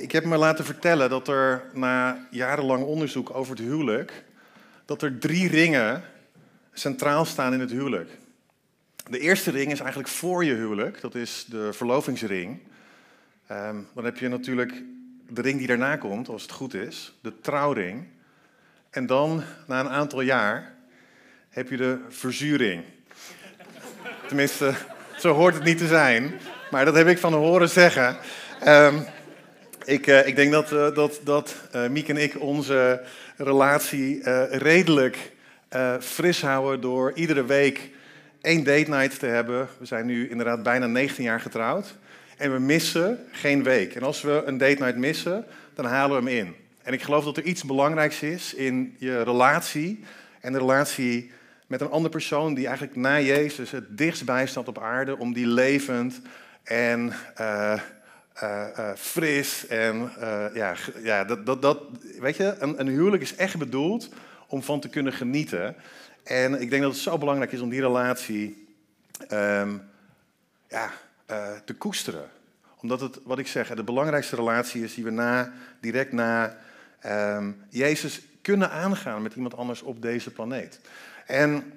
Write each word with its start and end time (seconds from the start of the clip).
Ik 0.00 0.12
heb 0.12 0.24
me 0.24 0.36
laten 0.36 0.64
vertellen 0.64 1.10
dat 1.10 1.28
er 1.28 1.62
na 1.72 2.26
jarenlang 2.30 2.84
onderzoek 2.84 3.34
over 3.34 3.56
het 3.56 3.64
huwelijk, 3.64 4.24
dat 4.84 5.02
er 5.02 5.18
drie 5.18 5.48
ringen 5.48 6.02
centraal 6.72 7.24
staan 7.24 7.52
in 7.52 7.60
het 7.60 7.70
huwelijk. 7.70 8.10
De 9.10 9.18
eerste 9.18 9.50
ring 9.50 9.72
is 9.72 9.80
eigenlijk 9.80 10.08
voor 10.08 10.44
je 10.44 10.54
huwelijk, 10.54 11.00
dat 11.00 11.14
is 11.14 11.46
de 11.48 11.72
verlovingsring. 11.72 12.58
Ehm, 13.46 13.76
dan 13.94 14.04
heb 14.04 14.18
je 14.18 14.28
natuurlijk 14.28 14.82
de 15.28 15.42
ring 15.42 15.58
die 15.58 15.66
daarna 15.66 15.96
komt, 15.96 16.28
als 16.28 16.42
het 16.42 16.50
goed 16.52 16.74
is, 16.74 17.12
de 17.20 17.40
trouwring. 17.40 18.06
En 18.90 19.06
dan, 19.06 19.42
na 19.66 19.80
een 19.80 19.88
aantal 19.88 20.20
jaar, 20.20 20.74
heb 21.48 21.68
je 21.68 21.76
de 21.76 21.98
verzuring. 22.08 22.84
Tenminste, 24.26 24.74
zo 25.18 25.32
hoort 25.32 25.54
het 25.54 25.64
niet 25.64 25.78
te 25.78 25.86
zijn, 25.86 26.34
maar 26.70 26.84
dat 26.84 26.94
heb 26.94 27.06
ik 27.06 27.18
van 27.18 27.32
horen 27.32 27.68
zeggen. 27.68 28.16
Um, 28.66 29.06
ik, 29.86 30.06
uh, 30.06 30.26
ik 30.26 30.36
denk 30.36 30.52
dat, 30.52 30.72
uh, 30.72 30.94
dat, 30.94 31.20
dat 31.24 31.54
uh, 31.74 31.88
Miek 31.88 32.08
en 32.08 32.16
ik 32.16 32.40
onze 32.40 33.02
relatie 33.36 34.30
redelijk 34.50 35.34
fris 36.00 36.42
houden 36.42 36.80
door 36.80 37.12
iedere 37.14 37.44
week 37.44 37.90
één 38.40 38.64
date 38.64 38.90
night 38.90 39.18
te 39.18 39.26
hebben. 39.26 39.68
We 39.78 39.86
zijn 39.86 40.06
nu 40.06 40.30
inderdaad 40.30 40.62
bijna 40.62 40.86
19 40.86 41.24
jaar 41.24 41.40
getrouwd. 41.40 41.94
En 42.36 42.52
we 42.52 42.58
missen 42.58 43.18
geen 43.30 43.62
week. 43.62 43.94
En 43.94 44.02
als 44.02 44.22
we 44.22 44.42
een 44.46 44.58
date 44.58 44.82
night 44.82 44.96
missen, 44.96 45.44
dan 45.74 45.84
halen 45.84 46.24
we 46.24 46.30
hem 46.30 46.46
in. 46.46 46.54
En 46.82 46.92
ik 46.92 47.02
geloof 47.02 47.24
dat 47.24 47.36
er 47.36 47.42
iets 47.42 47.64
belangrijks 47.64 48.22
is 48.22 48.54
in 48.54 48.94
je 48.98 49.22
relatie. 49.22 50.04
En 50.40 50.52
de 50.52 50.58
relatie 50.58 51.30
met 51.66 51.80
een 51.80 51.90
andere 51.90 52.10
persoon 52.10 52.54
die 52.54 52.66
eigenlijk 52.66 52.96
na 52.96 53.20
Jezus 53.20 53.70
het 53.70 53.98
dichtst 53.98 54.24
bij 54.24 54.46
staat 54.46 54.68
op 54.68 54.78
aarde. 54.78 55.18
Om 55.18 55.32
die 55.32 55.46
levend 55.46 56.20
en 56.62 57.12
fris. 58.96 59.66
En 59.66 60.12
ja, 60.54 60.74
ja 61.02 61.24
dat, 61.24 61.46
dat, 61.46 61.62
dat, 61.62 61.78
weet 62.18 62.36
je, 62.36 62.56
een, 62.58 62.80
een, 62.80 62.88
huwelijk 62.88 63.22
is 63.22 63.34
echt 63.34 63.58
bedoeld 63.58 64.08
om 64.46 64.62
van 64.62 64.80
te 64.80 64.88
kunnen 64.88 65.12
genieten. 65.12 65.76
En 66.24 66.60
ik 66.60 66.70
denk 66.70 66.82
dat 66.82 66.92
het 66.92 67.00
zo 67.00 67.18
belangrijk 67.18 67.52
is 67.52 67.60
om 67.60 67.68
die 67.68 67.80
relatie 67.80 68.66
um, 69.32 69.82
ja, 70.68 70.90
te 71.64 71.74
koesteren. 71.78 72.28
Omdat 72.80 73.00
het, 73.00 73.18
wat 73.24 73.38
ik 73.38 73.46
zeg, 73.46 73.74
de 73.74 73.84
belangrijkste 73.84 74.36
relatie 74.36 74.82
is 74.82 74.94
die 74.94 75.04
we 75.04 75.10
na, 75.10 75.52
direct 75.80 76.12
na 76.12 76.56
um, 77.06 77.56
Jezus 77.68 78.20
kunnen 78.42 78.70
aangaan 78.70 79.22
met 79.22 79.34
iemand 79.34 79.56
anders 79.56 79.82
op 79.82 80.02
deze 80.02 80.30
planeet. 80.30 80.80
En 81.26 81.72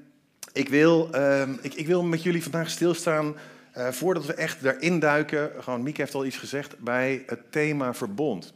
ik 0.53 0.69
wil, 0.69 1.09
um, 1.15 1.59
ik, 1.61 1.73
ik 1.73 1.87
wil 1.87 2.03
met 2.03 2.23
jullie 2.23 2.43
vandaag 2.43 2.69
stilstaan 2.69 3.35
uh, 3.79 3.87
voordat 3.87 4.25
we 4.25 4.33
echt 4.33 4.63
daarin 4.63 4.99
duiken, 4.99 5.51
gewoon 5.59 5.83
Mieke 5.83 6.01
heeft 6.01 6.13
al 6.13 6.25
iets 6.25 6.37
gezegd, 6.37 6.79
bij 6.79 7.23
het 7.25 7.51
thema 7.51 7.93
verbond. 7.93 8.53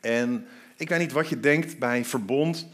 En 0.00 0.46
ik 0.76 0.88
weet 0.88 0.98
niet 0.98 1.12
wat 1.12 1.28
je 1.28 1.40
denkt 1.40 1.78
bij 1.78 2.04
verbond. 2.04 2.68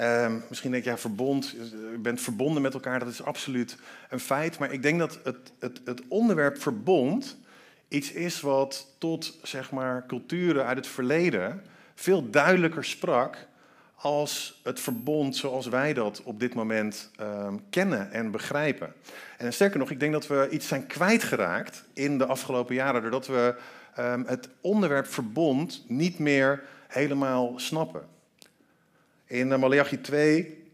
Uh, 0.00 0.34
misschien 0.48 0.70
denk 0.70 0.84
je, 0.84 0.90
ja, 0.90 0.98
verbond, 0.98 1.50
je 1.50 1.98
bent 1.98 2.20
verbonden 2.20 2.62
met 2.62 2.74
elkaar, 2.74 2.98
dat 2.98 3.08
is 3.08 3.22
absoluut 3.22 3.76
een 4.10 4.20
feit. 4.20 4.58
Maar 4.58 4.72
ik 4.72 4.82
denk 4.82 4.98
dat 4.98 5.18
het, 5.24 5.52
het, 5.58 5.80
het 5.84 6.02
onderwerp 6.08 6.60
verbond 6.60 7.36
iets 7.88 8.12
is 8.12 8.40
wat 8.40 8.94
tot, 8.98 9.38
zeg 9.42 9.70
maar, 9.70 10.06
culturen 10.06 10.64
uit 10.64 10.76
het 10.76 10.86
verleden 10.86 11.62
veel 11.94 12.30
duidelijker 12.30 12.84
sprak 12.84 13.46
als 14.00 14.60
het 14.62 14.80
verbond 14.80 15.36
zoals 15.36 15.66
wij 15.66 15.94
dat 15.94 16.22
op 16.22 16.40
dit 16.40 16.54
moment 16.54 17.10
um, 17.20 17.60
kennen 17.70 18.12
en 18.12 18.30
begrijpen. 18.30 18.92
En 19.38 19.52
sterker 19.52 19.78
nog, 19.78 19.90
ik 19.90 20.00
denk 20.00 20.12
dat 20.12 20.26
we 20.26 20.48
iets 20.50 20.68
zijn 20.68 20.86
kwijtgeraakt 20.86 21.84
in 21.92 22.18
de 22.18 22.26
afgelopen 22.26 22.74
jaren, 22.74 23.02
doordat 23.02 23.26
we 23.26 23.54
um, 23.98 24.24
het 24.26 24.48
onderwerp 24.60 25.06
verbond 25.06 25.84
niet 25.88 26.18
meer 26.18 26.64
helemaal 26.88 27.52
snappen. 27.56 28.06
In 29.26 29.48
uh, 29.48 29.58
Malachi 29.58 30.00
2, 30.00 30.66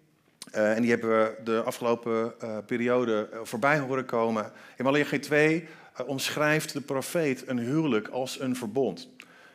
uh, 0.55 0.77
en 0.77 0.81
die 0.81 0.91
hebben 0.91 1.10
we 1.10 1.34
de 1.44 1.62
afgelopen 1.62 2.34
uh, 2.44 2.59
periode 2.66 3.28
voorbij 3.43 3.78
horen 3.78 4.04
komen, 4.04 4.53
in 4.76 4.84
Malachi 4.84 5.19
2 5.19 5.69
omschrijft 6.06 6.72
de 6.72 6.81
profeet 6.81 7.49
een 7.49 7.59
huwelijk 7.59 8.09
als 8.09 8.41
een 8.41 8.56
verbond. 8.56 9.09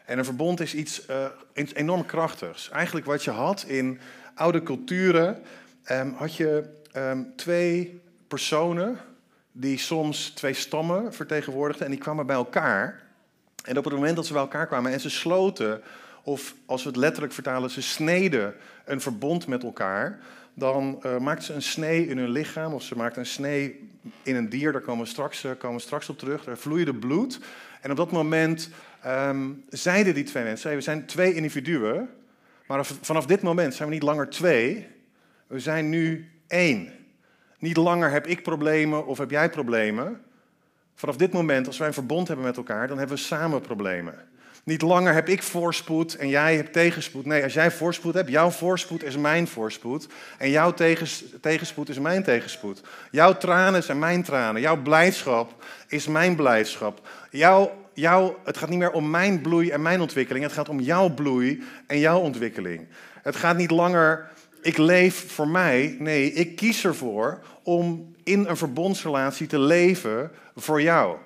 En 0.09 0.17
een 0.17 0.25
verbond 0.25 0.59
is 0.59 0.73
iets 0.73 1.01
uh, 1.09 1.25
enorm 1.73 2.05
krachtigs. 2.05 2.69
Eigenlijk 2.69 3.05
wat 3.05 3.23
je 3.23 3.31
had 3.31 3.63
in 3.67 3.99
oude 4.33 4.63
culturen, 4.63 5.43
um, 5.91 6.13
had 6.17 6.35
je 6.35 6.63
um, 6.95 7.33
twee 7.35 8.01
personen 8.27 8.97
die 9.51 9.77
soms 9.77 10.29
twee 10.29 10.53
stammen 10.53 11.13
vertegenwoordigden 11.13 11.85
en 11.85 11.91
die 11.91 12.01
kwamen 12.01 12.25
bij 12.25 12.35
elkaar. 12.35 13.01
En 13.63 13.77
op 13.77 13.83
het 13.83 13.93
moment 13.93 14.15
dat 14.15 14.25
ze 14.25 14.33
bij 14.33 14.41
elkaar 14.41 14.67
kwamen 14.67 14.91
en 14.91 14.99
ze 14.99 15.09
sloten, 15.09 15.81
of 16.23 16.55
als 16.65 16.83
we 16.83 16.89
het 16.89 16.97
letterlijk 16.97 17.33
vertalen, 17.33 17.69
ze 17.69 17.81
sneden 17.81 18.55
een 18.85 19.01
verbond 19.01 19.47
met 19.47 19.63
elkaar, 19.63 20.19
dan 20.59 20.99
uh, 21.05 21.17
maakten 21.17 21.45
ze 21.45 21.53
een 21.53 21.61
snee 21.61 22.07
in 22.07 22.17
hun 22.17 22.29
lichaam 22.29 22.73
of 22.73 22.83
ze 22.83 22.95
maakten 22.95 23.21
een 23.21 23.27
snee 23.27 23.89
in 24.23 24.35
een 24.35 24.49
dier, 24.49 24.71
daar 24.71 24.81
komen 24.81 25.03
we 25.03 25.09
straks, 25.09 25.43
uh, 25.43 25.51
komen 25.57 25.81
straks 25.81 26.09
op 26.09 26.17
terug. 26.17 26.45
Er 26.45 26.57
vloeide 26.57 26.93
bloed. 26.93 27.39
En 27.81 27.91
op 27.91 27.97
dat 27.97 28.11
moment 28.11 28.69
um, 29.05 29.63
zeiden 29.69 30.13
die 30.13 30.23
twee 30.23 30.43
mensen, 30.43 30.75
we 30.75 30.81
zijn 30.81 31.05
twee 31.05 31.33
individuen, 31.33 32.09
maar 32.67 32.85
vanaf 32.85 33.25
dit 33.25 33.41
moment 33.41 33.73
zijn 33.75 33.87
we 33.87 33.93
niet 33.93 34.03
langer 34.03 34.29
twee, 34.29 34.87
we 35.47 35.59
zijn 35.59 35.89
nu 35.89 36.31
één. 36.47 36.93
Niet 37.59 37.77
langer 37.77 38.11
heb 38.11 38.27
ik 38.27 38.43
problemen 38.43 39.05
of 39.05 39.17
heb 39.17 39.31
jij 39.31 39.49
problemen. 39.49 40.21
Vanaf 40.95 41.15
dit 41.15 41.33
moment, 41.33 41.67
als 41.67 41.77
wij 41.77 41.87
een 41.87 41.93
verbond 41.93 42.27
hebben 42.27 42.45
met 42.45 42.57
elkaar, 42.57 42.87
dan 42.87 42.97
hebben 42.97 43.15
we 43.15 43.21
samen 43.21 43.61
problemen. 43.61 44.27
Niet 44.63 44.81
langer 44.81 45.13
heb 45.13 45.27
ik 45.27 45.43
voorspoed 45.43 46.15
en 46.15 46.27
jij 46.27 46.55
hebt 46.55 46.73
tegenspoed. 46.73 47.25
Nee, 47.25 47.43
als 47.43 47.53
jij 47.53 47.71
voorspoed 47.71 48.13
hebt, 48.13 48.29
jouw 48.29 48.49
voorspoed 48.49 49.03
is 49.03 49.17
mijn 49.17 49.47
voorspoed. 49.47 50.07
En 50.37 50.49
jouw 50.49 50.73
tegenspoed 51.41 51.89
is 51.89 51.99
mijn 51.99 52.23
tegenspoed. 52.23 52.81
Jouw 53.11 53.37
tranen 53.37 53.83
zijn 53.83 53.99
mijn 53.99 54.23
tranen. 54.23 54.61
Jouw 54.61 54.81
blijdschap 54.81 55.63
is 55.87 56.07
mijn 56.07 56.35
blijdschap. 56.35 57.07
Jouw 57.31 57.71
jou, 57.99 58.33
het 58.43 58.57
gaat 58.57 58.69
niet 58.69 58.79
meer 58.79 58.91
om 58.91 59.09
mijn 59.09 59.41
bloei 59.41 59.69
en 59.69 59.81
mijn 59.81 60.01
ontwikkeling. 60.01 60.45
Het 60.45 60.53
gaat 60.53 60.69
om 60.69 60.79
jouw 60.79 61.09
bloei 61.09 61.63
en 61.87 61.99
jouw 61.99 62.19
ontwikkeling. 62.19 62.87
Het 63.21 63.35
gaat 63.35 63.57
niet 63.57 63.71
langer, 63.71 64.29
ik 64.61 64.77
leef 64.77 65.31
voor 65.31 65.47
mij. 65.47 65.95
Nee, 65.99 66.33
ik 66.33 66.55
kies 66.55 66.85
ervoor 66.85 67.39
om 67.63 68.13
in 68.23 68.45
een 68.45 68.57
verbondsrelatie 68.57 69.47
te 69.47 69.59
leven 69.59 70.31
voor 70.55 70.81
jou. 70.81 71.17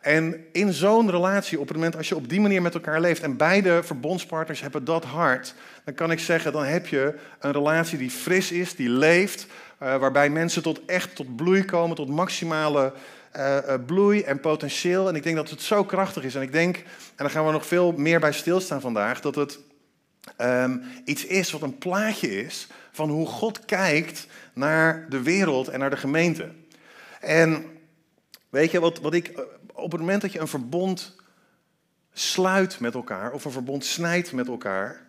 En 0.00 0.44
in 0.52 0.72
zo'n 0.72 1.10
relatie, 1.10 1.60
op 1.60 1.68
het 1.68 1.76
moment 1.76 1.96
als 1.96 2.08
je 2.08 2.16
op 2.16 2.28
die 2.28 2.40
manier 2.40 2.62
met 2.62 2.74
elkaar 2.74 3.00
leeft 3.00 3.22
en 3.22 3.36
beide 3.36 3.82
verbondspartners 3.82 4.60
hebben 4.60 4.84
dat 4.84 5.04
hart, 5.04 5.54
dan 5.84 5.94
kan 5.94 6.10
ik 6.10 6.18
zeggen, 6.18 6.52
dan 6.52 6.64
heb 6.64 6.86
je 6.86 7.14
een 7.40 7.52
relatie 7.52 7.98
die 7.98 8.10
fris 8.10 8.52
is, 8.52 8.76
die 8.76 8.88
leeft, 8.88 9.46
uh, 9.82 9.96
waarbij 9.96 10.30
mensen 10.30 10.62
tot 10.62 10.80
echt 10.86 11.16
tot 11.16 11.36
bloei 11.36 11.64
komen, 11.64 11.96
tot 11.96 12.08
maximale 12.08 12.92
uh, 13.36 13.58
bloei 13.86 14.22
en 14.22 14.40
potentieel. 14.40 15.08
En 15.08 15.14
ik 15.14 15.22
denk 15.22 15.36
dat 15.36 15.50
het 15.50 15.62
zo 15.62 15.84
krachtig 15.84 16.24
is. 16.24 16.34
En 16.34 16.42
ik 16.42 16.52
denk, 16.52 16.76
en 16.76 16.84
daar 17.16 17.30
gaan 17.30 17.46
we 17.46 17.52
nog 17.52 17.66
veel 17.66 17.92
meer 17.92 18.20
bij 18.20 18.32
stilstaan 18.32 18.80
vandaag, 18.80 19.20
dat 19.20 19.34
het 19.34 19.58
um, 20.40 20.82
iets 21.04 21.26
is 21.26 21.50
wat 21.50 21.62
een 21.62 21.78
plaatje 21.78 22.44
is 22.44 22.66
van 22.92 23.08
hoe 23.10 23.26
God 23.26 23.64
kijkt 23.64 24.26
naar 24.52 25.06
de 25.08 25.22
wereld 25.22 25.68
en 25.68 25.78
naar 25.78 25.90
de 25.90 25.96
gemeente. 25.96 26.48
En 27.20 27.64
weet 28.48 28.70
je, 28.70 28.80
wat, 28.80 28.98
wat 28.98 29.14
ik, 29.14 29.28
eh, 29.28 29.42
op 29.88 29.94
het 29.94 30.02
moment 30.02 30.22
dat 30.22 30.32
je 30.32 30.40
een 30.40 30.48
verbond 30.48 31.16
sluit 32.12 32.80
met 32.80 32.94
elkaar, 32.94 33.32
of 33.32 33.44
een 33.44 33.50
verbond 33.50 33.84
snijdt 33.84 34.32
met 34.32 34.48
elkaar, 34.48 35.06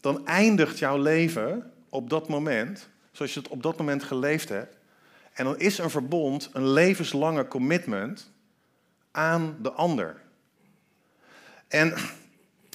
dan 0.00 0.26
eindigt 0.26 0.78
jouw 0.78 0.98
leven 0.98 1.72
op 1.88 2.10
dat 2.10 2.28
moment, 2.28 2.88
zoals 3.12 3.34
je 3.34 3.40
het 3.40 3.48
op 3.48 3.62
dat 3.62 3.78
moment 3.78 4.02
geleefd 4.02 4.48
hebt, 4.48 4.76
en 5.32 5.44
dan 5.44 5.58
is 5.58 5.78
een 5.78 5.90
verbond 5.90 6.50
een 6.52 6.68
levenslange 6.68 7.48
commitment 7.48 8.30
aan 9.10 9.56
de 9.62 9.72
ander. 9.72 10.20
En, 11.68 11.94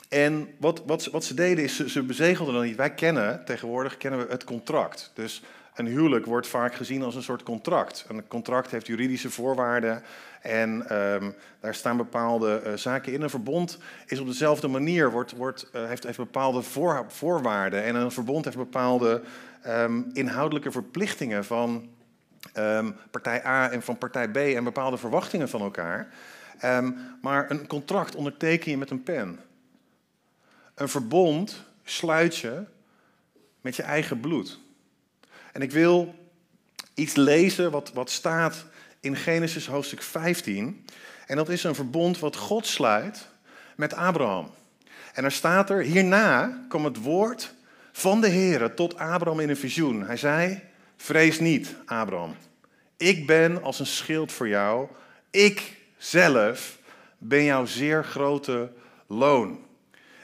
en 0.10 0.56
wat, 0.58 0.84
wat, 0.86 1.06
wat 1.06 1.24
ze 1.24 1.34
deden 1.34 1.64
is, 1.64 1.76
ze, 1.76 1.90
ze 1.90 2.04
bezegelden 2.04 2.54
dan 2.54 2.64
niet. 2.64 2.76
Wij 2.76 2.94
kennen, 2.94 3.46
tegenwoordig 3.46 3.98
kennen 3.98 4.20
we 4.20 4.32
het 4.32 4.44
contract. 4.44 5.12
Dus 5.14 5.44
een 5.76 5.86
huwelijk 5.86 6.26
wordt 6.26 6.48
vaak 6.48 6.76
gezien 6.76 7.04
als 7.04 7.16
een 7.16 7.24
soort 7.24 7.44
contract. 7.44 8.06
Een 8.08 8.28
contract 8.28 8.72
heeft 8.72 8.88
juridische 8.88 9.30
voorwaarden 9.30 10.04
en 10.42 10.70
um, 10.98 11.36
daar 11.60 11.76
staan 11.76 11.98
bepaalde 11.98 12.62
uh, 12.66 12.74
zaken 12.74 13.14
in. 13.14 13.22
Een 13.22 13.30
verbond 13.30 13.78
is 14.06 14.20
op 14.20 14.28
dezelfde 14.28 14.68
manier, 14.68 15.12
wordt, 15.12 15.32
wordt, 15.32 15.70
uh, 15.76 15.86
heeft, 15.86 16.04
heeft 16.04 16.18
bepaalde 16.18 16.62
voor, 16.62 17.06
voorwaarden. 17.08 17.84
En 17.84 17.96
een 17.96 18.12
verbond 18.12 18.46
heeft 18.46 18.58
bepaalde 18.58 19.22
um, 19.68 20.10
inhoudelijke 20.14 20.72
verplichtingen 20.72 21.46
van 21.46 21.90
um, 22.58 22.96
partij 23.12 23.46
A 23.46 23.72
en 23.72 23.82
van 23.82 23.98
partij 23.98 24.30
B 24.30 24.38
en 24.38 24.64
bepaalde 24.64 24.98
verwachtingen 24.98 25.50
van 25.50 25.62
elkaar. 25.62 26.08
Maar 27.22 27.52
een 27.52 27.68
contract 27.68 28.16
onderteken 28.16 28.72
je 28.72 28.78
met 28.78 28.90
een 28.90 29.04
pen. 29.04 29.40
Een 30.76 30.90
verbond 30.90 31.64
sluit 31.84 32.38
je 32.38 32.64
met 33.62 33.76
je 33.76 33.84
eigen 33.84 34.20
bloed. 34.20 34.60
En 35.52 35.62
ik 35.62 35.72
wil 35.72 36.16
iets 36.94 37.16
lezen 37.16 37.72
wat, 37.72 37.92
wat 37.94 38.10
staat 38.10 38.66
in 39.00 39.16
Genesis 39.16 39.68
hoofdstuk 39.68 40.02
15. 40.02 40.86
En 41.28 41.36
dat 41.36 41.50
is 41.50 41.64
een 41.64 41.76
verbond 41.76 42.20
wat 42.20 42.36
God 42.36 42.68
sluit 42.68 43.28
met 43.76 43.94
Abraham. 43.94 44.52
En 45.14 45.24
er 45.24 45.32
staat 45.32 45.70
er, 45.70 45.82
hierna 45.82 46.66
kwam 46.70 46.86
het 46.86 46.98
woord 46.98 47.54
van 47.92 48.22
de 48.22 48.28
Heer 48.28 48.74
tot 48.74 48.98
Abraham 48.98 49.40
in 49.40 49.50
een 49.50 49.58
visioen. 49.58 50.06
Hij 50.06 50.18
zei, 50.18 50.62
vrees 50.98 51.40
niet, 51.40 51.76
Abraham. 51.86 52.36
Ik 52.98 53.28
ben 53.28 53.64
als 53.64 53.80
een 53.80 53.86
schild 53.86 54.32
voor 54.32 54.48
jou. 54.48 54.88
Ik 55.30 55.78
zelf 55.98 56.78
ben 57.18 57.44
jouw 57.44 57.66
zeer 57.66 58.04
grote 58.04 58.72
loon. 59.08 59.60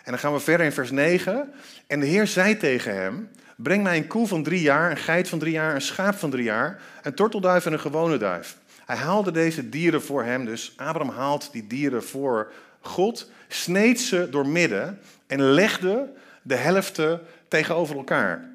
En 0.04 0.14
dan 0.14 0.20
gaan 0.20 0.34
we 0.34 0.40
verder 0.40 0.66
in 0.66 0.72
vers 0.72 0.92
9. 0.92 1.54
En 1.88 2.00
de 2.00 2.06
Heer 2.06 2.28
zei 2.28 2.58
tegen 2.58 2.96
hem, 2.96 3.30
breng 3.58 3.84
mij 3.84 3.98
een 3.98 4.08
koe 4.08 4.28
van 4.28 4.44
drie 4.44 4.62
jaar, 4.62 4.92
een 4.92 4.98
geit 4.98 5.30
van 5.30 5.40
drie 5.40 5.52
jaar, 5.52 5.76
een 5.76 5.82
schaap 5.82 6.16
van 6.16 6.30
drie 6.30 6.44
jaar, 6.44 6.82
een 7.02 7.14
tortelduif 7.14 7.66
en 7.66 7.74
een 7.74 7.80
gewone 7.80 8.18
duif. 8.18 8.58
Hij 8.86 8.96
haalde 8.96 9.32
deze 9.32 9.70
dieren 9.70 10.02
voor 10.02 10.24
hem, 10.24 10.46
dus 10.46 10.74
Abraham 10.76 11.16
haalt 11.16 11.50
die 11.52 11.68
dieren 11.68 12.04
voor 12.04 12.52
God, 12.80 13.32
sneed 13.48 14.02
ze 14.02 14.28
door 14.30 14.48
midden 14.48 15.00
en 15.28 15.42
legde 15.42 16.14
de 16.42 16.56
helften 16.56 17.22
tegenover 17.48 17.96
elkaar. 17.96 18.50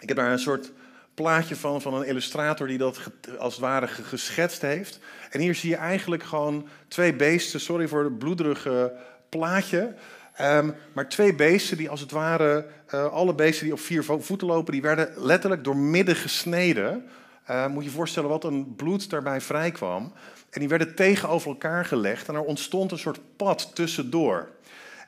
Ik 0.00 0.08
heb 0.08 0.16
daar 0.16 0.32
een 0.32 0.38
soort 0.38 0.72
plaatje 1.14 1.56
van, 1.56 1.82
van 1.82 1.94
een 1.94 2.06
illustrator 2.06 2.66
die 2.66 2.78
dat 2.78 2.98
als 3.38 3.52
het 3.52 3.62
ware 3.62 3.86
geschetst 3.86 4.62
heeft. 4.62 4.98
En 5.30 5.40
hier 5.40 5.54
zie 5.54 5.70
je 5.70 5.76
eigenlijk 5.76 6.22
gewoon 6.22 6.68
twee 6.88 7.14
beesten, 7.14 7.60
sorry 7.60 7.88
voor 7.88 8.04
het 8.04 8.18
bloederige 8.18 8.92
plaatje. 9.28 9.94
Um, 10.40 10.74
maar 10.92 11.08
twee 11.08 11.34
beesten 11.34 11.76
die 11.76 11.90
als 11.90 12.00
het 12.00 12.10
ware, 12.10 12.66
uh, 12.94 13.06
alle 13.06 13.34
beesten 13.34 13.64
die 13.64 13.72
op 13.72 13.80
vier 13.80 14.04
voeten 14.04 14.46
lopen, 14.46 14.72
die 14.72 14.82
werden 14.82 15.12
letterlijk 15.16 15.64
door 15.64 15.76
midden 15.76 16.16
gesneden. 16.16 17.04
Uh, 17.50 17.66
moet 17.66 17.82
je 17.84 17.90
je 17.90 17.96
voorstellen 17.96 18.28
wat 18.28 18.44
een 18.44 18.74
bloed 18.74 19.10
daarbij 19.10 19.40
vrijkwam. 19.40 20.12
En 20.50 20.60
die 20.60 20.68
werden 20.68 20.94
tegenover 20.94 21.48
elkaar 21.48 21.84
gelegd 21.84 22.28
en 22.28 22.34
er 22.34 22.40
ontstond 22.40 22.92
een 22.92 22.98
soort 22.98 23.20
pad 23.36 23.70
tussendoor. 23.74 24.48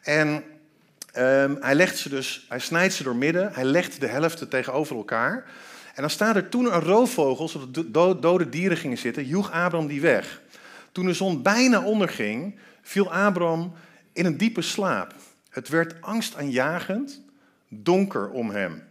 En 0.03 0.29
um, 1.17 1.57
hij 1.61 1.75
legt 1.75 1.99
ze 1.99 2.09
dus, 2.09 2.47
hij 2.49 2.59
snijdt 2.59 2.95
ze 2.95 3.03
door 3.03 3.17
midden, 3.17 3.53
hij 3.53 3.65
legt 3.65 4.01
de 4.01 4.07
helften 4.07 4.49
tegenover 4.49 4.97
elkaar. 4.97 5.45
En 5.95 6.01
dan 6.01 6.11
staat 6.11 6.37
er 6.37 6.49
toen 6.49 6.75
een 6.75 6.81
roofvogel, 6.81 7.49
zodat 7.49 8.23
dode 8.23 8.49
dieren 8.49 8.77
gingen 8.77 8.99
zitten, 8.99 9.27
joeg 9.27 9.53
Abraham 9.53 9.87
die 9.87 10.01
weg. 10.01 10.41
Toen 10.93 11.07
de 11.07 11.13
zon 11.13 11.43
bijna 11.43 11.83
onderging, 11.83 12.59
viel 12.83 13.13
Abraham 13.13 13.73
in 14.19 14.27
een 14.27 14.37
diepe 14.37 14.63
slaap. 14.63 15.15
Het 15.51 15.69
werd 15.69 15.95
angstaanjagend, 16.01 17.23
donker 17.69 18.31
om 18.31 18.51
hem. 18.51 18.83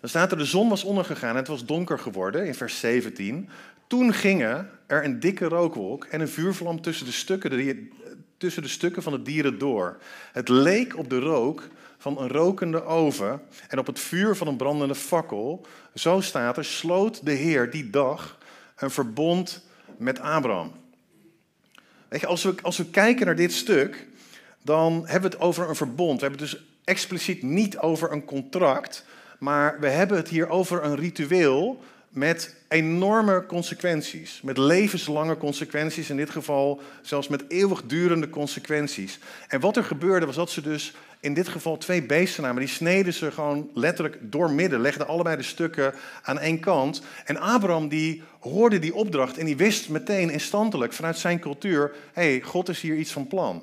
Dan 0.00 0.08
staat 0.10 0.30
er, 0.32 0.38
de 0.38 0.44
zon 0.44 0.68
was 0.68 0.84
ondergegaan 0.84 1.30
en 1.30 1.36
het 1.36 1.48
was 1.48 1.64
donker 1.64 1.98
geworden, 1.98 2.46
in 2.46 2.54
vers 2.54 2.80
17. 2.80 3.48
Toen 3.86 4.12
gingen 4.12 4.70
er 4.86 5.04
een 5.04 5.20
dikke 5.20 5.44
rookwolk 5.44 6.04
en 6.04 6.20
een 6.20 6.28
vuurvlam 6.28 6.80
tussen 6.80 7.06
de 7.06 7.12
stukken, 7.12 7.90
tussen 8.36 8.62
de 8.62 8.68
stukken 8.68 9.02
van 9.02 9.12
de 9.12 9.22
dieren 9.22 9.58
door. 9.58 9.98
Het 10.32 10.48
leek 10.48 10.96
op 10.96 11.10
de 11.10 11.18
rook 11.18 11.68
van 11.98 12.20
een 12.20 12.28
rokende 12.28 12.84
oven 12.84 13.40
en 13.68 13.78
op 13.78 13.86
het 13.86 14.00
vuur 14.00 14.36
van 14.36 14.46
een 14.46 14.56
brandende 14.56 14.94
fakkel. 14.94 15.66
Zo 15.94 16.20
staat 16.20 16.56
er, 16.56 16.64
sloot 16.64 17.24
de 17.24 17.32
Heer 17.32 17.70
die 17.70 17.90
dag 17.90 18.38
een 18.76 18.90
verbond 18.90 19.66
met 19.96 20.20
Abraham. 20.20 20.81
Als 22.20 22.42
we, 22.42 22.54
als 22.62 22.76
we 22.76 22.84
kijken 22.84 23.26
naar 23.26 23.36
dit 23.36 23.52
stuk, 23.52 24.06
dan 24.62 25.02
hebben 25.06 25.30
we 25.30 25.36
het 25.36 25.46
over 25.46 25.68
een 25.68 25.76
verbond. 25.76 26.20
We 26.20 26.26
hebben 26.26 26.46
het 26.46 26.50
dus 26.50 26.64
expliciet 26.84 27.42
niet 27.42 27.78
over 27.78 28.12
een 28.12 28.24
contract, 28.24 29.04
maar 29.38 29.80
we 29.80 29.88
hebben 29.88 30.16
het 30.16 30.28
hier 30.28 30.48
over 30.48 30.84
een 30.84 30.96
ritueel 30.96 31.82
met 32.12 32.54
enorme 32.68 33.46
consequenties. 33.46 34.40
Met 34.42 34.58
levenslange 34.58 35.36
consequenties, 35.36 36.10
in 36.10 36.16
dit 36.16 36.30
geval 36.30 36.80
zelfs 37.02 37.28
met 37.28 37.44
eeuwigdurende 37.48 38.30
consequenties. 38.30 39.18
En 39.48 39.60
wat 39.60 39.76
er 39.76 39.84
gebeurde 39.84 40.26
was 40.26 40.34
dat 40.34 40.50
ze 40.50 40.60
dus 40.60 40.94
in 41.20 41.34
dit 41.34 41.48
geval 41.48 41.78
twee 41.78 42.02
beesten 42.02 42.42
namen. 42.42 42.60
Die 42.60 42.68
sneden 42.68 43.14
ze 43.14 43.30
gewoon 43.30 43.70
letterlijk 43.74 44.18
doormidden, 44.20 44.80
legden 44.80 45.06
allebei 45.06 45.36
de 45.36 45.42
stukken 45.42 45.94
aan 46.22 46.38
één 46.38 46.60
kant. 46.60 47.02
En 47.24 47.36
Abraham 47.36 47.88
die 47.88 48.22
hoorde 48.40 48.78
die 48.78 48.94
opdracht 48.94 49.38
en 49.38 49.46
die 49.46 49.56
wist 49.56 49.88
meteen 49.88 50.30
instantelijk 50.30 50.92
vanuit 50.92 51.18
zijn 51.18 51.38
cultuur... 51.38 51.92
hé, 52.12 52.30
hey, 52.30 52.40
God 52.40 52.68
is 52.68 52.80
hier 52.80 52.96
iets 52.96 53.12
van 53.12 53.26
plan. 53.26 53.62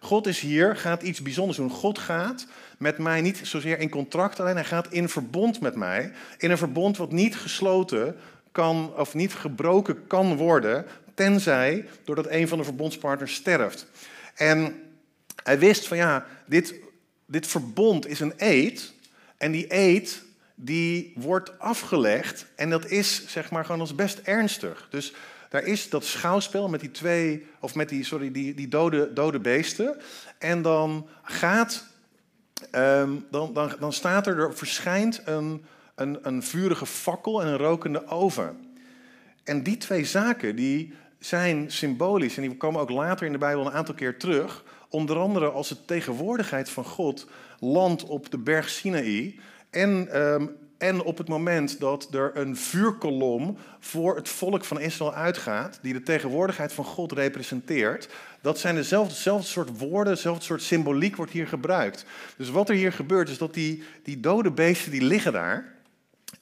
God 0.00 0.26
is 0.26 0.40
hier, 0.40 0.76
gaat 0.76 1.02
iets 1.02 1.22
bijzonders 1.22 1.58
doen. 1.58 1.70
God 1.70 1.98
gaat 1.98 2.46
met 2.78 2.98
mij 2.98 3.20
niet 3.20 3.40
zozeer 3.42 3.78
in 3.78 3.88
contract 3.88 4.40
alleen, 4.40 4.54
hij 4.54 4.64
gaat 4.64 4.92
in 4.92 5.08
verbond 5.08 5.60
met 5.60 5.74
mij. 5.74 6.12
In 6.38 6.50
een 6.50 6.58
verbond 6.58 6.96
wat 6.96 7.12
niet 7.12 7.36
gesloten 7.36 8.16
kan 8.52 8.92
of 8.96 9.14
niet 9.14 9.34
gebroken 9.34 10.06
kan 10.06 10.36
worden, 10.36 10.86
tenzij 11.14 11.88
doordat 12.04 12.26
een 12.30 12.48
van 12.48 12.58
de 12.58 12.64
verbondspartners 12.64 13.34
sterft. 13.34 13.86
En 14.34 14.82
hij 15.42 15.58
wist 15.58 15.88
van 15.88 15.96
ja, 15.96 16.26
dit, 16.46 16.74
dit 17.26 17.46
verbond 17.46 18.06
is 18.06 18.20
een 18.20 18.32
eed. 18.36 18.92
En 19.36 19.52
die 19.52 19.66
eed 19.68 20.22
die 20.54 21.12
wordt 21.14 21.58
afgelegd. 21.58 22.46
En 22.54 22.70
dat 22.70 22.90
is 22.90 23.26
zeg 23.26 23.50
maar 23.50 23.64
gewoon 23.64 23.80
als 23.80 23.94
best 23.94 24.18
ernstig. 24.18 24.88
Dus 24.90 25.12
daar 25.48 25.64
is 25.64 25.88
dat 25.88 26.04
schouwspel 26.04 26.68
met 26.68 26.80
die 26.80 26.90
twee, 26.90 27.46
of 27.60 27.74
met 27.74 27.88
die, 27.88 28.04
sorry, 28.04 28.32
die, 28.32 28.54
die 28.54 28.68
dode, 28.68 29.12
dode 29.12 29.38
beesten. 29.38 29.96
En 30.38 30.62
dan 30.62 31.08
gaat, 31.22 31.84
um, 32.74 33.26
dan, 33.30 33.52
dan, 33.52 33.72
dan 33.78 33.92
staat 33.92 34.26
er, 34.26 34.38
er 34.38 34.54
verschijnt 34.54 35.22
een, 35.24 35.64
een, 35.94 36.18
een 36.22 36.42
vurige 36.42 36.86
fakkel 36.86 37.42
en 37.42 37.48
een 37.48 37.56
rokende 37.56 38.06
oven. 38.06 38.56
En 39.44 39.62
die 39.62 39.76
twee 39.76 40.04
zaken, 40.04 40.56
die 40.56 40.92
zijn 41.18 41.70
symbolisch 41.70 42.36
en 42.36 42.42
die 42.42 42.56
komen 42.56 42.80
ook 42.80 42.90
later 42.90 43.26
in 43.26 43.32
de 43.32 43.38
Bijbel 43.38 43.66
een 43.66 43.72
aantal 43.72 43.94
keer 43.94 44.18
terug. 44.18 44.64
Onder 44.88 45.18
andere 45.18 45.50
als 45.50 45.68
de 45.68 45.84
tegenwoordigheid 45.84 46.70
van 46.70 46.84
God 46.84 47.26
landt 47.58 48.04
op 48.04 48.30
de 48.30 48.38
berg 48.38 48.68
Sinaï 48.68 49.38
en 49.70 50.22
um, 50.22 50.56
en 50.78 51.02
op 51.02 51.18
het 51.18 51.28
moment 51.28 51.80
dat 51.80 52.08
er 52.14 52.30
een 52.34 52.56
vuurkolom 52.56 53.56
voor 53.80 54.16
het 54.16 54.28
volk 54.28 54.64
van 54.64 54.80
Israël 54.80 55.14
uitgaat, 55.14 55.78
die 55.82 55.92
de 55.92 56.02
tegenwoordigheid 56.02 56.72
van 56.72 56.84
God 56.84 57.12
representeert, 57.12 58.08
dat 58.40 58.58
zijn 58.58 58.74
dezelfde, 58.74 59.42
soort 59.42 59.78
woorden, 59.78 60.14
dezelfde 60.14 60.44
soort 60.44 60.62
symboliek 60.62 61.16
wordt 61.16 61.32
hier 61.32 61.46
gebruikt. 61.46 62.04
Dus 62.36 62.50
wat 62.50 62.68
er 62.68 62.74
hier 62.74 62.92
gebeurt 62.92 63.28
is 63.28 63.38
dat 63.38 63.54
die, 63.54 63.82
die 64.02 64.20
dode 64.20 64.50
beesten 64.50 64.90
die 64.90 65.02
liggen 65.02 65.32
daar. 65.32 65.74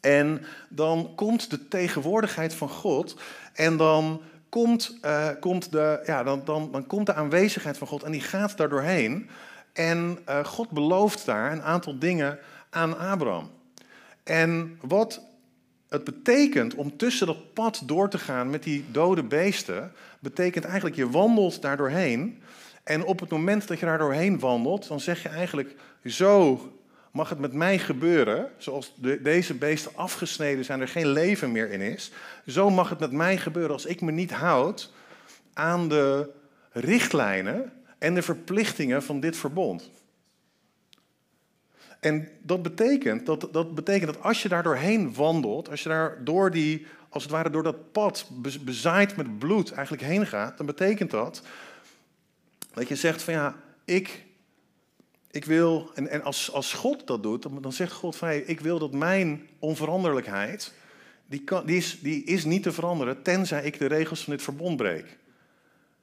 En 0.00 0.44
dan 0.68 1.12
komt 1.14 1.50
de 1.50 1.68
tegenwoordigheid 1.68 2.54
van 2.54 2.68
God 2.68 3.16
en 3.52 3.76
dan 3.76 4.22
komt, 4.48 4.98
uh, 5.04 5.28
komt, 5.40 5.72
de, 5.72 6.02
ja, 6.06 6.22
dan, 6.22 6.42
dan, 6.44 6.72
dan 6.72 6.86
komt 6.86 7.06
de 7.06 7.14
aanwezigheid 7.14 7.78
van 7.78 7.86
God 7.86 8.02
en 8.02 8.12
die 8.12 8.20
gaat 8.20 8.56
daar 8.56 8.68
doorheen. 8.68 9.28
En 9.72 10.18
uh, 10.28 10.44
God 10.44 10.70
belooft 10.70 11.26
daar 11.26 11.52
een 11.52 11.62
aantal 11.62 11.98
dingen 11.98 12.38
aan 12.70 12.98
Abraham. 12.98 13.55
En 14.26 14.78
wat 14.80 15.20
het 15.88 16.04
betekent 16.04 16.74
om 16.74 16.96
tussen 16.96 17.26
dat 17.26 17.54
pad 17.54 17.82
door 17.84 18.08
te 18.08 18.18
gaan 18.18 18.50
met 18.50 18.62
die 18.62 18.84
dode 18.90 19.22
beesten, 19.22 19.92
betekent 20.20 20.64
eigenlijk 20.64 20.96
je 20.96 21.10
wandelt 21.10 21.62
daar 21.62 21.76
doorheen. 21.76 22.42
En 22.84 23.04
op 23.04 23.20
het 23.20 23.30
moment 23.30 23.68
dat 23.68 23.78
je 23.78 23.86
daar 23.86 23.98
doorheen 23.98 24.38
wandelt, 24.38 24.88
dan 24.88 25.00
zeg 25.00 25.22
je 25.22 25.28
eigenlijk, 25.28 25.74
zo 26.04 26.60
mag 27.10 27.28
het 27.28 27.38
met 27.38 27.52
mij 27.52 27.78
gebeuren, 27.78 28.50
zoals 28.56 28.94
de, 28.96 29.22
deze 29.22 29.54
beesten 29.54 29.90
afgesneden 29.94 30.64
zijn, 30.64 30.80
er 30.80 30.88
geen 30.88 31.08
leven 31.08 31.52
meer 31.52 31.70
in 31.70 31.80
is. 31.80 32.12
Zo 32.46 32.70
mag 32.70 32.88
het 32.88 32.98
met 32.98 33.12
mij 33.12 33.36
gebeuren 33.36 33.72
als 33.72 33.86
ik 33.86 34.00
me 34.00 34.12
niet 34.12 34.32
houd 34.32 34.92
aan 35.52 35.88
de 35.88 36.30
richtlijnen 36.72 37.72
en 37.98 38.14
de 38.14 38.22
verplichtingen 38.22 39.02
van 39.02 39.20
dit 39.20 39.36
verbond. 39.36 39.90
En 42.06 42.28
dat 42.42 42.62
betekent 42.62 43.26
dat, 43.26 43.48
dat 43.52 43.74
betekent 43.74 44.14
dat 44.14 44.22
als 44.22 44.42
je 44.42 44.48
daar 44.48 44.62
doorheen 44.62 45.14
wandelt, 45.14 45.70
als 45.70 45.82
je 45.82 45.88
daar 45.88 46.24
door 46.24 46.50
die, 46.50 46.86
als 47.08 47.22
het 47.22 47.32
ware 47.32 47.50
door 47.50 47.62
dat 47.62 47.92
pad 47.92 48.30
bezaaid 48.60 49.16
met 49.16 49.38
bloed 49.38 49.72
eigenlijk 49.72 50.02
heen 50.02 50.26
gaat, 50.26 50.56
dan 50.56 50.66
betekent 50.66 51.10
dat 51.10 51.42
dat 52.74 52.88
je 52.88 52.96
zegt 52.96 53.22
van 53.22 53.34
ja, 53.34 53.54
ik, 53.84 54.24
ik 55.30 55.44
wil, 55.44 55.90
en, 55.94 56.08
en 56.08 56.22
als, 56.22 56.52
als 56.52 56.72
God 56.72 57.06
dat 57.06 57.22
doet, 57.22 57.42
dan, 57.62 57.72
zegt 57.72 57.92
God 57.92 58.16
van 58.16 58.28
hey, 58.28 58.38
ik 58.38 58.60
wil 58.60 58.78
dat 58.78 58.92
mijn 58.92 59.48
onveranderlijkheid, 59.58 60.72
die, 61.26 61.40
kan, 61.40 61.66
die, 61.66 61.76
is, 61.76 61.98
die 62.00 62.24
is 62.24 62.44
niet 62.44 62.62
te 62.62 62.72
veranderen 62.72 63.22
tenzij 63.22 63.64
ik 63.64 63.78
de 63.78 63.86
regels 63.86 64.24
van 64.24 64.32
dit 64.32 64.42
verbond 64.42 64.76
breek. 64.76 65.16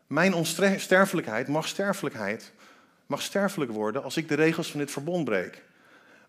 Mijn 0.08 0.34
onsterfelijkheid 0.34 1.48
mag 1.48 1.68
sterfelijkheid, 1.68 2.52
mag 3.06 3.22
sterfelijk 3.22 3.72
worden 3.72 4.04
als 4.04 4.18
ik 4.18 4.28
de 4.28 4.36
regels 4.36 4.72
van 4.72 4.80
dit 4.80 4.92
verbond 4.92 5.26
breek. 5.26 5.62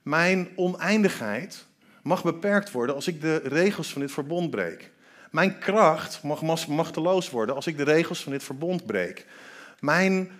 Mijn 0.04 0.48
oneindigheid 0.56 1.64
mag 2.02 2.22
beperkt 2.22 2.70
worden 2.70 2.94
als 2.94 3.06
ik 3.06 3.20
de 3.20 3.36
regels 3.36 3.92
van 3.92 4.00
dit 4.00 4.12
verbond 4.12 4.50
breek. 4.50 4.90
Mijn 5.30 5.58
kracht 5.58 6.22
mag 6.22 6.66
machteloos 6.66 7.30
worden 7.30 7.54
als 7.54 7.66
ik 7.66 7.76
de 7.76 7.82
regels 7.82 8.22
van 8.22 8.32
dit 8.32 8.42
verbond 8.42 8.86
breek. 8.86 9.26
Mijn 9.80 10.30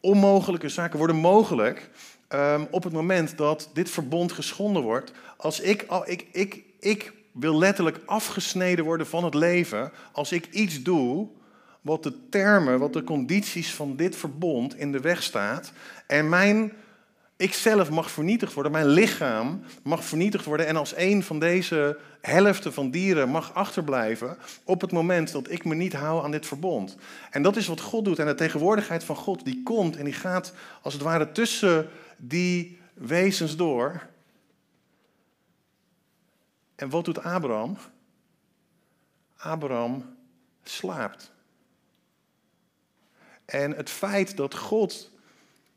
onmogelijke 0.00 0.68
zaken 0.68 0.98
worden 0.98 1.16
mogelijk 1.16 1.90
um, 2.28 2.66
op 2.70 2.84
het 2.84 2.92
moment 2.92 3.36
dat 3.36 3.70
dit 3.72 3.90
verbond 3.90 4.32
geschonden 4.32 4.82
wordt. 4.82 5.12
Als 5.36 5.60
ik, 5.60 5.86
ik, 6.04 6.26
ik, 6.32 6.62
ik 6.80 7.12
wil 7.32 7.58
letterlijk 7.58 8.00
afgesneden 8.06 8.84
worden 8.84 9.06
van 9.06 9.24
het 9.24 9.34
leven 9.34 9.92
als 10.12 10.32
ik 10.32 10.46
iets 10.50 10.82
doe 10.82 11.28
wat 11.80 12.02
de 12.02 12.28
termen, 12.28 12.78
wat 12.78 12.92
de 12.92 13.04
condities 13.04 13.74
van 13.74 13.96
dit 13.96 14.16
verbond 14.16 14.76
in 14.76 14.92
de 14.92 15.00
weg 15.00 15.22
staat. 15.22 15.72
En 16.06 16.28
mijn 16.28 16.72
ik 17.38 17.54
zelf 17.54 17.90
mag 17.90 18.10
vernietigd 18.10 18.52
worden, 18.52 18.72
mijn 18.72 18.86
lichaam 18.86 19.62
mag 19.82 20.04
vernietigd 20.04 20.44
worden 20.44 20.66
en 20.66 20.76
als 20.76 20.96
een 20.96 21.22
van 21.22 21.38
deze 21.38 21.98
helften 22.20 22.72
van 22.72 22.90
dieren 22.90 23.28
mag 23.28 23.54
achterblijven 23.54 24.36
op 24.64 24.80
het 24.80 24.92
moment 24.92 25.32
dat 25.32 25.50
ik 25.50 25.64
me 25.64 25.74
niet 25.74 25.92
hou 25.92 26.24
aan 26.24 26.30
dit 26.30 26.46
verbond. 26.46 26.96
En 27.30 27.42
dat 27.42 27.56
is 27.56 27.66
wat 27.66 27.80
God 27.80 28.04
doet 28.04 28.18
en 28.18 28.26
de 28.26 28.34
tegenwoordigheid 28.34 29.04
van 29.04 29.16
God 29.16 29.44
die 29.44 29.62
komt 29.62 29.96
en 29.96 30.04
die 30.04 30.12
gaat 30.12 30.52
als 30.82 30.94
het 30.94 31.02
ware 31.02 31.32
tussen 31.32 31.88
die 32.16 32.80
wezens 32.94 33.56
door. 33.56 34.06
En 36.74 36.90
wat 36.90 37.04
doet 37.04 37.22
Abraham? 37.22 37.76
Abraham 39.36 40.16
slaapt. 40.62 41.32
En 43.44 43.72
het 43.72 43.90
feit 43.90 44.36
dat 44.36 44.54
God 44.54 45.10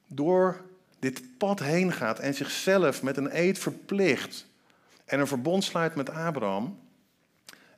door 0.08 0.70
dit 1.02 1.38
pad 1.38 1.60
heen 1.60 1.92
gaat 1.92 2.20
en 2.20 2.34
zichzelf 2.34 3.04
met 3.04 3.18
een 3.18 3.38
eed 3.38 3.60
verplicht 3.60 4.48
en 5.06 5.20
een 5.20 5.28
verbond 5.28 5.64
sluit 5.64 5.96
met 5.96 6.10
Abraham 6.10 6.80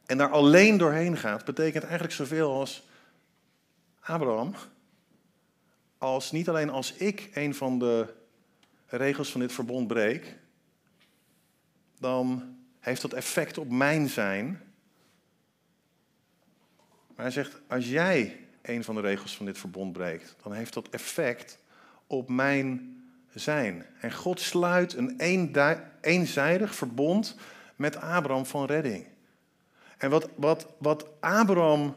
en 0.05 0.17
daar 0.17 0.29
alleen 0.29 0.77
doorheen 0.77 1.17
gaat, 1.17 1.45
betekent 1.45 1.83
eigenlijk 1.83 2.13
zoveel 2.13 2.51
als 2.53 2.87
Abraham, 3.99 4.53
als 5.97 6.31
niet 6.31 6.49
alleen 6.49 6.69
als 6.69 6.93
ik 6.93 7.29
een 7.33 7.55
van 7.55 7.79
de 7.79 8.13
regels 8.87 9.31
van 9.31 9.41
dit 9.41 9.53
verbond 9.53 9.87
breek, 9.87 10.37
dan 11.99 12.55
heeft 12.79 13.01
dat 13.01 13.13
effect 13.13 13.57
op 13.57 13.69
mijn 13.69 14.09
zijn. 14.09 14.47
Maar 17.07 17.25
hij 17.25 17.31
zegt, 17.31 17.61
als 17.67 17.89
jij 17.89 18.39
een 18.61 18.83
van 18.83 18.95
de 18.95 19.01
regels 19.01 19.35
van 19.35 19.45
dit 19.45 19.57
verbond 19.57 19.93
breekt, 19.93 20.35
dan 20.43 20.53
heeft 20.53 20.73
dat 20.73 20.89
effect 20.89 21.59
op 22.07 22.29
mijn 22.29 22.97
zijn. 23.33 23.85
En 23.99 24.13
God 24.13 24.39
sluit 24.39 24.93
een 24.93 25.19
eenzijdig 26.01 26.75
verbond 26.75 27.35
met 27.75 27.95
Abraham 27.95 28.45
van 28.45 28.65
redding. 28.65 29.05
En 29.97 30.09
wat, 30.09 30.29
wat, 30.35 30.67
wat 30.77 31.07
Abraham 31.19 31.95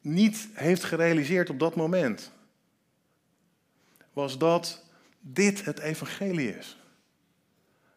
niet 0.00 0.48
heeft 0.52 0.84
gerealiseerd 0.84 1.50
op 1.50 1.58
dat 1.58 1.76
moment, 1.76 2.32
was 4.12 4.38
dat 4.38 4.84
dit 5.20 5.64
het 5.64 5.78
evangelie 5.78 6.56
is. 6.58 6.76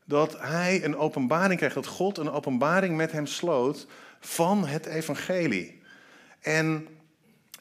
Dat 0.06 0.40
hij 0.40 0.84
een 0.84 0.98
openbaring 0.98 1.58
krijgt, 1.58 1.76
dat 1.76 1.88
God 1.88 2.18
een 2.18 2.32
openbaring 2.32 2.96
met 2.96 3.12
hem 3.12 3.26
sloot 3.26 3.88
van 4.20 4.68
het 4.68 4.86
evangelie. 4.86 5.82
En, 6.40 6.88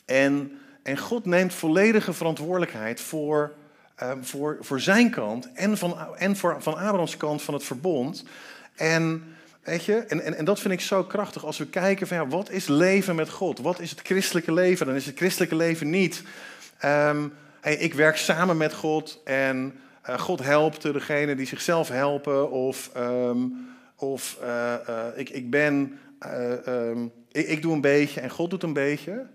en, 0.04 0.58
en 0.82 0.98
God 0.98 1.24
neemt 1.24 1.54
volledige 1.54 2.12
verantwoordelijkheid 2.12 3.00
voor 3.00 3.54
Ehm, 3.94 4.22
voor, 4.22 4.56
voor 4.60 4.80
zijn 4.80 5.10
kant 5.10 5.52
en, 5.52 5.78
van, 5.78 6.16
en 6.16 6.36
voor, 6.36 6.62
van 6.62 6.74
Abrahams 6.74 7.16
kant 7.16 7.42
van 7.42 7.54
het 7.54 7.64
verbond. 7.64 8.24
En, 8.74 9.24
weet 9.62 9.84
je, 9.84 9.94
en, 9.94 10.20
en, 10.20 10.34
en 10.34 10.44
dat 10.44 10.60
vind 10.60 10.74
ik 10.74 10.80
zo 10.80 11.04
krachtig 11.04 11.44
als 11.44 11.58
we 11.58 11.66
kijken 11.66 12.06
van 12.06 12.16
ja, 12.16 12.26
wat 12.26 12.50
is 12.50 12.66
leven 12.66 13.14
met 13.14 13.30
God? 13.30 13.58
Wat 13.58 13.80
is 13.80 13.90
het 13.90 14.00
christelijke 14.00 14.52
leven? 14.52 14.86
Dan 14.86 14.94
is 14.94 15.06
het 15.06 15.16
christelijke 15.16 15.56
leven 15.56 15.90
niet, 15.90 16.22
hey, 16.78 17.76
ik 17.78 17.94
werk 17.94 18.16
samen 18.16 18.56
met 18.56 18.74
God 18.74 19.20
en 19.24 19.74
uh, 20.08 20.18
God 20.18 20.42
helpt 20.42 20.82
degene 20.82 21.34
die 21.34 21.46
zichzelf 21.46 21.88
helpen. 21.88 22.50
Of, 22.50 22.90
um, 22.96 23.68
of 23.96 24.38
uh, 24.42 24.74
uh, 24.88 25.06
ik, 25.14 25.30
ik 25.30 25.50
ben, 25.50 25.98
ik, 27.32 27.46
ik 27.46 27.62
doe 27.62 27.72
een 27.72 27.80
beetje 27.80 28.20
en 28.20 28.30
God 28.30 28.50
doet 28.50 28.62
een 28.62 28.72
beetje. 28.72 29.26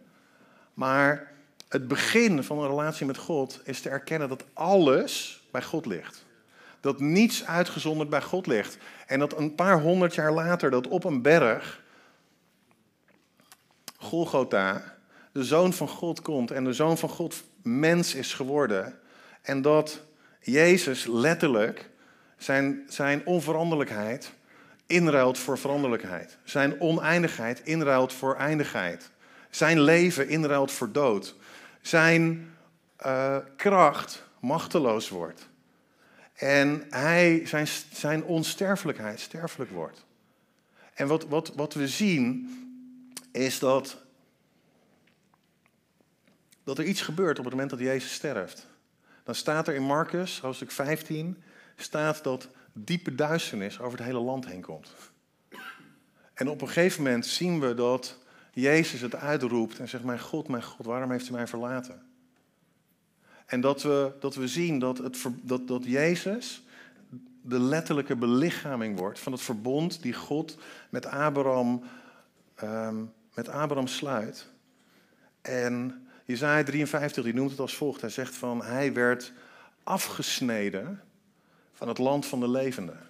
Maar 0.74 1.32
het 1.70 1.88
begin 1.88 2.44
van 2.44 2.60
een 2.60 2.68
relatie 2.68 3.06
met 3.06 3.18
God 3.18 3.62
is 3.64 3.82
te 3.82 3.90
erkennen 3.90 4.30
dat 4.30 4.44
alles 4.54 5.42
bij 5.52 5.64
God 5.64 5.86
ligt. 5.86 6.26
Dat 6.80 7.00
niets 7.00 7.46
uitgezonderd 7.46 8.10
bij 8.10 8.22
God 8.22 8.48
ligt. 8.48 8.78
En 9.08 9.20
dat 9.20 9.38
een 9.38 9.56
paar 9.56 9.82
honderd 9.82 10.16
jaar 10.16 10.34
later, 10.34 10.72
dat 10.72 10.88
op 10.88 11.04
een 11.04 11.22
berg, 11.22 11.82
Golgotha, 13.98 14.98
de 15.32 15.44
zoon 15.44 15.74
van 15.74 15.88
God 15.88 16.22
komt 16.22 16.52
en 16.52 16.64
de 16.64 16.74
zoon 16.74 16.98
van 16.98 17.10
God 17.10 17.44
mens 17.62 18.16
is 18.16 18.34
geworden. 18.34 19.00
En 19.42 19.62
dat 19.62 20.02
Jezus 20.42 21.06
letterlijk 21.06 21.90
zijn, 22.38 22.84
zijn 22.88 23.26
onveranderlijkheid 23.26 24.32
inruilt 24.88 25.38
voor 25.38 25.58
veranderlijkheid. 25.58 26.38
Zijn 26.44 26.82
oneindigheid 26.82 27.62
inruilt 27.64 28.14
voor 28.14 28.36
eindigheid. 28.36 29.10
Zijn 29.50 29.82
leven 29.82 30.28
inruilt 30.28 30.72
voor 30.72 30.92
dood 30.92 31.36
zijn 31.82 32.54
uh, 33.06 33.38
kracht 33.56 34.24
machteloos 34.40 35.10
wordt. 35.10 35.50
En 36.34 36.86
hij, 36.90 37.42
zijn, 37.46 37.68
zijn 37.92 38.24
onsterfelijkheid 38.24 39.20
sterfelijk 39.20 39.72
wordt. 39.72 40.06
En 40.94 41.08
wat, 41.08 41.28
wat, 41.28 41.56
wat 41.56 41.74
we 41.74 41.88
zien 41.88 42.50
is 43.32 43.60
dat, 43.60 43.98
dat 46.64 46.78
er 46.78 46.86
iets 46.86 47.02
gebeurt 47.02 47.40
op 47.40 47.44
het 47.44 47.54
moment 47.54 47.70
dat 47.72 47.80
Jezus 47.80 48.14
sterft. 48.14 48.68
Dan 49.24 49.36
staat 49.36 49.68
er 49.68 49.76
in 49.76 49.84
Marcus, 49.84 50.40
hoofdstuk 50.40 50.72
15, 50.72 51.44
staat 51.76 52.24
dat 52.24 52.50
diepe 52.74 53.16
duisternis 53.16 53.80
over 53.80 53.98
het 53.98 54.08
hele 54.08 54.20
land 54.20 54.46
heen 54.46 54.62
komt. 54.62 54.94
En 56.34 56.50
op 56.50 56.62
een 56.62 56.68
gegeven 56.68 57.04
moment 57.04 57.26
zien 57.26 57.60
we 57.60 57.74
dat 57.74 58.18
Jezus 58.60 59.02
het 59.02 59.16
uitroept 59.16 59.80
en 59.80 59.90
zegt, 59.90 60.04
mijn 60.04 60.20
God, 60.20 60.48
mijn 60.48 60.64
God, 60.64 60.86
waarom 60.86 61.12
heeft 61.12 61.30
u 61.30 61.32
mij 61.32 61.48
verlaten? 61.48 62.02
En 63.46 63.62
dat 63.62 63.82
we, 63.82 64.12
dat 64.20 64.36
we 64.36 64.48
zien 64.48 64.80
dat, 64.80 64.98
het, 64.98 65.18
dat, 65.42 65.68
dat 65.68 65.86
Jezus 65.86 66.64
de 67.42 67.60
letterlijke 67.60 68.16
belichaming 68.16 68.98
wordt 68.98 69.20
van 69.20 69.32
het 69.32 69.42
verbond 69.42 70.02
die 70.02 70.14
God 70.14 70.58
met 70.90 71.06
Abraham, 71.06 71.84
um, 72.64 73.14
met 73.34 73.50
Abraham 73.50 73.88
sluit. 73.88 74.48
En 75.42 76.08
Jezaja 76.26 76.64
53 76.64 77.24
die 77.24 77.34
noemt 77.34 77.52
het 77.52 77.60
als 77.60 77.76
volgt. 77.76 78.02
Hij 78.02 78.10
zegt 78.10 78.36
van 78.36 78.64
hij 78.64 78.94
werd 78.94 79.34
afgesneden 79.84 81.02
van 81.74 81.88
het 81.88 81.98
land 81.98 82.26
van 82.26 82.40
de 82.40 82.50
levenden. 82.50 83.09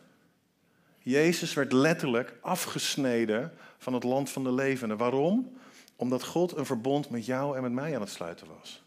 Jezus 1.09 1.53
werd 1.53 1.71
letterlijk 1.71 2.33
afgesneden 2.41 3.53
van 3.77 3.93
het 3.93 4.03
land 4.03 4.29
van 4.29 4.43
de 4.43 4.51
levenden. 4.51 4.97
Waarom? 4.97 5.57
Omdat 5.95 6.23
God 6.23 6.57
een 6.57 6.65
verbond 6.65 7.09
met 7.09 7.25
jou 7.25 7.55
en 7.55 7.61
met 7.61 7.71
mij 7.71 7.95
aan 7.95 8.01
het 8.01 8.09
sluiten 8.09 8.47
was. 8.59 8.83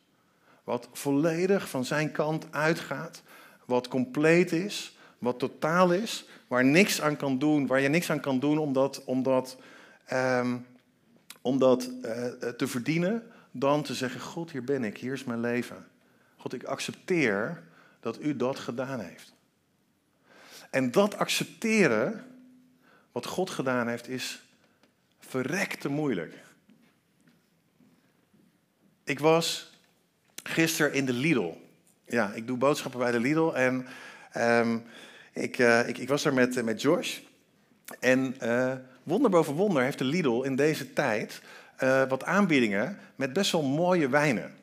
Wat 0.65 0.89
volledig 0.93 1.69
van 1.69 1.85
zijn 1.85 2.13
kant 2.13 2.47
uitgaat, 2.51 3.23
wat 3.65 3.89
compleet 3.89 4.53
is, 4.53 4.97
wat 5.19 5.39
totaal 5.39 5.93
is, 5.93 6.25
waar, 6.47 6.65
niks 6.65 7.01
aan 7.01 7.17
kan 7.17 7.39
doen, 7.39 7.67
waar 7.67 7.81
je 7.81 7.89
niks 7.89 8.11
aan 8.11 8.21
kan 8.21 8.39
doen 8.39 8.59
om 8.59 8.73
dat, 8.73 9.05
om 9.05 9.23
dat, 9.23 9.57
um, 10.13 10.67
om 11.41 11.59
dat 11.59 11.91
uh, 12.03 12.27
te 12.57 12.67
verdienen, 12.67 13.23
dan 13.51 13.83
te 13.83 13.95
zeggen, 13.95 14.21
God, 14.21 14.51
hier 14.51 14.65
ben 14.65 14.85
ik, 14.85 14.99
hier 14.99 15.13
is 15.13 15.25
mijn 15.25 15.41
leven. 15.41 15.87
God, 16.37 16.53
ik 16.53 16.65
accepteer 16.65 17.63
dat 18.01 18.23
u 18.23 18.37
dat 18.37 18.59
gedaan 18.59 19.01
heeft. 19.01 19.33
En 20.73 20.91
dat 20.91 21.19
accepteren, 21.19 22.25
wat 23.13 23.27
God 23.27 23.51
gedaan 23.51 23.89
heeft, 23.89 24.09
is 24.09 24.43
verrekte 25.21 25.89
moeilijk. 25.89 26.35
Ik 29.05 29.19
was 29.19 29.73
gisteren 30.43 30.93
in 30.93 31.05
de 31.05 31.13
Lidl. 31.13 31.53
Ja, 32.07 32.33
ik 32.33 32.47
doe 32.47 32.57
boodschappen 32.57 33.01
bij 33.01 33.11
de 33.11 33.21
Lidl 33.21 33.53
en 33.53 33.87
um, 34.37 34.85
ik, 35.33 35.59
uh, 35.59 35.89
ik, 35.89 35.99
ik, 35.99 36.09
was 36.09 36.25
er 36.25 36.35
met, 36.35 36.65
met 36.65 36.83
Josh. 36.83 37.19
En 38.01 38.37
uh, 38.43 38.73
wonder 39.03 39.31
boven 39.31 39.55
wonder 39.55 39.83
heeft 39.83 39.99
de 39.99 40.05
Lidl 40.05 40.43
in 40.43 40.57
deze 40.57 40.93
tijd 40.93 41.43
wat 42.09 42.25
aanbiedingen 42.25 42.99
met 43.17 43.33
best 43.33 43.53
wel 43.53 43.63
mooie 43.63 44.09
wijnen. 44.09 44.55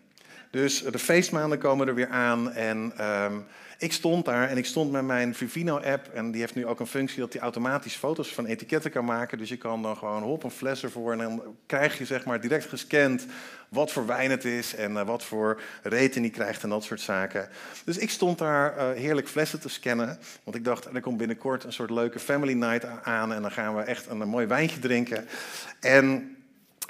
Dus 0.51 0.81
de 0.81 0.99
feestmaanden 0.99 1.59
komen 1.59 1.87
er 1.87 1.95
weer 1.95 2.09
aan 2.09 2.51
en 2.51 3.05
um, 3.05 3.45
ik 3.79 3.93
stond 3.93 4.25
daar 4.25 4.49
en 4.49 4.57
ik 4.57 4.65
stond 4.65 4.91
met 4.91 5.03
mijn 5.03 5.35
Vivino-app. 5.35 6.07
En 6.13 6.31
die 6.31 6.41
heeft 6.41 6.55
nu 6.55 6.65
ook 6.65 6.79
een 6.79 6.87
functie 6.87 7.19
dat 7.19 7.33
hij 7.33 7.41
automatisch 7.41 7.95
foto's 7.95 8.33
van 8.33 8.45
etiketten 8.45 8.91
kan 8.91 9.05
maken. 9.05 9.37
Dus 9.37 9.49
je 9.49 9.57
kan 9.57 9.81
dan 9.81 9.97
gewoon 9.97 10.23
hop 10.23 10.43
een 10.43 10.51
fles 10.51 10.83
ervoor. 10.83 11.11
En 11.11 11.17
dan 11.17 11.41
krijg 11.65 11.97
je 11.97 12.05
zeg 12.05 12.25
maar 12.25 12.41
direct 12.41 12.65
gescand 12.65 13.25
wat 13.69 13.91
voor 13.91 14.05
wijn 14.05 14.31
het 14.31 14.45
is. 14.45 14.75
En 14.75 14.91
uh, 14.91 15.01
wat 15.05 15.23
voor 15.23 15.61
rating 15.83 16.21
die 16.25 16.29
krijgt 16.29 16.63
en 16.63 16.69
dat 16.69 16.83
soort 16.83 17.01
zaken. 17.01 17.49
Dus 17.85 17.97
ik 17.97 18.09
stond 18.09 18.37
daar 18.37 18.77
uh, 18.77 18.99
heerlijk 18.99 19.27
flessen 19.27 19.59
te 19.59 19.69
scannen. 19.69 20.19
Want 20.43 20.57
ik 20.57 20.63
dacht, 20.63 20.85
er 20.85 21.01
komt 21.01 21.17
binnenkort 21.17 21.63
een 21.63 21.73
soort 21.73 21.89
leuke 21.89 22.19
family 22.19 22.53
night 22.53 22.85
aan. 23.03 23.33
En 23.33 23.41
dan 23.41 23.51
gaan 23.51 23.75
we 23.75 23.81
echt 23.81 24.07
een, 24.09 24.17
mooi 24.17 24.45
wijntje 24.45 24.79
drinken. 24.79 25.27
En 25.79 26.35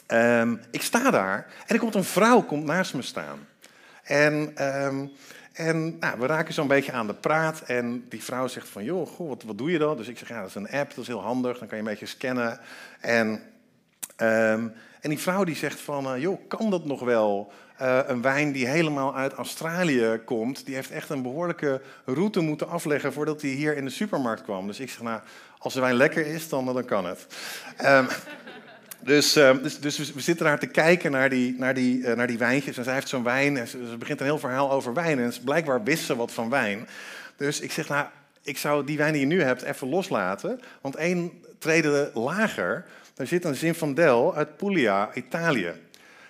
um, 0.08 0.62
ik 0.72 0.81
sta 0.81 1.12
daar 1.12 1.46
en 1.67 1.75
er 1.75 1.79
komt 1.79 1.96
een 1.96 2.03
vrouw 2.03 2.41
komt 2.41 2.65
naast 2.65 2.93
me 2.93 3.01
staan. 3.01 3.48
En... 4.03 4.65
Um, 4.86 5.12
en 5.59 5.97
nou, 5.99 6.19
we 6.19 6.25
raken 6.25 6.53
zo'n 6.53 6.67
beetje 6.67 6.91
aan 6.91 7.07
de 7.07 7.13
praat. 7.13 7.61
En 7.61 8.05
die 8.09 8.23
vrouw 8.23 8.47
zegt 8.47 8.69
van, 8.69 8.83
joh, 8.83 9.07
goh, 9.07 9.29
wat, 9.29 9.43
wat 9.43 9.57
doe 9.57 9.71
je 9.71 9.77
dan? 9.77 9.97
Dus 9.97 10.07
ik 10.07 10.17
zeg, 10.17 10.27
ja, 10.27 10.39
dat 10.39 10.49
is 10.49 10.55
een 10.55 10.69
app, 10.69 10.89
dat 10.89 10.97
is 10.97 11.07
heel 11.07 11.21
handig. 11.21 11.57
Dan 11.57 11.67
kan 11.67 11.77
je 11.77 11.83
een 11.83 11.89
beetje 11.89 12.05
scannen. 12.05 12.59
En, 12.99 13.27
um, 13.27 14.73
en 15.01 15.09
die 15.09 15.19
vrouw 15.19 15.43
die 15.43 15.55
zegt 15.55 15.79
van, 15.79 16.15
uh, 16.15 16.21
joh, 16.21 16.47
kan 16.47 16.69
dat 16.69 16.85
nog 16.85 16.99
wel? 16.99 17.51
eh, 17.79 17.99
een 18.05 18.21
wijn 18.21 18.51
die 18.51 18.67
helemaal 18.67 19.15
uit 19.15 19.33
Australië 19.33 20.21
komt. 20.25 20.65
Die 20.65 20.75
heeft 20.75 20.91
echt 20.91 21.09
een 21.09 21.21
behoorlijke 21.21 21.81
route 22.05 22.39
moeten 22.39 22.67
afleggen 22.67 23.13
voordat 23.13 23.41
hij 23.41 23.49
hier 23.49 23.77
in 23.77 23.85
de 23.85 23.91
supermarkt 23.91 24.41
kwam. 24.41 24.67
Dus 24.67 24.79
ik 24.79 24.89
zeg, 24.89 25.01
nou, 25.01 25.21
als 25.57 25.73
de 25.73 25.79
wijn 25.79 25.95
lekker 25.95 26.25
is, 26.25 26.49
dan, 26.49 26.65
dan 26.65 26.85
kan 26.85 27.05
het. 27.05 27.25
Um, 27.85 28.07
dus, 29.00 29.36
ehm, 29.36 29.62
dus, 29.62 29.79
dus, 29.79 30.13
we 30.13 30.22
zitten 30.22 30.46
daar 30.46 30.60
te 30.60 30.68
kijken 30.68 31.12
naar 31.12 31.29
die, 31.29 31.56
naar 31.58 31.74
die, 31.74 31.98
uh, 31.98 32.15
naar 32.15 32.27
die 32.27 32.38
wijntjes. 32.38 32.77
En 32.77 32.84
zij 32.84 32.94
heeft 32.94 33.10
zo'n 33.10 33.24
wijn. 33.24 33.58
En 33.58 33.68
ze, 33.68 33.88
ze, 33.89 33.98
begint 33.98 34.20
een 34.20 34.25
heel 34.25 34.39
verhaal 34.39 34.72
over 34.72 34.94
wijn. 34.94 35.20
En 35.20 35.34
blijkbaar 35.44 35.84
wist 35.84 36.06
ze 36.06 36.15
wat 36.15 36.32
van 36.32 36.50
wijn. 36.50 36.88
Dus 37.38 37.60
ik 37.60 37.72
zeg, 37.72 37.88
nou, 37.88 38.06
ik 38.44 38.58
zou 38.58 38.86
die 38.86 38.98
wijn 38.98 39.12
die 39.12 39.22
je 39.22 39.27
nu 39.27 39.41
hebt 39.41 39.62
even 39.62 39.89
loslaten. 39.89 40.60
Want 40.82 40.96
één 40.96 41.32
treden 41.58 42.12
lager, 42.13 42.86
daar 43.13 43.27
zit 43.27 43.46
een 43.46 43.56
Zinfandel 43.56 44.36
uit 44.36 44.58
Puglia, 44.58 45.10
Italië. 45.13 45.72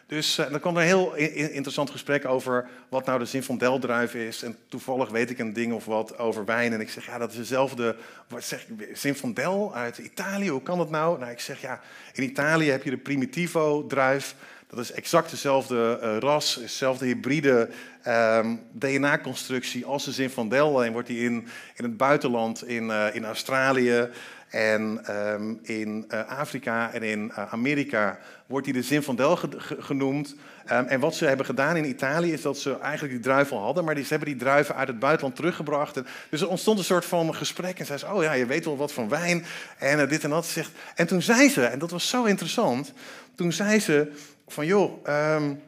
Dus 0.09 0.37
uh, 0.39 0.49
dan 0.49 0.59
kwam 0.59 0.75
er 0.75 0.81
een 0.81 0.87
heel 0.87 1.15
interessant 1.15 1.89
gesprek 1.89 2.25
over 2.25 2.67
wat 2.89 3.05
nou 3.05 3.19
de 3.19 3.25
Zinfandel-druif 3.25 4.13
is. 4.13 4.43
En 4.43 4.57
toevallig 4.67 5.09
weet 5.09 5.29
ik 5.29 5.39
een 5.39 5.53
ding 5.53 5.73
of 5.73 5.85
wat 5.85 6.17
over 6.17 6.45
wijn. 6.45 6.73
En 6.73 6.81
ik 6.81 6.89
zeg, 6.89 7.05
ja, 7.05 7.17
dat 7.17 7.31
is 7.31 7.37
dezelfde 7.37 7.95
wat 8.27 8.43
zeg, 8.43 8.65
Zinfandel 8.93 9.75
uit 9.75 9.97
Italië. 9.97 10.49
Hoe 10.49 10.61
kan 10.61 10.77
dat 10.77 10.89
nou? 10.89 11.19
Nou, 11.19 11.31
ik 11.31 11.39
zeg, 11.39 11.61
ja, 11.61 11.81
in 12.13 12.23
Italië 12.23 12.69
heb 12.69 12.83
je 12.83 12.89
de 12.89 12.97
Primitivo-druif. 12.97 14.35
Dat 14.67 14.79
is 14.79 14.91
exact 14.91 15.29
dezelfde 15.29 15.99
uh, 16.03 16.17
ras, 16.17 16.55
dezelfde 16.55 17.05
hybride 17.05 17.69
um, 18.07 18.61
DNA-constructie 18.71 19.85
als 19.85 20.05
de 20.05 20.11
Zinfandel. 20.11 20.75
Alleen 20.75 20.91
wordt 20.91 21.07
die 21.07 21.23
in, 21.23 21.47
in 21.75 21.83
het 21.83 21.97
buitenland, 21.97 22.67
in, 22.67 22.83
uh, 22.83 23.15
in 23.15 23.25
Australië 23.25 24.09
en 24.49 25.01
um, 25.09 25.59
in 25.61 26.05
uh, 26.13 26.27
Afrika 26.27 26.93
en 26.93 27.03
in 27.03 27.33
Amerika 27.33 28.19
wordt 28.45 28.65
die 28.65 28.73
de 28.73 28.81
Zinfandel 28.81 29.35
ge 29.35 29.49
genoemd. 29.79 30.35
Um, 30.71 30.85
en 30.85 30.99
wat 30.99 31.15
ze 31.15 31.25
hebben 31.25 31.45
gedaan 31.45 31.75
in 31.75 31.85
Italië 31.85 32.33
is 32.33 32.41
dat 32.41 32.57
ze 32.57 32.79
eigenlijk 32.79 33.13
die 33.13 33.23
druiven 33.23 33.57
hadden, 33.57 33.83
maar 33.83 33.95
ze 33.97 34.05
hebben 34.07 34.27
die 34.27 34.37
druiven 34.37 34.75
uit 34.75 34.87
het 34.87 34.99
buitenland 34.99 35.35
teruggebracht. 35.35 36.01
Dus 36.29 36.41
er 36.41 36.47
ontstond 36.47 36.79
een 36.79 36.85
soort 36.85 37.05
van 37.05 37.35
gesprek 37.35 37.79
en 37.79 37.85
zei 37.85 37.99
ze, 37.99 38.13
oh 38.13 38.23
ja, 38.23 38.33
je 38.33 38.45
weet 38.45 38.65
wel 38.65 38.77
wat 38.77 38.91
van 38.91 39.09
wijn 39.09 39.45
en 39.77 40.07
dit 40.07 40.23
en 40.23 40.29
dat. 40.29 40.45
Zegt. 40.45 40.71
En 40.95 41.07
toen 41.07 41.21
zei 41.21 41.49
ze, 41.49 41.65
en 41.65 41.79
dat 41.79 41.91
was 41.91 42.09
zo 42.09 42.23
interessant, 42.23 42.93
toen 43.35 43.51
zei 43.51 43.79
ze 43.79 44.11
van 44.47 44.65
joh, 44.65 45.07
um, 45.35 45.61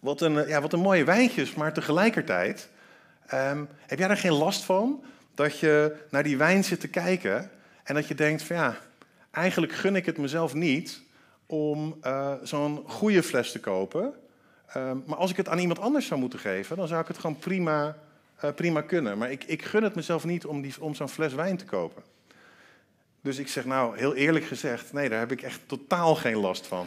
wat, 0.00 0.20
een, 0.20 0.48
ja, 0.48 0.60
wat 0.60 0.72
een 0.72 0.80
mooie 0.80 1.04
wijntjes, 1.04 1.54
maar 1.54 1.72
tegelijkertijd 1.72 2.68
heb 3.86 3.98
jij 3.98 4.08
er 4.08 4.16
geen 4.16 4.32
last 4.32 4.64
van 4.64 5.04
dat 5.34 5.58
je 5.58 5.96
naar 6.10 6.22
die 6.22 6.36
wijn 6.36 6.64
zit 6.64 6.80
te 6.80 6.88
kijken 6.88 7.50
en 7.86 7.94
dat 7.94 8.08
je 8.08 8.14
denkt 8.14 8.42
van 8.42 8.56
ja, 8.56 8.76
eigenlijk 9.30 9.72
gun 9.72 9.96
ik 9.96 10.06
het 10.06 10.18
mezelf 10.18 10.54
niet 10.54 11.02
om 11.46 11.98
uh, 12.02 12.32
zo'n 12.42 12.82
goede 12.86 13.22
fles 13.22 13.52
te 13.52 13.60
kopen. 13.60 14.14
Um, 14.76 15.02
maar 15.06 15.16
als 15.16 15.30
ik 15.30 15.36
het 15.36 15.48
aan 15.48 15.58
iemand 15.58 15.78
anders 15.78 16.06
zou 16.06 16.20
moeten 16.20 16.38
geven, 16.38 16.76
dan 16.76 16.88
zou 16.88 17.00
ik 17.00 17.08
het 17.08 17.18
gewoon 17.18 17.38
prima, 17.38 17.96
uh, 18.44 18.50
prima 18.52 18.80
kunnen. 18.80 19.18
Maar 19.18 19.30
ik, 19.30 19.44
ik 19.44 19.64
gun 19.64 19.82
het 19.82 19.94
mezelf 19.94 20.24
niet 20.24 20.46
om, 20.46 20.62
die, 20.62 20.74
om 20.78 20.94
zo'n 20.94 21.08
fles 21.08 21.34
wijn 21.34 21.56
te 21.56 21.64
kopen. 21.64 22.02
Dus 23.20 23.38
ik 23.38 23.48
zeg 23.48 23.64
nou, 23.64 23.98
heel 23.98 24.14
eerlijk 24.14 24.44
gezegd, 24.44 24.92
nee, 24.92 25.08
daar 25.08 25.18
heb 25.18 25.32
ik 25.32 25.42
echt 25.42 25.60
totaal 25.66 26.14
geen 26.14 26.36
last 26.36 26.66
van. 26.66 26.86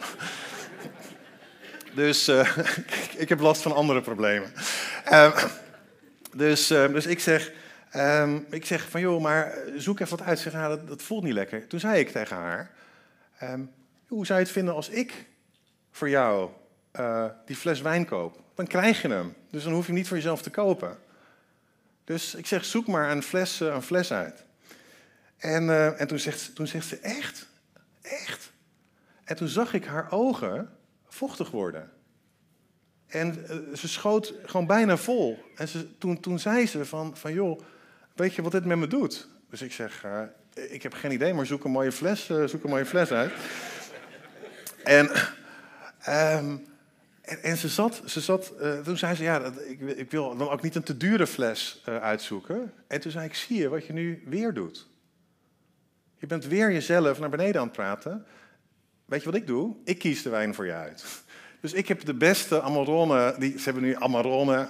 dus 1.93 2.27
uh, 2.29 2.57
ik 3.17 3.29
heb 3.29 3.39
last 3.39 3.61
van 3.61 3.75
andere 3.75 4.01
problemen. 4.01 4.51
Um, 5.13 5.31
dus, 6.33 6.67
dus 6.67 7.05
ik 7.05 7.19
zeg, 7.19 7.51
um, 7.95 8.45
ik 8.49 8.65
zeg 8.65 8.89
van 8.89 9.01
joh, 9.01 9.21
maar 9.21 9.57
zoek 9.75 9.99
even 9.99 10.17
wat 10.17 10.27
uit. 10.27 10.39
Zeg, 10.39 10.53
nou, 10.53 10.77
dat, 10.77 10.87
dat 10.87 11.01
voelt 11.01 11.23
niet 11.23 11.33
lekker. 11.33 11.67
Toen 11.67 11.79
zei 11.79 11.99
ik 11.99 12.09
tegen 12.09 12.35
haar, 12.35 12.71
um, 13.43 13.71
hoe 14.07 14.25
zou 14.25 14.39
je 14.39 14.45
het 14.45 14.53
vinden 14.53 14.73
als 14.73 14.89
ik 14.89 15.25
voor 15.91 16.09
jou 16.09 16.49
uh, 16.99 17.25
die 17.45 17.55
fles 17.55 17.81
wijn 17.81 18.05
koop? 18.05 18.41
Dan 18.55 18.67
krijg 18.67 19.01
je 19.01 19.07
hem. 19.07 19.35
Dus 19.51 19.63
dan 19.63 19.73
hoef 19.73 19.87
je 19.87 19.93
niet 19.93 20.07
voor 20.07 20.17
jezelf 20.17 20.41
te 20.41 20.49
kopen. 20.49 20.97
Dus 22.03 22.35
ik 22.35 22.45
zeg, 22.45 22.65
zoek 22.65 22.87
maar 22.87 23.11
een 23.11 23.23
fles, 23.23 23.61
uh, 23.61 23.73
een 23.73 23.81
fles 23.81 24.11
uit. 24.11 24.45
En, 25.37 25.97
en 25.97 26.07
toen, 26.07 26.19
zegt, 26.19 26.55
toen 26.55 26.67
zegt 26.67 26.87
ze, 26.87 26.97
echt? 26.99 27.47
Echt? 28.01 28.51
En 29.23 29.35
toen 29.35 29.47
zag 29.47 29.73
ik 29.73 29.85
haar 29.85 30.11
ogen 30.11 30.69
vochtig 31.07 31.51
worden. 31.51 31.91
En 33.07 33.45
ze 33.73 33.87
schoot 33.87 34.33
gewoon 34.45 34.65
bijna 34.65 34.97
vol. 34.97 35.43
En 35.55 35.67
ze, 35.67 35.97
toen, 35.97 36.19
toen 36.19 36.39
zei 36.39 36.67
ze 36.67 36.85
van, 36.85 37.17
van, 37.17 37.33
joh, 37.33 37.61
weet 38.19 38.35
je 38.35 38.41
wat 38.41 38.51
dit 38.51 38.65
met 38.65 38.77
me 38.77 38.87
doet? 38.87 39.27
Dus 39.49 39.61
ik 39.61 39.71
zeg, 39.71 40.05
ik 40.53 40.83
heb 40.83 40.93
geen 40.93 41.11
idee, 41.11 41.33
maar 41.33 41.45
zoek 41.45 41.63
een 41.63 41.71
mooie 41.71 41.91
fles, 41.91 42.25
zoek 42.25 42.63
een 42.63 42.69
mooie 42.69 42.85
fles 42.85 43.11
uit. 43.11 43.31
En, 44.83 45.09
um, 46.09 46.67
en, 47.21 47.57
ze 47.57 47.67
zat, 47.67 48.01
ze 48.05 48.21
zat 48.21 48.53
uh, 48.61 48.79
toen 48.79 48.97
zei 48.97 49.15
ze, 49.15 49.23
ja, 49.23 49.39
dat, 49.39 49.53
ik, 49.67 49.81
ik, 49.81 50.11
wil 50.11 50.37
dan 50.37 50.49
ook 50.49 50.61
niet 50.61 50.75
een 50.75 50.83
te 50.83 50.97
dure 50.97 51.27
fles 51.27 51.81
uitzoeken. 51.85 52.73
En 52.87 52.99
toen 52.99 53.11
zei 53.11 53.25
ik, 53.25 53.35
zie 53.35 53.57
je 53.57 53.69
wat 53.69 53.85
je 53.85 53.93
nu 53.93 54.23
weer 54.25 54.53
doet? 54.53 54.87
Je 56.17 56.27
bent 56.27 56.45
weer 56.45 56.71
jezelf 56.71 57.19
naar 57.19 57.29
beneden 57.29 57.61
aan 57.61 57.67
het 57.67 57.75
praten. 57.75 58.25
Weet 59.05 59.19
je 59.19 59.25
wat 59.25 59.39
ik 59.39 59.47
doe? 59.47 59.75
Ik 59.83 59.99
kies 59.99 60.21
de 60.21 60.29
wijn 60.29 60.53
voor 60.53 60.65
je 60.65 60.73
uit. 60.73 61.05
Dus 61.61 61.73
ik 61.73 61.87
heb 61.87 62.05
de 62.05 62.13
beste 62.13 62.61
Amarone, 62.61 63.35
die, 63.37 63.57
ze 63.57 63.63
hebben 63.63 63.83
nu 63.83 63.95
Amarone 63.95 64.67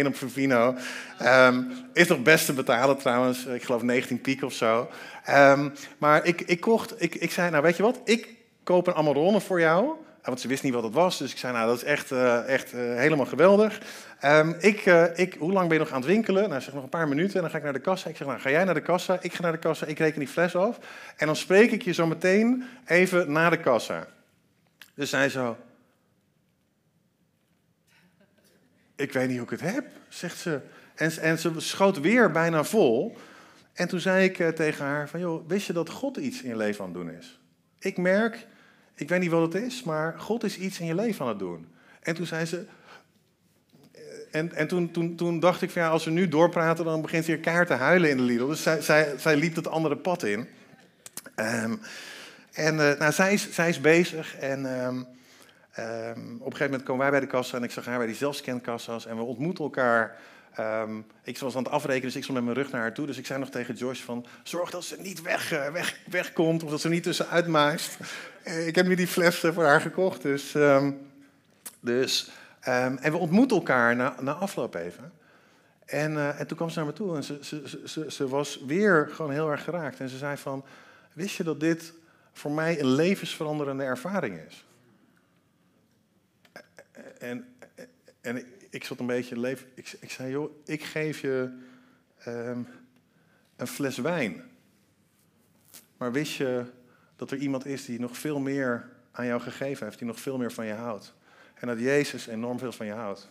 4.1 0.00 0.06
op 0.06 0.16
Vivino. 0.16 0.74
Um, 1.22 1.72
is 1.92 2.08
nog 2.08 2.22
best 2.22 2.46
te 2.46 2.52
betalen 2.52 2.96
trouwens, 2.96 3.46
ik 3.46 3.62
geloof 3.62 3.82
19 3.82 4.20
piek 4.20 4.42
of 4.42 4.52
zo. 4.52 4.88
Um, 5.30 5.72
maar 5.98 6.24
ik, 6.24 6.40
ik 6.40 6.60
kocht, 6.60 7.02
ik, 7.02 7.14
ik 7.14 7.30
zei, 7.30 7.50
nou 7.50 7.62
weet 7.62 7.76
je 7.76 7.82
wat, 7.82 8.00
ik 8.04 8.34
koop 8.62 8.86
een 8.86 8.94
Amarone 8.94 9.40
voor 9.40 9.60
jou. 9.60 9.92
Want 10.22 10.40
ze 10.40 10.48
wist 10.48 10.62
niet 10.62 10.74
wat 10.74 10.82
het 10.82 10.92
was, 10.92 11.18
dus 11.18 11.32
ik 11.32 11.38
zei, 11.38 11.52
nou, 11.52 11.66
dat 11.66 11.76
is 11.76 11.84
echt, 11.84 12.10
uh, 12.10 12.48
echt 12.48 12.74
uh, 12.74 12.80
helemaal 12.80 13.26
geweldig. 13.26 13.80
Um, 14.24 14.56
ik, 14.58 14.86
uh, 14.86 15.18
ik, 15.18 15.36
hoe 15.38 15.52
lang 15.52 15.68
ben 15.68 15.78
je 15.78 15.82
nog 15.82 15.92
aan 15.92 16.00
het 16.00 16.10
winkelen? 16.10 16.48
Nou, 16.48 16.60
zeg 16.60 16.74
nog 16.74 16.82
een 16.82 16.88
paar 16.88 17.08
minuten 17.08 17.34
en 17.34 17.40
dan 17.40 17.50
ga 17.50 17.56
ik 17.56 17.62
naar 17.62 17.72
de 17.72 17.78
kassa. 17.78 18.08
Ik 18.08 18.16
zeg, 18.16 18.26
nou, 18.26 18.40
ga 18.40 18.50
jij 18.50 18.64
naar 18.64 18.74
de 18.74 18.82
kassa? 18.82 19.18
Ik 19.20 19.34
ga 19.34 19.42
naar 19.42 19.52
de 19.52 19.58
kassa, 19.58 19.86
ik 19.86 19.98
reken 19.98 20.18
die 20.18 20.28
fles 20.28 20.56
af. 20.56 20.78
En 21.16 21.26
dan 21.26 21.36
spreek 21.36 21.70
ik 21.70 21.82
je 21.82 21.92
zo 21.92 22.06
meteen 22.06 22.64
even 22.86 23.32
naar 23.32 23.50
de 23.50 23.60
kassa. 23.60 24.06
Dus 24.94 25.10
zij 25.10 25.28
zo... 25.28 25.56
Ik 28.96 29.12
weet 29.12 29.28
niet 29.28 29.36
hoe 29.36 29.52
ik 29.52 29.60
het 29.60 29.72
heb, 29.72 29.86
zegt 30.08 30.38
ze. 30.38 30.60
En, 30.94 31.12
en 31.20 31.38
ze 31.38 31.52
schoot 31.56 32.00
weer 32.00 32.30
bijna 32.30 32.64
vol. 32.64 33.16
En 33.72 33.88
toen 33.88 34.00
zei 34.00 34.24
ik 34.24 34.56
tegen 34.56 34.84
haar 34.84 35.08
van, 35.08 35.20
joh, 35.20 35.48
wist 35.48 35.66
je 35.66 35.72
dat 35.72 35.90
God 35.90 36.16
iets 36.16 36.42
in 36.42 36.48
je 36.48 36.56
leven 36.56 36.84
aan 36.84 36.90
het 36.90 36.98
doen 36.98 37.10
is? 37.10 37.40
Ik 37.78 37.96
merk 37.96 38.46
ik 38.94 39.08
weet 39.08 39.20
niet 39.20 39.30
wat 39.30 39.52
het 39.52 39.62
is, 39.62 39.82
maar 39.82 40.14
God 40.18 40.44
is 40.44 40.58
iets 40.58 40.80
in 40.80 40.86
je 40.86 40.94
leven 40.94 41.22
aan 41.22 41.28
het 41.28 41.38
doen. 41.38 41.66
En 42.00 42.14
toen 42.14 42.26
zei 42.26 42.44
ze. 42.44 42.64
En, 44.30 44.52
en 44.54 44.68
toen, 44.68 44.90
toen, 44.90 45.16
toen 45.16 45.40
dacht 45.40 45.62
ik 45.62 45.70
van 45.70 45.82
ja, 45.82 45.88
als 45.88 46.04
we 46.04 46.10
nu 46.10 46.28
doorpraten, 46.28 46.84
dan 46.84 47.02
begint 47.02 47.24
ze 47.24 47.30
weer 47.30 47.40
kaart 47.40 47.66
te 47.66 47.74
huilen 47.74 48.10
in 48.10 48.16
de 48.16 48.22
Lidl. 48.22 48.46
Dus 48.46 48.62
zij, 48.62 48.80
zij, 48.80 49.14
zij 49.18 49.36
liep 49.36 49.54
het 49.56 49.68
andere 49.68 49.96
pad 49.96 50.22
in. 50.22 50.48
Um, 51.36 51.80
en 52.52 52.74
uh, 52.74 52.98
nou, 52.98 53.12
zij, 53.12 53.32
is, 53.32 53.52
zij 53.52 53.68
is 53.68 53.80
bezig 53.80 54.36
en 54.36 54.84
um, 54.84 55.06
um, 55.78 56.34
op 56.34 56.46
een 56.46 56.52
gegeven 56.52 56.64
moment 56.64 56.82
komen 56.82 57.02
wij 57.02 57.10
bij 57.10 57.20
de 57.20 57.26
kassa 57.26 57.56
en 57.56 57.62
ik 57.62 57.70
zag 57.70 57.84
haar 57.84 57.98
bij 57.98 58.06
die 58.06 58.16
zelfscankassa's 58.16 59.06
en 59.06 59.16
we 59.16 59.22
ontmoeten 59.22 59.64
elkaar. 59.64 60.18
Um, 60.58 61.06
ik 61.22 61.38
was 61.38 61.56
aan 61.56 61.62
het 61.62 61.72
afrekenen, 61.72 62.06
dus 62.06 62.16
ik 62.16 62.22
stond 62.22 62.38
met 62.38 62.46
mijn 62.46 62.56
rug 62.56 62.72
naar 62.72 62.80
haar 62.80 62.94
toe. 62.94 63.06
Dus 63.06 63.18
ik 63.18 63.26
zei 63.26 63.38
nog 63.38 63.50
tegen 63.50 63.74
Joyce 63.74 64.02
van, 64.02 64.26
zorg 64.42 64.70
dat 64.70 64.84
ze 64.84 64.96
niet 64.98 65.22
weg, 65.22 65.52
uh, 65.52 65.68
weg, 65.68 65.98
wegkomt 66.10 66.62
of 66.62 66.70
dat 66.70 66.80
ze 66.80 66.88
niet 66.88 67.02
tussenuit 67.02 67.46
maakt. 67.46 67.96
Eh, 68.42 68.66
ik 68.66 68.74
heb 68.74 68.86
nu 68.86 68.94
die 68.94 69.06
fles 69.06 69.38
voor 69.38 69.64
haar 69.64 69.80
gekocht. 69.80 70.22
Dus, 70.22 70.54
um, 70.54 71.10
dus, 71.80 72.30
en 72.60 72.98
we 73.00 73.16
ontmoeten 73.16 73.56
elkaar 73.56 73.96
na, 73.96 74.14
na 74.20 74.32
afloop 74.32 74.74
even. 74.74 75.12
En, 75.84 76.36
en 76.38 76.46
toen 76.46 76.56
kwam 76.56 76.70
ze 76.70 76.76
naar 76.78 76.86
me 76.86 76.92
toe 76.92 77.16
en 77.16 77.24
ze, 77.24 77.38
ze, 77.40 77.82
ze, 77.84 78.12
ze 78.12 78.28
was 78.28 78.60
weer 78.66 79.08
gewoon 79.12 79.30
heel 79.32 79.50
erg 79.50 79.64
geraakt. 79.64 80.00
En 80.00 80.08
ze 80.08 80.16
zei 80.16 80.36
van, 80.36 80.64
wist 81.12 81.36
je 81.36 81.44
dat 81.44 81.60
dit 81.60 81.92
voor 82.32 82.50
mij 82.50 82.80
een 82.80 82.94
levensveranderende 82.94 83.84
ervaring 83.84 84.40
is? 84.48 84.64
En, 87.22 87.54
en 88.20 88.44
ik 88.70 88.84
zat 88.84 88.98
een 88.98 89.06
beetje 89.06 89.38
leven. 89.40 89.68
Ik, 89.74 89.96
ik 90.00 90.10
zei, 90.10 90.30
joh, 90.30 90.50
ik 90.64 90.82
geef 90.82 91.20
je 91.20 91.58
um, 92.26 92.66
een 93.56 93.66
fles 93.66 93.96
wijn. 93.96 94.50
Maar 95.96 96.12
wist 96.12 96.32
je 96.32 96.64
dat 97.16 97.30
er 97.30 97.38
iemand 97.38 97.66
is 97.66 97.84
die 97.84 98.00
nog 98.00 98.16
veel 98.16 98.40
meer 98.40 98.90
aan 99.10 99.26
jou 99.26 99.40
gegeven 99.40 99.86
heeft, 99.86 99.98
die 99.98 100.06
nog 100.06 100.20
veel 100.20 100.38
meer 100.38 100.52
van 100.52 100.66
je 100.66 100.72
houdt. 100.72 101.14
En 101.54 101.66
dat 101.66 101.78
Jezus 101.78 102.26
enorm 102.26 102.58
veel 102.58 102.72
van 102.72 102.86
je 102.86 102.92
houdt. 102.92 103.28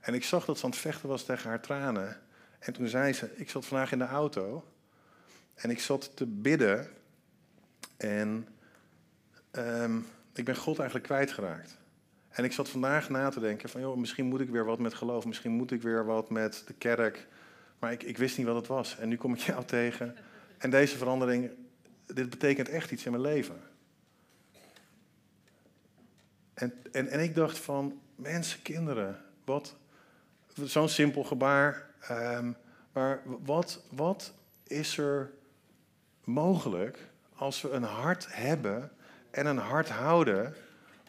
En 0.00 0.14
ik 0.14 0.24
zag 0.24 0.44
dat 0.44 0.58
ze 0.58 0.64
aan 0.64 0.70
het 0.70 0.78
vechten 0.78 1.08
was 1.08 1.24
tegen 1.24 1.48
haar 1.48 1.60
tranen. 1.60 2.20
En 2.58 2.72
toen 2.72 2.88
zei 2.88 3.12
ze, 3.12 3.36
ik 3.36 3.50
zat 3.50 3.66
vandaag 3.66 3.92
in 3.92 3.98
de 3.98 4.06
auto 4.06 4.72
en 5.54 5.70
ik 5.70 5.80
zat 5.80 6.16
te 6.16 6.26
bidden 6.26 6.88
en 7.96 8.48
um, 9.52 10.06
ik 10.34 10.44
ben 10.44 10.56
God 10.56 10.78
eigenlijk 10.78 11.06
kwijtgeraakt. 11.08 11.78
En 12.38 12.44
ik 12.44 12.52
zat 12.52 12.68
vandaag 12.68 13.08
na 13.08 13.28
te 13.28 13.40
denken 13.40 13.68
van, 13.68 13.80
joh, 13.80 13.96
misschien 13.96 14.26
moet 14.26 14.40
ik 14.40 14.48
weer 14.48 14.64
wat 14.64 14.78
met 14.78 14.94
geloof, 14.94 15.24
misschien 15.24 15.50
moet 15.50 15.70
ik 15.70 15.82
weer 15.82 16.04
wat 16.04 16.30
met 16.30 16.62
de 16.66 16.72
kerk. 16.72 17.26
Maar 17.78 17.92
ik, 17.92 18.02
ik 18.02 18.18
wist 18.18 18.36
niet 18.36 18.46
wat 18.46 18.56
het 18.56 18.66
was. 18.66 18.98
En 18.98 19.08
nu 19.08 19.16
kom 19.16 19.32
ik 19.34 19.38
jou 19.52 19.64
tegen. 19.64 20.16
En 20.58 20.70
deze 20.70 20.96
verandering 20.96 21.50
dit 22.06 22.30
betekent 22.30 22.68
echt 22.68 22.90
iets 22.90 23.04
in 23.04 23.10
mijn 23.10 23.22
leven. 23.22 23.60
En, 26.54 26.72
en, 26.92 27.08
en 27.08 27.20
ik 27.20 27.34
dacht 27.34 27.58
van, 27.58 28.00
mensen, 28.14 28.62
kinderen, 28.62 29.20
wat, 29.44 29.76
zo'n 30.54 30.88
simpel 30.88 31.24
gebaar. 31.24 31.90
Um, 32.10 32.56
maar 32.92 33.22
wat, 33.24 33.82
wat 33.90 34.32
is 34.62 34.98
er 34.98 35.30
mogelijk 36.24 37.08
als 37.34 37.60
we 37.60 37.70
een 37.70 37.82
hart 37.82 38.26
hebben 38.30 38.90
en 39.30 39.46
een 39.46 39.58
hart 39.58 39.88
houden 39.88 40.54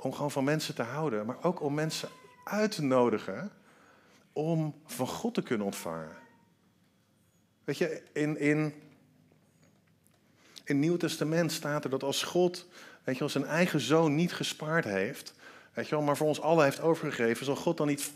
om 0.01 0.13
gewoon 0.13 0.31
van 0.31 0.43
mensen 0.43 0.75
te 0.75 0.81
houden, 0.81 1.25
maar 1.25 1.43
ook 1.43 1.61
om 1.61 1.73
mensen 1.73 2.09
uit 2.43 2.71
te 2.71 2.81
nodigen 2.81 3.51
om 4.33 4.75
van 4.85 5.07
God 5.07 5.33
te 5.33 5.43
kunnen 5.43 5.65
ontvangen. 5.65 6.15
Weet 7.63 7.77
je, 7.77 8.03
in, 8.13 8.37
in, 8.37 8.57
in 8.57 8.73
het 10.63 10.77
Nieuw 10.77 10.97
Testament 10.97 11.51
staat 11.51 11.83
er 11.83 11.89
dat 11.89 12.03
als 12.03 12.23
God, 12.23 12.67
weet 13.03 13.17
je, 13.17 13.27
zijn 13.27 13.45
eigen 13.45 13.79
zoon 13.79 14.15
niet 14.15 14.33
gespaard 14.33 14.85
heeft, 14.85 15.33
weet 15.73 15.87
je 15.87 15.97
maar 15.97 16.17
voor 16.17 16.27
ons 16.27 16.41
allen 16.41 16.63
heeft 16.63 16.81
overgegeven, 16.81 17.45
zal 17.45 17.55
God 17.55 17.77
dan 17.77 17.87
niet 17.87 18.11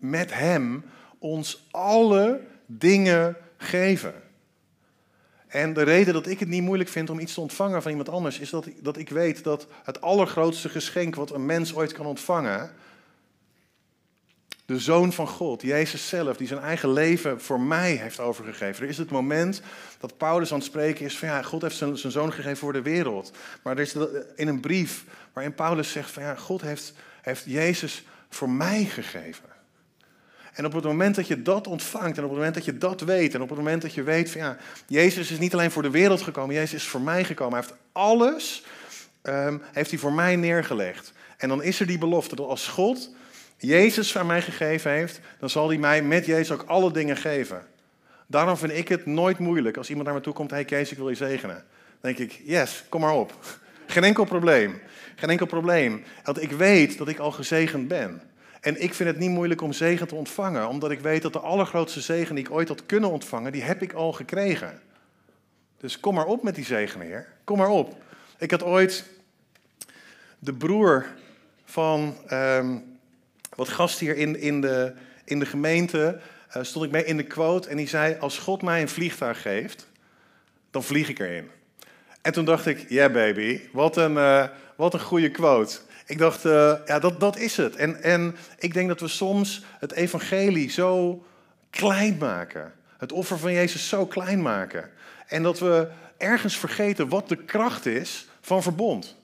met 0.00 0.34
hem 0.34 0.84
ons 1.18 1.66
alle 1.70 2.40
dingen 2.66 3.36
geven? 3.56 4.25
En 5.56 5.72
de 5.72 5.82
reden 5.82 6.14
dat 6.14 6.26
ik 6.26 6.40
het 6.40 6.48
niet 6.48 6.62
moeilijk 6.62 6.90
vind 6.90 7.10
om 7.10 7.18
iets 7.18 7.34
te 7.34 7.40
ontvangen 7.40 7.82
van 7.82 7.90
iemand 7.90 8.08
anders, 8.08 8.38
is 8.38 8.50
dat 8.50 8.68
dat 8.80 8.96
ik 8.96 9.08
weet 9.08 9.44
dat 9.44 9.66
het 9.84 10.00
allergrootste 10.00 10.68
geschenk 10.68 11.14
wat 11.14 11.30
een 11.30 11.46
mens 11.46 11.74
ooit 11.74 11.92
kan 11.92 12.06
ontvangen, 12.06 12.70
de 14.66 14.78
Zoon 14.78 15.12
van 15.12 15.28
God, 15.28 15.62
Jezus 15.62 16.08
zelf, 16.08 16.36
die 16.36 16.46
zijn 16.46 16.60
eigen 16.60 16.92
leven 16.92 17.40
voor 17.40 17.60
mij 17.60 17.92
heeft 17.92 18.20
overgegeven. 18.20 18.82
Er 18.82 18.88
is 18.88 18.98
het 18.98 19.10
moment 19.10 19.62
dat 20.00 20.16
Paulus 20.16 20.52
aan 20.52 20.58
het 20.58 20.66
spreken 20.66 21.04
is 21.04 21.18
van 21.18 21.28
ja, 21.28 21.42
God 21.42 21.62
heeft 21.62 21.76
zijn, 21.76 21.96
zijn 21.96 22.12
Zoon 22.12 22.32
gegeven 22.32 22.56
voor 22.56 22.72
de 22.72 22.82
wereld. 22.82 23.32
Maar 23.62 23.76
er 23.76 23.82
is 23.82 23.96
in 24.34 24.48
een 24.48 24.60
brief 24.60 25.04
waarin 25.32 25.54
Paulus 25.54 25.90
zegt 25.90 26.10
van 26.10 26.22
ja, 26.22 26.34
God 26.34 26.60
heeft, 26.60 26.92
heeft 27.22 27.44
Jezus 27.46 28.04
voor 28.28 28.50
mij 28.50 28.84
gegeven. 28.84 29.44
En 30.56 30.66
op 30.66 30.72
het 30.72 30.84
moment 30.84 31.14
dat 31.14 31.26
je 31.26 31.42
dat 31.42 31.66
ontvangt 31.66 32.16
en 32.16 32.22
op 32.22 32.28
het 32.28 32.38
moment 32.38 32.54
dat 32.54 32.64
je 32.64 32.78
dat 32.78 33.00
weet 33.00 33.34
en 33.34 33.42
op 33.42 33.48
het 33.48 33.58
moment 33.58 33.82
dat 33.82 33.94
je 33.94 34.02
weet 34.02 34.30
van 34.30 34.40
ja, 34.40 34.56
Jezus 34.86 35.30
is 35.30 35.38
niet 35.38 35.52
alleen 35.52 35.70
voor 35.70 35.82
de 35.82 35.90
wereld 35.90 36.22
gekomen, 36.22 36.54
Jezus 36.54 36.74
is 36.74 36.88
voor 36.88 37.00
mij 37.00 37.24
gekomen. 37.24 37.58
Hij 37.58 37.62
heeft 37.68 37.80
alles, 37.92 38.64
um, 39.22 39.62
heeft 39.72 39.90
hij 39.90 39.98
voor 39.98 40.12
mij 40.12 40.36
neergelegd. 40.36 41.12
En 41.36 41.48
dan 41.48 41.62
is 41.62 41.80
er 41.80 41.86
die 41.86 41.98
belofte 41.98 42.36
dat 42.36 42.46
als 42.46 42.68
God 42.68 43.10
Jezus 43.56 44.18
aan 44.18 44.26
mij 44.26 44.42
gegeven 44.42 44.90
heeft, 44.90 45.20
dan 45.38 45.50
zal 45.50 45.68
hij 45.68 45.78
mij 45.78 46.02
met 46.02 46.26
Jezus 46.26 46.50
ook 46.50 46.64
alle 46.66 46.92
dingen 46.92 47.16
geven. 47.16 47.62
Daarom 48.26 48.56
vind 48.56 48.72
ik 48.72 48.88
het 48.88 49.06
nooit 49.06 49.38
moeilijk 49.38 49.76
als 49.76 49.88
iemand 49.88 50.06
naar 50.06 50.16
me 50.16 50.22
toe 50.22 50.32
komt, 50.32 50.50
hey 50.50 50.64
Kees, 50.64 50.90
ik 50.90 50.96
wil 50.96 51.08
je 51.08 51.14
zegenen. 51.14 51.64
Dan 52.00 52.12
denk 52.14 52.18
ik, 52.18 52.40
yes, 52.44 52.84
kom 52.88 53.00
maar 53.00 53.14
op. 53.14 53.34
Geen 53.86 54.04
enkel 54.04 54.24
probleem. 54.24 54.80
Geen 55.16 55.30
enkel 55.30 55.46
probleem. 55.46 56.04
Want 56.24 56.42
ik 56.42 56.50
weet 56.50 56.98
dat 56.98 57.08
ik 57.08 57.18
al 57.18 57.32
gezegend 57.32 57.88
ben. 57.88 58.22
En 58.66 58.82
ik 58.82 58.94
vind 58.94 59.08
het 59.08 59.18
niet 59.18 59.30
moeilijk 59.30 59.60
om 59.60 59.72
zegen 59.72 60.08
te 60.08 60.14
ontvangen, 60.14 60.68
omdat 60.68 60.90
ik 60.90 61.00
weet 61.00 61.22
dat 61.22 61.32
de 61.32 61.38
allergrootste 61.38 62.00
zegen 62.00 62.34
die 62.34 62.44
ik 62.44 62.50
ooit 62.50 62.68
had 62.68 62.86
kunnen 62.86 63.10
ontvangen, 63.10 63.52
die 63.52 63.62
heb 63.62 63.82
ik 63.82 63.92
al 63.92 64.12
gekregen. 64.12 64.80
Dus 65.76 66.00
kom 66.00 66.14
maar 66.14 66.26
op 66.26 66.42
met 66.42 66.54
die 66.54 66.64
zegen, 66.64 67.00
Heer. 67.00 67.28
Kom 67.44 67.58
maar 67.58 67.68
op. 67.68 68.02
Ik 68.38 68.50
had 68.50 68.62
ooit 68.62 69.04
de 70.38 70.52
broer 70.52 71.06
van 71.64 72.16
um, 72.30 72.98
wat 73.54 73.68
gast 73.68 73.98
hier 73.98 74.16
in, 74.16 74.40
in, 74.40 74.60
de, 74.60 74.94
in 75.24 75.38
de 75.38 75.46
gemeente, 75.46 76.20
uh, 76.56 76.62
stond 76.62 76.84
ik 76.84 76.90
mee 76.90 77.04
in 77.04 77.16
de 77.16 77.26
quote 77.26 77.68
en 77.68 77.76
die 77.76 77.88
zei, 77.88 78.16
als 78.18 78.38
God 78.38 78.62
mij 78.62 78.80
een 78.80 78.88
vliegtuig 78.88 79.42
geeft, 79.42 79.88
dan 80.70 80.82
vlieg 80.82 81.08
ik 81.08 81.18
erin. 81.18 81.50
En 82.22 82.32
toen 82.32 82.44
dacht 82.44 82.66
ik, 82.66 82.88
ja 82.88 83.08
baby, 83.08 83.60
wat 83.72 83.96
een, 83.96 84.12
uh, 84.12 84.46
wat 84.76 84.94
een 84.94 85.00
goede 85.00 85.30
quote. 85.30 85.78
Ik 86.06 86.18
dacht, 86.18 86.44
uh, 86.44 86.74
ja, 86.86 86.98
dat, 86.98 87.20
dat 87.20 87.38
is 87.38 87.56
het. 87.56 87.76
En, 87.76 88.02
en 88.02 88.36
ik 88.58 88.74
denk 88.74 88.88
dat 88.88 89.00
we 89.00 89.08
soms 89.08 89.64
het 89.78 89.92
evangelie 89.92 90.70
zo 90.70 91.24
klein 91.70 92.16
maken. 92.18 92.72
Het 92.98 93.12
offer 93.12 93.38
van 93.38 93.52
Jezus 93.52 93.88
zo 93.88 94.06
klein 94.06 94.42
maken. 94.42 94.90
En 95.26 95.42
dat 95.42 95.58
we 95.58 95.88
ergens 96.16 96.56
vergeten 96.56 97.08
wat 97.08 97.28
de 97.28 97.36
kracht 97.36 97.86
is 97.86 98.28
van 98.40 98.62
verbond. 98.62 99.16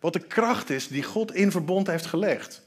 Wat 0.00 0.12
de 0.12 0.26
kracht 0.26 0.70
is 0.70 0.88
die 0.88 1.02
God 1.02 1.34
in 1.34 1.50
verbond 1.50 1.86
heeft 1.86 2.06
gelegd. 2.06 2.62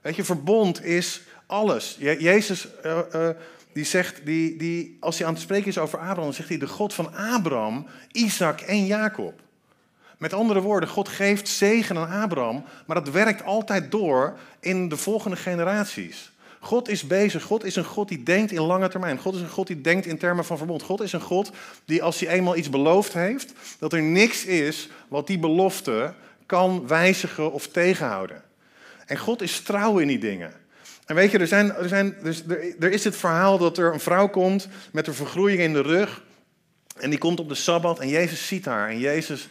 Weet 0.00 0.16
je, 0.16 0.24
verbond 0.24 0.84
is 0.84 1.22
alles. 1.46 1.96
Jezus 1.98 2.68
uh, 2.84 2.98
uh, 3.14 3.28
die 3.72 3.84
zegt, 3.84 4.20
die, 4.24 4.56
die, 4.56 4.96
als 5.00 5.18
hij 5.18 5.26
aan 5.26 5.32
het 5.32 5.42
spreken 5.42 5.68
is 5.68 5.78
over 5.78 5.98
Abraham, 5.98 6.24
dan 6.24 6.34
zegt 6.34 6.48
hij 6.48 6.58
de 6.58 6.66
God 6.66 6.94
van 6.94 7.14
Abraham, 7.14 7.86
Isaac 8.12 8.60
en 8.60 8.86
Jacob. 8.86 9.40
Met 10.24 10.32
andere 10.32 10.60
woorden, 10.60 10.88
God 10.88 11.08
geeft 11.08 11.48
zegen 11.48 11.96
aan 11.96 12.22
Abraham, 12.22 12.64
maar 12.86 12.96
dat 13.04 13.12
werkt 13.12 13.44
altijd 13.44 13.90
door 13.90 14.38
in 14.60 14.88
de 14.88 14.96
volgende 14.96 15.36
generaties. 15.36 16.32
God 16.60 16.88
is 16.88 17.06
bezig. 17.06 17.42
God 17.42 17.64
is 17.64 17.76
een 17.76 17.84
God 17.84 18.08
die 18.08 18.22
denkt 18.22 18.52
in 18.52 18.60
lange 18.60 18.88
termijn. 18.88 19.18
God 19.18 19.34
is 19.34 19.40
een 19.40 19.48
God 19.48 19.66
die 19.66 19.80
denkt 19.80 20.06
in 20.06 20.18
termen 20.18 20.44
van 20.44 20.56
verbond. 20.56 20.82
God 20.82 21.00
is 21.00 21.12
een 21.12 21.20
God 21.20 21.50
die 21.84 22.02
als 22.02 22.20
hij 22.20 22.28
eenmaal 22.28 22.56
iets 22.56 22.70
beloofd 22.70 23.12
heeft, 23.12 23.52
dat 23.78 23.92
er 23.92 24.02
niks 24.02 24.44
is 24.44 24.88
wat 25.08 25.26
die 25.26 25.38
belofte 25.38 26.14
kan 26.46 26.86
wijzigen 26.86 27.52
of 27.52 27.68
tegenhouden. 27.68 28.42
En 29.06 29.18
God 29.18 29.42
is 29.42 29.60
trouw 29.60 29.98
in 29.98 30.08
die 30.08 30.18
dingen. 30.18 30.52
En 31.06 31.14
weet 31.14 31.30
je, 31.30 31.38
er, 31.38 31.46
zijn, 31.46 31.74
er, 31.74 31.88
zijn, 31.88 32.16
dus 32.22 32.42
er, 32.48 32.74
er 32.78 32.90
is 32.90 33.04
het 33.04 33.16
verhaal 33.16 33.58
dat 33.58 33.78
er 33.78 33.92
een 33.92 34.00
vrouw 34.00 34.28
komt 34.28 34.68
met 34.92 35.06
een 35.06 35.14
vergroeiing 35.14 35.60
in 35.60 35.72
de 35.72 35.82
rug. 35.82 36.22
En 36.96 37.10
die 37.10 37.18
komt 37.18 37.40
op 37.40 37.48
de 37.48 37.54
Sabbat 37.54 38.00
en 38.00 38.08
Jezus 38.08 38.46
ziet 38.46 38.64
haar. 38.64 38.88
En 38.88 38.98
Jezus 38.98 39.48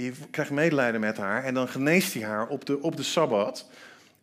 die 0.00 0.12
krijgt 0.30 0.50
medelijden 0.50 1.00
met 1.00 1.16
haar. 1.16 1.44
En 1.44 1.54
dan 1.54 1.68
geneest 1.68 2.14
hij 2.14 2.22
haar 2.22 2.46
op 2.46 2.64
de, 2.64 2.82
op 2.82 2.96
de 2.96 3.02
Sabbat. 3.02 3.68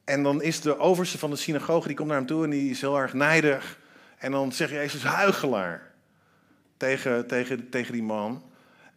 En 0.03 0.23
dan 0.23 0.41
is 0.41 0.61
de 0.61 0.79
overste 0.79 1.17
van 1.17 1.29
de 1.29 1.35
synagoge, 1.35 1.87
die 1.87 1.95
komt 1.95 2.07
naar 2.07 2.17
hem 2.17 2.27
toe 2.27 2.43
en 2.43 2.49
die 2.49 2.69
is 2.69 2.81
heel 2.81 2.97
erg 2.97 3.13
nijdig. 3.13 3.79
En 4.17 4.31
dan 4.31 4.51
zegt 4.51 4.71
Jezus 4.71 5.03
huigelaar 5.03 5.91
tegen, 6.77 7.27
tegen, 7.27 7.69
tegen 7.69 7.93
die 7.93 8.03
man. 8.03 8.43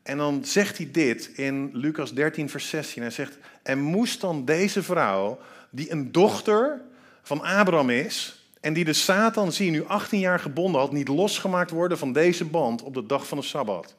En 0.03 0.17
dan 0.17 0.45
zegt 0.45 0.77
hij 0.77 0.89
dit 0.93 1.31
in 1.35 1.71
Lucas 1.73 2.13
13, 2.13 2.49
vers 2.49 2.69
16. 2.69 3.03
Hij 3.03 3.11
zegt, 3.11 3.39
en 3.63 3.79
moest 3.79 4.21
dan 4.21 4.45
deze 4.45 4.83
vrouw, 4.83 5.39
die 5.71 5.93
een 5.93 6.13
dochter 6.13 6.81
van 7.23 7.43
Abraham 7.43 7.91
is, 7.91 8.45
en 8.61 8.73
die 8.73 8.85
de 8.85 8.93
Satan, 8.93 9.53
zie 9.53 9.71
nu 9.71 9.85
18 9.87 10.19
jaar 10.19 10.41
gebonden 10.41 10.81
had, 10.81 10.93
niet 10.93 11.09
losgemaakt 11.09 11.71
worden 11.71 11.99
van 11.99 12.13
deze 12.13 12.45
band 12.45 12.83
op 12.83 12.95
de 12.95 13.07
dag 13.07 13.27
van 13.27 13.39
de 13.39 13.45
Sabbat. 13.45 13.95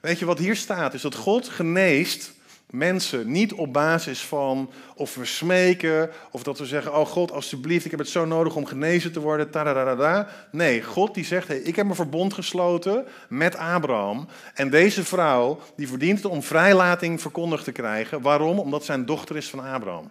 Weet 0.00 0.18
je 0.18 0.24
wat 0.24 0.38
hier 0.38 0.56
staat? 0.56 0.94
Is 0.94 1.02
dat 1.02 1.14
God 1.14 1.48
geneest 1.48 2.32
mensen 2.70 3.30
niet 3.30 3.52
op 3.52 3.72
basis 3.72 4.20
van 4.20 4.70
of 4.94 5.14
we 5.14 5.24
smeken 5.24 6.10
of 6.30 6.42
dat 6.42 6.58
we 6.58 6.66
zeggen: 6.66 6.94
Oh 6.94 7.06
God, 7.06 7.32
alsjeblieft, 7.32 7.84
ik 7.84 7.90
heb 7.90 8.00
het 8.00 8.08
zo 8.08 8.24
nodig 8.24 8.56
om 8.56 8.66
genezen 8.66 9.12
te 9.12 9.20
worden. 9.20 9.50
Tadadada. 9.50 10.28
Nee, 10.50 10.82
God 10.82 11.14
die 11.14 11.24
zegt: 11.24 11.66
Ik 11.66 11.76
heb 11.76 11.88
een 11.88 11.94
verbond 11.94 12.34
gesloten 12.34 13.06
met 13.28 13.56
Abraham. 13.56 14.28
En 14.54 14.70
deze 14.70 15.04
vrouw 15.04 15.60
die 15.76 15.88
verdient 15.88 16.22
het 16.22 16.32
om 16.32 16.42
vrijlating 16.42 17.20
verkondigd 17.20 17.64
te 17.64 17.72
krijgen. 17.72 18.22
Waarom? 18.22 18.58
Omdat 18.58 18.84
zij 18.84 18.94
een 18.94 19.06
dochter 19.06 19.36
is 19.36 19.50
van 19.50 19.60
Abraham. 19.60 20.10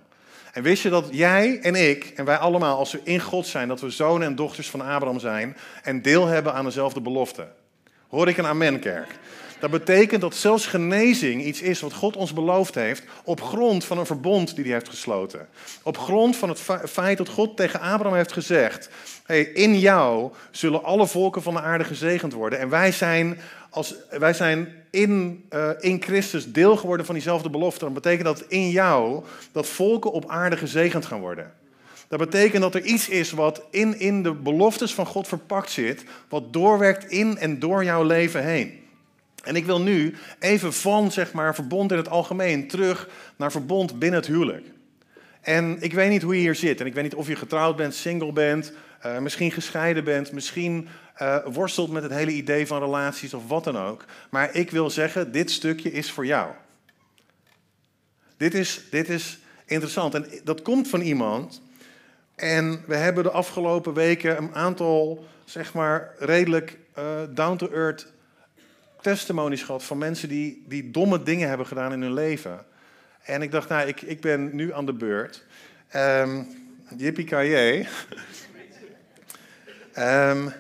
En 0.54 0.64
wist 0.64 0.84
je 0.84 0.90
dat 0.90 1.08
jij 1.12 1.60
en 1.62 1.76
ik 1.76 2.06
en 2.16 2.26
wij 2.26 2.38
allemaal, 2.38 2.78
als 2.78 2.92
we 2.92 3.00
in 3.04 3.20
God 3.20 3.48
zijn, 3.48 3.68
dat 3.68 3.82
we 3.82 3.90
zonen 3.90 4.28
en 4.28 4.36
dochters 4.36 4.70
van 4.70 4.82
Abraham 4.82 5.20
zijn 5.20 5.58
en 5.84 6.02
deel 6.02 6.26
hebben 6.26 6.54
aan 6.54 6.66
dezelfde 6.66 7.02
belofte? 7.02 7.48
Hoor 8.08 8.28
ik 8.28 8.38
een 8.38 8.46
amen, 8.46 8.80
kerk? 8.80 9.20
Dat 9.60 9.72
betekent 9.72 10.22
dat 10.22 10.36
zelfs 10.36 10.66
genezing 10.66 11.44
iets 11.44 11.62
is 11.62 11.80
wat 11.80 11.94
God 11.94 12.16
ons 12.16 12.34
beloofd 12.34 12.76
heeft 12.76 13.04
op 13.24 13.42
grond 13.42 13.86
van 13.86 13.98
een 13.98 14.06
verbond 14.06 14.56
die 14.56 14.64
hij 14.64 14.74
heeft 14.74 14.90
gesloten. 14.90 15.48
Op 15.84 15.98
grond 15.98 16.36
van 16.36 16.50
het 16.50 16.62
feit 16.90 17.18
dat 17.18 17.30
God 17.30 17.58
tegen 17.58 17.80
Abraham 17.80 18.18
heeft 18.18 18.32
gezegd: 18.32 18.90
hey, 19.26 19.42
in 19.42 19.80
jou 19.80 20.32
zullen 20.52 20.84
alle 20.84 21.08
volken 21.08 21.42
van 21.42 21.54
de 21.54 21.62
aarde 21.62 21.84
gezegend 21.84 22.34
worden. 22.34 22.60
En 22.60 22.70
wij 22.70 22.92
zijn, 22.92 23.40
als, 23.70 23.96
wij 24.10 24.34
zijn 24.34 24.74
in, 24.90 25.44
uh, 25.54 25.70
in 25.80 26.02
Christus 26.02 26.52
deel 26.52 26.78
geworden 26.78 27.06
van 27.06 27.16
diezelfde 27.16 27.50
belofte. 27.50 27.86
Dan 27.86 27.94
betekent 27.94 28.26
dat 28.26 28.44
in 28.48 28.70
jou 28.70 29.24
dat 29.52 29.68
volken 29.68 30.12
op 30.12 30.30
aarde 30.30 30.58
gezegend 30.58 31.06
gaan 31.06 31.20
worden. 31.20 31.54
Dat 32.08 32.20
betekent 32.20 32.62
dat 32.62 32.76
er 32.76 32.84
iets 32.84 33.10
is 33.10 33.32
wat 33.32 33.62
in, 33.70 34.00
in 34.00 34.24
de 34.24 34.34
beloftes 34.34 34.94
van 34.94 35.06
God 35.06 35.28
verpakt 35.28 35.72
zit, 35.72 36.04
wat 36.30 36.54
doorwerkt 36.54 37.12
in 37.12 37.38
en 37.38 37.60
door 37.60 37.84
jouw 37.84 38.04
leven 38.04 38.44
heen. 38.44 38.86
En 39.48 39.56
ik 39.56 39.66
wil 39.66 39.82
nu 39.82 40.16
even 40.40 40.74
van 40.74 41.12
zeg 41.12 41.34
maar, 41.34 41.56
verbond 41.56 41.92
in 41.92 41.98
het 41.98 42.10
algemeen 42.10 42.68
terug 42.68 43.10
naar 43.36 43.52
verbond 43.52 44.00
binnen 44.00 44.20
het 44.20 44.30
huwelijk. 44.30 44.66
En 45.42 45.78
ik 45.80 45.94
weet 45.94 46.10
niet 46.10 46.22
hoe 46.22 46.36
je 46.36 46.42
hier 46.42 46.56
zit. 46.56 46.80
En 46.80 46.86
ik 46.86 46.94
weet 46.94 47.04
niet 47.04 47.16
of 47.16 47.28
je 47.28 47.36
getrouwd 47.36 47.76
bent, 47.76 47.96
single 47.96 48.34
bent, 48.34 48.72
uh, 49.06 49.18
misschien 49.18 49.52
gescheiden 49.52 50.04
bent, 50.04 50.32
misschien 50.32 50.88
uh, 51.22 51.38
worstelt 51.46 51.92
met 51.92 52.04
het 52.04 52.12
hele 52.12 52.32
idee 52.32 52.68
van 52.68 52.80
relaties 52.80 53.34
of 53.34 53.48
wat 53.48 53.64
dan 53.64 53.78
ook. 53.78 54.06
Maar 54.30 54.56
ik 54.56 54.72
wil 54.72 54.90
zeggen, 54.90 55.32
dit 55.32 55.52
stukje 55.52 55.92
is 55.92 56.12
voor 56.12 56.26
jou. 56.26 56.52
Dit 58.38 58.54
is, 58.54 58.82
dit 58.92 59.10
is 59.10 59.40
interessant. 59.66 60.16
En 60.16 60.26
dat 60.44 60.62
komt 60.62 60.88
van 60.88 61.02
iemand. 61.02 61.62
En 62.36 62.84
we 62.88 62.96
hebben 62.96 63.24
de 63.24 63.32
afgelopen 63.32 63.94
weken 63.94 64.38
een 64.38 64.56
aantal, 64.56 65.26
zeg 65.46 65.74
maar, 65.74 66.14
redelijk 66.18 66.78
uh, 66.98 67.04
down-to-earth 67.30 68.16
testimonies 69.02 69.64
gehad 69.64 69.84
van 69.84 69.98
mensen 69.98 70.30
die, 70.30 70.64
die 70.68 70.92
domme 70.92 71.24
dingen 71.24 71.48
hebben 71.48 71.68
gedaan 71.68 71.94
in 71.94 72.02
hun 72.02 72.14
leven. 72.14 72.66
En 73.24 73.42
ik 73.42 73.52
dacht, 73.52 73.70
nou, 73.70 73.88
ik, 73.88 74.02
ik 74.02 74.22
ben 74.22 74.56
nu 74.56 74.74
aan 74.74 74.86
de 74.86 74.94
beurt. 74.94 75.46
Um, 75.96 76.48
Yippie 76.98 77.36
um, 79.98 80.54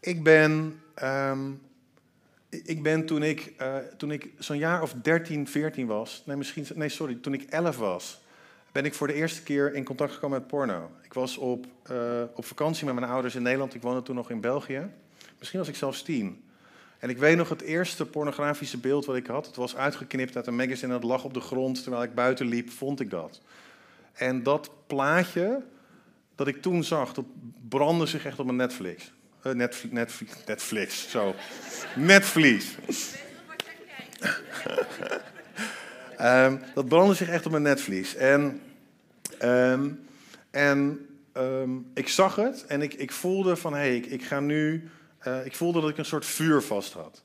ik 0.00 0.22
ben, 0.22 0.80
um, 1.02 1.60
ik 2.48 2.82
ben 2.82 3.06
toen 3.06 3.22
ik, 3.22 3.52
uh, 3.60 3.76
toen 3.96 4.10
ik 4.10 4.28
zo'n 4.38 4.58
jaar 4.58 4.82
of 4.82 4.94
13, 5.02 5.48
14 5.48 5.86
was, 5.86 6.22
nee, 6.26 6.36
misschien, 6.36 6.66
nee, 6.74 6.88
sorry, 6.88 7.14
toen 7.14 7.34
ik 7.34 7.42
11 7.42 7.76
was, 7.76 8.20
ben 8.72 8.84
ik 8.84 8.94
voor 8.94 9.06
de 9.06 9.14
eerste 9.14 9.42
keer 9.42 9.74
in 9.74 9.84
contact 9.84 10.12
gekomen 10.12 10.38
met 10.38 10.48
porno. 10.48 10.90
Ik 11.02 11.12
was 11.12 11.36
op, 11.36 11.66
uh, 11.90 12.22
op 12.34 12.44
vakantie 12.44 12.86
met 12.86 12.94
mijn 12.94 13.10
ouders 13.10 13.34
in 13.34 13.42
Nederland. 13.42 13.74
Ik 13.74 13.82
woonde 13.82 14.02
toen 14.02 14.14
nog 14.14 14.30
in 14.30 14.40
België. 14.40 14.90
Misschien 15.38 15.58
was 15.58 15.68
ik 15.68 15.76
zelfs 15.76 16.02
tien. 16.02 16.44
En 16.98 17.08
ik 17.08 17.18
weet 17.18 17.36
nog 17.36 17.48
het 17.48 17.60
eerste 17.62 18.06
pornografische 18.06 18.78
beeld 18.78 19.04
wat 19.04 19.16
ik 19.16 19.26
had. 19.26 19.46
Het 19.46 19.56
was 19.56 19.76
uitgeknipt 19.76 20.36
uit 20.36 20.46
een 20.46 20.56
magazine 20.56 20.92
het 20.94 21.02
lag 21.02 21.24
op 21.24 21.34
de 21.34 21.40
grond. 21.40 21.82
Terwijl 21.82 22.02
ik 22.02 22.14
buiten 22.14 22.46
liep, 22.46 22.70
vond 22.70 23.00
ik 23.00 23.10
dat. 23.10 23.40
En 24.12 24.42
dat 24.42 24.70
plaatje 24.86 25.62
dat 26.34 26.46
ik 26.46 26.62
toen 26.62 26.84
zag, 26.84 27.12
dat 27.12 27.24
brandde 27.68 28.06
zich 28.06 28.24
echt 28.24 28.38
op 28.38 28.44
mijn 28.44 28.58
Netflix. 28.58 29.12
Uh, 29.46 29.52
Netflix, 29.52 29.94
Netflix, 29.94 30.32
Netflix, 30.46 31.10
zo. 31.10 31.34
Netflix. 31.96 32.66
um, 36.20 36.60
dat 36.74 36.88
brandde 36.88 37.14
zich 37.14 37.28
echt 37.28 37.46
op 37.46 37.50
mijn 37.50 37.62
netvlies. 37.62 38.14
En, 38.14 38.60
um, 39.42 40.06
en 40.50 41.06
um, 41.36 41.90
ik 41.94 42.08
zag 42.08 42.36
het 42.36 42.66
en 42.66 42.82
ik, 42.82 42.94
ik 42.94 43.12
voelde 43.12 43.56
van, 43.56 43.72
hé, 43.72 43.78
hey, 43.78 43.96
ik, 43.96 44.06
ik 44.06 44.24
ga 44.24 44.40
nu 44.40 44.90
uh, 45.26 45.46
ik 45.46 45.54
voelde 45.54 45.80
dat 45.80 45.90
ik 45.90 45.98
een 45.98 46.04
soort 46.04 46.26
vuur 46.26 46.62
vast 46.62 46.92
had. 46.92 47.22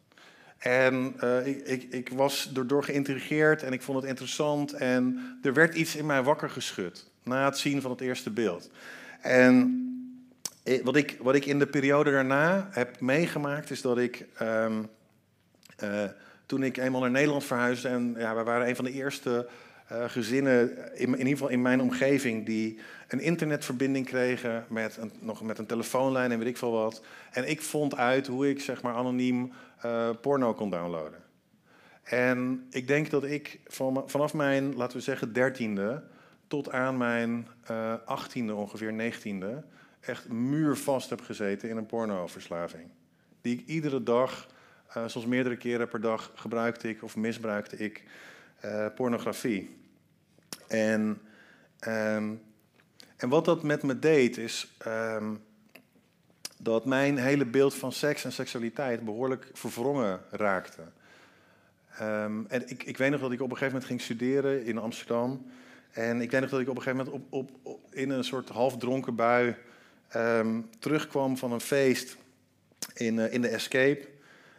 En 0.57 1.15
uh, 1.23 1.47
ik, 1.47 1.67
ik, 1.67 1.83
ik, 1.83 2.09
was 2.09 2.51
erdoor 2.55 2.83
geïntrigeerd 2.83 3.63
en 3.63 3.73
ik 3.73 3.81
vond 3.81 3.97
het 3.97 4.09
interessant. 4.09 4.73
En 4.73 5.37
er 5.41 5.53
werd 5.53 5.75
iets 5.75 5.95
in 5.95 6.05
mij 6.05 6.23
wakker 6.23 6.49
geschud 6.49 7.09
na 7.23 7.45
het 7.45 7.57
zien 7.57 7.81
van 7.81 7.91
het 7.91 8.01
eerste 8.01 8.29
beeld. 8.29 8.69
En 9.21 9.85
wat 10.83 10.95
ik, 10.95 11.17
wat 11.21 11.35
ik 11.35 11.45
in 11.45 11.59
de 11.59 11.67
periode 11.67 12.11
daarna 12.11 12.67
heb 12.71 12.99
meegemaakt 12.99 13.71
is 13.71 13.81
dat 13.81 13.97
ik. 13.97 14.25
Uh, 14.41 14.79
toen 16.45 16.63
ik 16.63 16.77
eenmaal 16.77 17.01
naar 17.01 17.11
Nederland 17.11 17.43
verhuisde 17.43 17.87
en 17.87 18.15
ja, 18.17 18.35
we 18.35 18.43
waren 18.43 18.67
een 18.67 18.75
van 18.75 18.85
de 18.85 18.91
eerste 18.91 19.47
gezinnen, 20.07 20.77
in, 20.95 21.07
in, 21.07 21.17
ieder 21.17 21.31
geval 21.31 21.49
in 21.49 21.61
mijn 21.61 21.81
omgeving, 21.81 22.45
die 22.45 22.79
een 23.11 23.19
internetverbinding 23.19 24.05
kregen 24.05 24.65
met 24.69 24.97
een, 24.97 25.11
nog 25.19 25.43
met 25.43 25.57
een 25.57 25.65
telefoonlijn 25.65 26.31
en 26.31 26.39
weet 26.39 26.47
ik 26.47 26.57
veel 26.57 26.71
wat. 26.71 27.03
En 27.31 27.49
ik 27.49 27.61
vond 27.61 27.95
uit 27.95 28.27
hoe 28.27 28.49
ik 28.49 28.59
zeg 28.59 28.81
maar 28.81 28.93
anoniem 28.93 29.51
uh, 29.85 30.09
porno 30.21 30.53
kon 30.53 30.69
downloaden. 30.69 31.23
En 32.03 32.67
ik 32.69 32.87
denk 32.87 33.09
dat 33.09 33.23
ik 33.23 33.59
van, 33.65 34.03
vanaf 34.05 34.33
mijn, 34.33 34.75
laten 34.75 34.97
we 34.97 35.03
zeggen, 35.03 35.33
dertiende 35.33 36.03
tot 36.47 36.71
aan 36.71 36.97
mijn 36.97 37.47
uh, 37.71 37.93
achttiende, 38.05 38.55
ongeveer 38.55 38.93
negentiende, 38.93 39.63
echt 39.99 40.29
muurvast 40.29 41.09
heb 41.09 41.21
gezeten 41.21 41.69
in 41.69 41.77
een 41.77 41.85
pornoverslaving. 41.85 42.89
Die 43.41 43.59
ik 43.59 43.67
iedere 43.67 44.03
dag, 44.03 44.47
uh, 44.97 45.07
soms 45.07 45.25
meerdere 45.25 45.57
keren 45.57 45.87
per 45.87 46.01
dag, 46.01 46.31
gebruikte 46.35 46.89
ik 46.89 47.03
of 47.03 47.15
misbruikte 47.15 47.77
ik 47.77 48.03
pornografie. 48.95 49.77
En, 50.67 51.21
um, 51.87 52.41
en 53.21 53.29
wat 53.29 53.45
dat 53.45 53.63
met 53.63 53.83
me 53.83 53.99
deed, 53.99 54.37
is 54.37 54.71
um, 54.87 55.43
dat 56.57 56.85
mijn 56.85 57.17
hele 57.17 57.45
beeld 57.45 57.73
van 57.73 57.91
seks 57.91 58.23
en 58.23 58.31
seksualiteit 58.31 59.05
behoorlijk 59.05 59.49
verwrongen 59.53 60.21
raakte. 60.29 60.81
Um, 62.01 62.45
en 62.47 62.69
ik, 62.69 62.83
ik 62.83 62.97
weet 62.97 63.11
nog 63.11 63.19
dat 63.19 63.31
ik 63.31 63.41
op 63.41 63.51
een 63.51 63.57
gegeven 63.57 63.73
moment 63.73 63.85
ging 63.85 64.01
studeren 64.01 64.65
in 64.65 64.77
Amsterdam. 64.77 65.45
En 65.91 66.21
ik 66.21 66.31
weet 66.31 66.41
nog 66.41 66.49
dat 66.49 66.59
ik 66.59 66.69
op 66.69 66.75
een 66.75 66.81
gegeven 66.81 67.05
moment 67.05 67.29
op, 67.29 67.49
op, 67.63 67.79
in 67.91 68.09
een 68.09 68.23
soort 68.23 68.49
halfdronken 68.49 69.15
bui 69.15 69.55
terugkwam 70.79 71.37
van 71.37 71.51
een 71.51 71.61
feest 71.61 72.17
in, 72.93 73.17
uh, 73.17 73.33
in 73.33 73.41
de 73.41 73.47
Escape. 73.47 74.07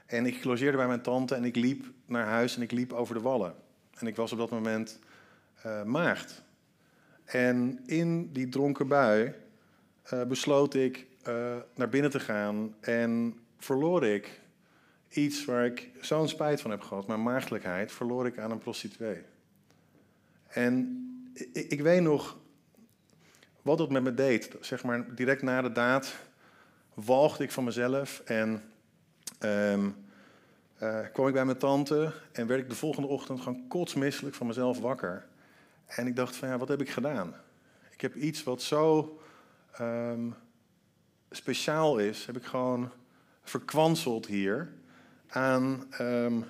En 0.07 0.27
ik 0.27 0.45
logeerde 0.45 0.77
bij 0.77 0.87
mijn 0.87 1.03
tante 1.03 1.35
en 1.35 1.45
ik 1.45 1.57
liep 1.57 1.87
naar 2.07 2.27
huis 2.27 2.57
en 2.57 2.63
ik 2.63 2.71
liep 2.71 2.93
over 2.93 3.15
de 3.15 3.21
wallen. 3.21 3.55
En 3.99 4.07
ik 4.07 4.17
was 4.17 4.33
op 4.33 4.39
dat 4.39 4.51
moment 4.51 4.99
uh, 5.67 5.83
maagd. 5.83 6.43
En 7.33 7.81
in 7.87 8.33
die 8.33 8.49
dronken 8.49 8.89
bui 8.89 9.35
uh, 10.13 10.23
besloot 10.23 10.75
ik 10.75 11.07
uh, 11.29 11.57
naar 11.75 11.89
binnen 11.89 12.11
te 12.11 12.21
gaan 12.21 12.75
en 12.81 13.39
verloor 13.59 14.07
ik 14.07 14.41
iets 15.09 15.45
waar 15.45 15.67
ik 15.67 15.91
zo'n 16.01 16.29
spijt 16.29 16.61
van 16.61 16.71
heb 16.71 16.81
gehad, 16.81 17.07
mijn 17.07 17.23
maagdelijkheid, 17.23 17.93
verloor 17.93 18.27
ik 18.27 18.39
aan 18.39 18.51
een 18.51 18.59
prostituee. 18.59 19.23
En 20.49 21.03
ik, 21.53 21.67
ik 21.69 21.81
weet 21.81 22.03
nog 22.03 22.39
wat 23.63 23.79
dat 23.79 23.91
met 23.91 24.03
me 24.03 24.15
deed. 24.15 24.57
Zeg 24.61 24.85
maar, 24.85 25.15
direct 25.15 25.43
na 25.43 25.63
de 25.63 25.73
daad 25.73 26.15
walgde 26.95 27.45
ik 27.45 27.51
van 27.51 27.65
mezelf 27.65 28.23
en 28.25 28.63
um, 29.41 29.97
uh, 30.83 30.99
kwam 31.13 31.27
ik 31.27 31.33
bij 31.33 31.45
mijn 31.45 31.59
tante 31.59 32.13
en 32.33 32.47
werd 32.47 32.61
ik 32.61 32.69
de 32.69 32.75
volgende 32.75 33.09
ochtend 33.09 33.41
gewoon 33.41 33.69
kotsmisselijk 33.69 34.35
van 34.35 34.47
mezelf 34.47 34.79
wakker. 34.79 35.31
En 35.87 36.07
ik 36.07 36.17
dacht 36.17 36.37
van 36.37 36.49
ja, 36.49 36.59
wat 36.59 36.69
heb 36.69 36.81
ik 36.81 36.91
gedaan? 36.91 37.35
Ik 37.91 38.01
heb 38.01 38.15
iets 38.15 38.43
wat 38.43 38.63
zo 38.63 39.19
um, 39.81 40.35
speciaal 41.31 41.99
is, 41.99 42.27
heb 42.27 42.37
ik 42.37 42.45
gewoon 42.45 42.93
verkwanseld 43.43 44.27
hier 44.27 44.73
aan, 45.29 45.87
um, 46.01 46.45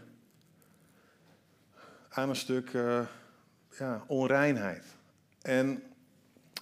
aan 2.08 2.28
een 2.28 2.36
stuk 2.36 2.72
uh, 2.72 3.00
ja, 3.78 4.04
onreinheid. 4.06 4.84
En 5.42 5.82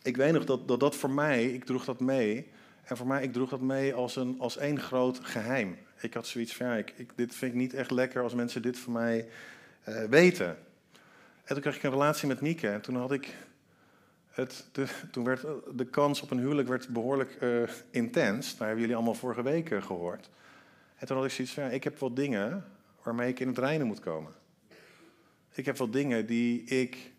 ik 0.03 0.17
weet 0.17 0.33
nog 0.33 0.45
dat, 0.45 0.81
dat 0.81 0.97
voor 0.97 1.11
mij, 1.11 1.53
ik 1.53 1.65
droeg 1.65 1.85
dat 1.85 2.01
mee. 2.01 2.51
En 2.85 2.97
voor 2.97 3.07
mij, 3.07 3.23
ik 3.23 3.33
droeg 3.33 3.51
dat 3.51 3.61
mee 3.61 3.95
als, 3.95 4.17
een, 4.17 4.37
als 4.39 4.57
één 4.57 4.81
groot 4.81 5.19
geheim. 5.23 5.79
Ik 6.01 6.15
had 6.15 6.27
zoiets 6.27 6.57
van, 6.57 6.67
ja, 6.67 6.75
ik, 6.75 7.13
dit 7.17 7.35
vind 7.35 7.53
ik 7.53 7.59
niet 7.59 7.75
echt 7.75 7.91
lekker 7.91 8.23
als 8.23 8.35
mensen 8.35 8.63
dit 8.63 8.79
van 8.79 8.93
mij 8.93 9.29
uh, 9.89 10.05
weten. 10.05 10.59
En 11.45 11.55
toen 11.55 11.61
kreeg 11.61 11.77
ik 11.77 11.83
een 11.83 11.91
relatie 11.91 12.29
met 12.29 12.41
Nieke. 12.41 12.69
En 12.69 12.81
toen 12.81 12.97
had 12.97 13.13
ik 13.13 13.37
het, 14.31 14.69
de, 14.73 14.87
toen 15.11 15.25
werd 15.25 15.47
de 15.75 15.87
kans 15.87 16.23
op 16.23 16.31
een 16.31 16.39
huwelijk 16.39 16.69
werd 16.69 16.89
behoorlijk 16.89 17.37
uh, 17.41 17.69
intens. 17.91 18.51
Daar 18.51 18.67
hebben 18.67 18.81
jullie 18.81 18.97
allemaal 18.97 19.15
vorige 19.15 19.43
week 19.43 19.71
uh, 19.71 19.83
gehoord. 19.83 20.31
En 20.97 21.07
toen 21.07 21.17
had 21.17 21.27
ik 21.27 21.33
zoiets 21.33 21.55
van, 21.55 21.71
ik 21.71 21.85
heb 21.85 21.99
wat 21.99 22.17
dingen 22.17 22.65
waarmee 23.03 23.29
ik 23.29 23.41
in 23.41 23.49
het 23.49 23.59
reinen 23.59 23.87
moet 23.87 24.01
komen. 24.01 24.33
Ik 25.53 25.65
heb 25.65 25.77
wat 25.77 25.93
dingen 25.93 26.27
die 26.27 26.65
ik 26.65 27.13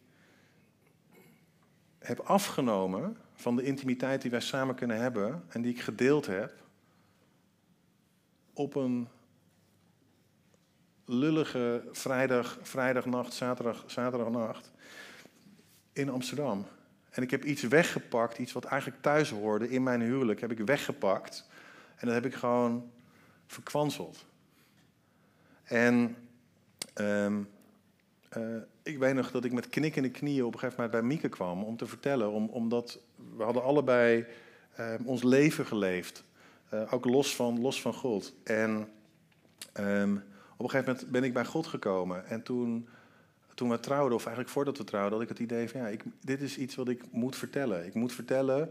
heb 1.99 2.19
afgenomen 2.19 3.17
van 3.33 3.55
de 3.55 3.63
intimiteit 3.63 4.21
die 4.21 4.31
wij 4.31 4.39
samen 4.39 4.75
kunnen 4.75 5.01
hebben 5.01 5.43
en 5.47 5.61
die 5.61 5.73
ik 5.73 5.81
gedeeld 5.81 6.25
heb 6.25 6.53
op 8.53 8.75
een 8.75 9.07
lullige 11.11 11.83
vrijdag, 11.91 12.57
vrijdagnacht, 12.61 13.33
zaterdag, 13.33 13.83
zaterdagnacht 13.85 14.71
in 15.93 16.09
Amsterdam. 16.09 16.65
En 17.09 17.23
ik 17.23 17.31
heb 17.31 17.43
iets 17.43 17.61
weggepakt, 17.61 18.37
iets 18.37 18.51
wat 18.51 18.65
eigenlijk 18.65 19.01
thuis 19.01 19.29
hoorde 19.29 19.69
in 19.69 19.83
mijn 19.83 20.01
huwelijk, 20.01 20.41
heb 20.41 20.51
ik 20.51 20.59
weggepakt. 20.59 21.47
En 21.95 22.05
dat 22.07 22.15
heb 22.15 22.25
ik 22.25 22.33
gewoon 22.33 22.91
verkwanseld. 23.47 24.25
En 25.63 26.15
um, 26.95 27.49
uh, 28.37 28.61
ik 28.83 28.97
weet 28.97 29.13
nog 29.13 29.31
dat 29.31 29.45
ik 29.45 29.51
met 29.51 29.69
knikkende 29.69 30.09
knieën 30.09 30.45
op 30.45 30.53
een 30.53 30.59
gegeven 30.59 30.83
moment 30.83 30.99
bij 30.99 31.09
Mieke 31.09 31.29
kwam 31.29 31.63
om 31.63 31.77
te 31.77 31.85
vertellen. 31.85 32.31
Om, 32.31 32.47
omdat 32.47 32.99
we 33.35 33.43
hadden 33.43 33.63
allebei 33.63 34.25
uh, 34.79 34.93
ons 35.03 35.23
leven 35.23 35.65
geleefd. 35.65 36.23
Uh, 36.73 36.93
ook 36.93 37.05
los 37.05 37.35
van, 37.35 37.61
los 37.61 37.81
van 37.81 37.93
God. 37.93 38.33
En 38.43 38.87
op 39.73 40.21
een 40.63 40.69
gegeven 40.69 40.93
moment 40.93 41.11
ben 41.11 41.23
ik 41.23 41.33
bij 41.33 41.45
God 41.45 41.67
gekomen. 41.67 42.25
En 42.25 42.43
toen, 42.43 42.87
toen 43.53 43.69
we 43.69 43.79
trouwden, 43.79 44.15
of 44.15 44.25
eigenlijk 44.25 44.53
voordat 44.53 44.77
we 44.77 44.83
trouwden, 44.83 45.13
had 45.13 45.21
ik 45.21 45.29
het 45.29 45.39
idee 45.39 45.69
van 45.69 45.81
ja, 45.81 45.87
ik, 45.87 46.03
dit 46.21 46.41
is 46.41 46.57
iets 46.57 46.75
wat 46.75 46.87
ik 46.87 47.03
moet 47.11 47.35
vertellen. 47.35 47.85
Ik 47.85 47.93
moet 47.93 48.13
vertellen 48.13 48.69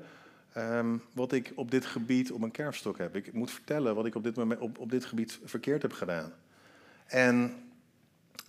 um, 0.57 1.03
wat 1.13 1.33
ik 1.33 1.53
op 1.55 1.71
dit 1.71 1.87
gebied 1.87 2.33
op 2.33 2.41
mijn 2.41 2.53
kerfstok 2.53 2.99
heb. 2.99 3.17
Ik 3.17 3.33
moet 3.33 3.51
vertellen 3.51 3.95
wat 3.95 4.07
ik 4.07 4.15
op 4.15 4.23
dit, 4.23 4.37
moment, 4.37 4.61
op, 4.61 4.79
op 4.79 4.91
dit 4.91 5.05
gebied 5.05 5.39
verkeerd 5.45 5.83
heb 5.83 5.93
gedaan. 5.93 6.33
En, 7.07 7.55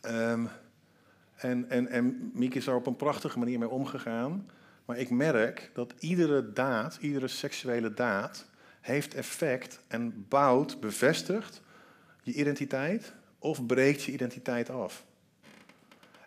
um, 0.05 0.49
en, 1.35 1.69
en, 1.69 1.87
en 1.87 2.31
Mieke 2.33 2.57
is 2.57 2.65
daar 2.65 2.75
op 2.75 2.87
een 2.87 2.95
prachtige 2.95 3.39
manier 3.39 3.59
mee 3.59 3.69
omgegaan. 3.69 4.49
Maar 4.85 4.97
ik 4.97 5.09
merk 5.09 5.71
dat 5.73 5.93
iedere 5.99 6.53
daad, 6.53 6.97
iedere 7.01 7.27
seksuele 7.27 7.93
daad, 7.93 8.45
heeft 8.81 9.13
effect 9.13 9.79
en 9.87 10.25
bouwt, 10.27 10.79
bevestigt 10.79 11.61
je 12.23 12.33
identiteit 12.33 13.13
of 13.41 13.65
breekt 13.65 14.03
je 14.03 14.11
identiteit 14.11 14.69
af. 14.69 15.03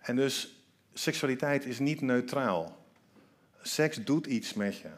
En 0.03 0.17
dus 0.17 0.65
seksualiteit 0.93 1.65
is 1.65 1.79
niet 1.79 2.01
neutraal. 2.01 2.87
Seks 3.63 4.05
doet 4.05 4.27
iets 4.27 4.55
met 4.55 4.79
je. 4.79 4.89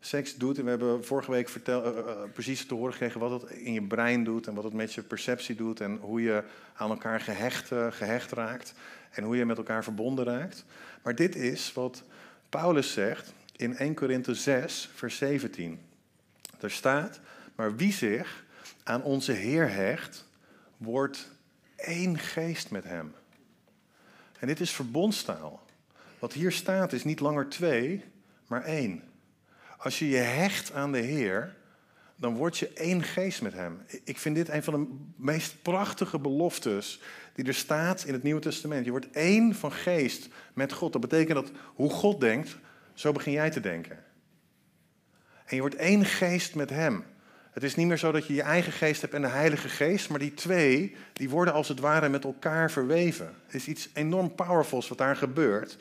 Seks 0.00 0.36
doet, 0.36 0.58
en 0.58 0.64
we 0.64 0.70
hebben 0.70 1.04
vorige 1.04 1.30
week 1.30 1.48
vertel, 1.48 1.92
uh, 1.92 1.98
uh, 1.98 2.12
precies 2.32 2.66
te 2.66 2.74
horen 2.74 2.92
gekregen 2.92 3.20
wat 3.20 3.42
het 3.42 3.50
in 3.50 3.72
je 3.72 3.82
brein 3.82 4.24
doet 4.24 4.46
en 4.46 4.54
wat 4.54 4.64
het 4.64 4.72
met 4.72 4.94
je 4.94 5.02
perceptie 5.02 5.54
doet 5.54 5.80
en 5.80 5.96
hoe 5.96 6.22
je 6.22 6.44
aan 6.74 6.90
elkaar 6.90 7.20
gehecht, 7.20 7.68
gehecht 7.90 8.32
raakt 8.32 8.74
en 9.10 9.24
hoe 9.24 9.36
je 9.36 9.44
met 9.44 9.56
elkaar 9.56 9.84
verbonden 9.84 10.24
raakt. 10.24 10.64
Maar 11.02 11.14
dit 11.14 11.36
is 11.36 11.72
wat 11.72 12.02
Paulus 12.48 12.92
zegt 12.92 13.32
in 13.56 13.76
1 13.76 13.94
Korinthe 13.94 14.34
6, 14.34 14.90
vers 14.94 15.16
17. 15.16 15.80
Er 16.60 16.70
staat, 16.70 17.20
maar 17.54 17.76
wie 17.76 17.92
zich 17.92 18.44
aan 18.82 19.02
onze 19.02 19.32
Heer 19.32 19.70
hecht, 19.70 20.27
wordt 20.78 21.30
één 21.76 22.18
geest 22.18 22.70
met 22.70 22.84
hem. 22.84 23.14
En 24.38 24.46
dit 24.46 24.60
is 24.60 24.70
verbondstaal. 24.70 25.66
Wat 26.18 26.32
hier 26.32 26.52
staat 26.52 26.92
is 26.92 27.04
niet 27.04 27.20
langer 27.20 27.48
twee, 27.48 28.04
maar 28.46 28.64
één. 28.64 29.02
Als 29.78 29.98
je 29.98 30.08
je 30.08 30.16
hecht 30.16 30.72
aan 30.72 30.92
de 30.92 30.98
Heer, 30.98 31.56
dan 32.16 32.36
word 32.36 32.58
je 32.58 32.68
één 32.68 33.02
geest 33.02 33.42
met 33.42 33.52
Hem. 33.52 33.82
Ik 34.04 34.18
vind 34.18 34.34
dit 34.34 34.48
een 34.48 34.62
van 34.62 34.74
de 34.74 34.98
meest 35.16 35.62
prachtige 35.62 36.18
beloftes 36.18 37.00
die 37.34 37.44
er 37.44 37.54
staat 37.54 38.04
in 38.04 38.12
het 38.12 38.22
Nieuwe 38.22 38.40
Testament. 38.40 38.84
Je 38.84 38.90
wordt 38.90 39.10
één 39.10 39.54
van 39.54 39.72
geest 39.72 40.28
met 40.54 40.72
God. 40.72 40.92
Dat 40.92 41.00
betekent 41.00 41.34
dat 41.34 41.50
hoe 41.74 41.90
God 41.90 42.20
denkt, 42.20 42.56
zo 42.94 43.12
begin 43.12 43.32
jij 43.32 43.50
te 43.50 43.60
denken. 43.60 44.04
En 45.44 45.54
je 45.54 45.60
wordt 45.60 45.76
één 45.76 46.04
geest 46.04 46.54
met 46.54 46.70
Hem. 46.70 47.04
Het 47.58 47.66
is 47.66 47.74
niet 47.74 47.86
meer 47.86 47.98
zo 47.98 48.12
dat 48.12 48.26
je 48.26 48.34
je 48.34 48.42
eigen 48.42 48.72
geest 48.72 49.00
hebt 49.00 49.14
en 49.14 49.22
de 49.22 49.28
Heilige 49.28 49.68
Geest, 49.68 50.08
maar 50.08 50.18
die 50.18 50.34
twee, 50.34 50.96
die 51.12 51.28
worden 51.28 51.54
als 51.54 51.68
het 51.68 51.80
ware 51.80 52.08
met 52.08 52.24
elkaar 52.24 52.70
verweven. 52.70 53.34
Het 53.46 53.54
is 53.54 53.66
iets 53.66 53.88
enorm 53.94 54.34
powerfuls 54.34 54.88
wat 54.88 54.98
daar 54.98 55.16
gebeurt. 55.16 55.76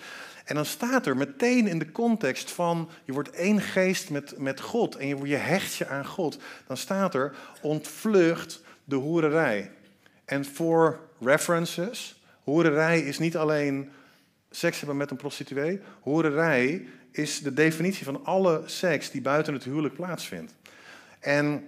En 0.45 0.55
dan 0.55 0.65
staat 0.65 1.05
er 1.05 1.17
meteen 1.17 1.67
in 1.67 1.79
de 1.79 1.91
context 1.91 2.51
van 2.51 2.89
je 3.05 3.13
wordt 3.13 3.29
één 3.29 3.61
geest 3.61 4.09
met, 4.09 4.37
met 4.37 4.61
God 4.61 4.95
en 4.95 5.07
je, 5.07 5.17
je 5.23 5.35
hecht 5.35 5.75
je 5.75 5.87
aan 5.87 6.05
God. 6.05 6.39
Dan 6.67 6.77
staat 6.77 7.13
er 7.13 7.35
ontvlucht 7.61 8.61
de 8.83 8.95
hoererij. 8.95 9.71
En 10.25 10.45
voor 10.45 10.99
references, 11.19 12.21
hoererij 12.43 12.99
is 12.99 13.19
niet 13.19 13.37
alleen 13.37 13.89
seks 14.49 14.77
hebben 14.77 14.97
met 14.97 15.11
een 15.11 15.17
prostituee. 15.17 15.79
Hoererij 15.99 16.87
is 17.11 17.41
de 17.41 17.53
definitie 17.53 18.05
van 18.05 18.25
alle 18.25 18.61
seks 18.65 19.11
die 19.11 19.21
buiten 19.21 19.53
het 19.53 19.63
huwelijk 19.63 19.93
plaatsvindt. 19.93 20.53
En 21.19 21.67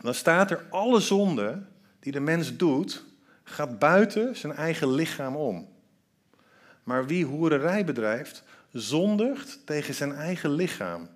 dan 0.00 0.14
staat 0.14 0.50
er 0.50 0.66
alle 0.70 1.00
zonde 1.00 1.62
die 2.00 2.12
de 2.12 2.20
mens 2.20 2.56
doet, 2.56 3.04
gaat 3.44 3.78
buiten 3.78 4.36
zijn 4.36 4.52
eigen 4.52 4.92
lichaam 4.92 5.36
om. 5.36 5.68
Maar 6.82 7.06
wie 7.06 7.24
hoererij 7.24 7.84
bedrijft, 7.84 8.42
zondigt 8.72 9.66
tegen 9.66 9.94
zijn 9.94 10.12
eigen 10.12 10.50
lichaam. 10.50 11.08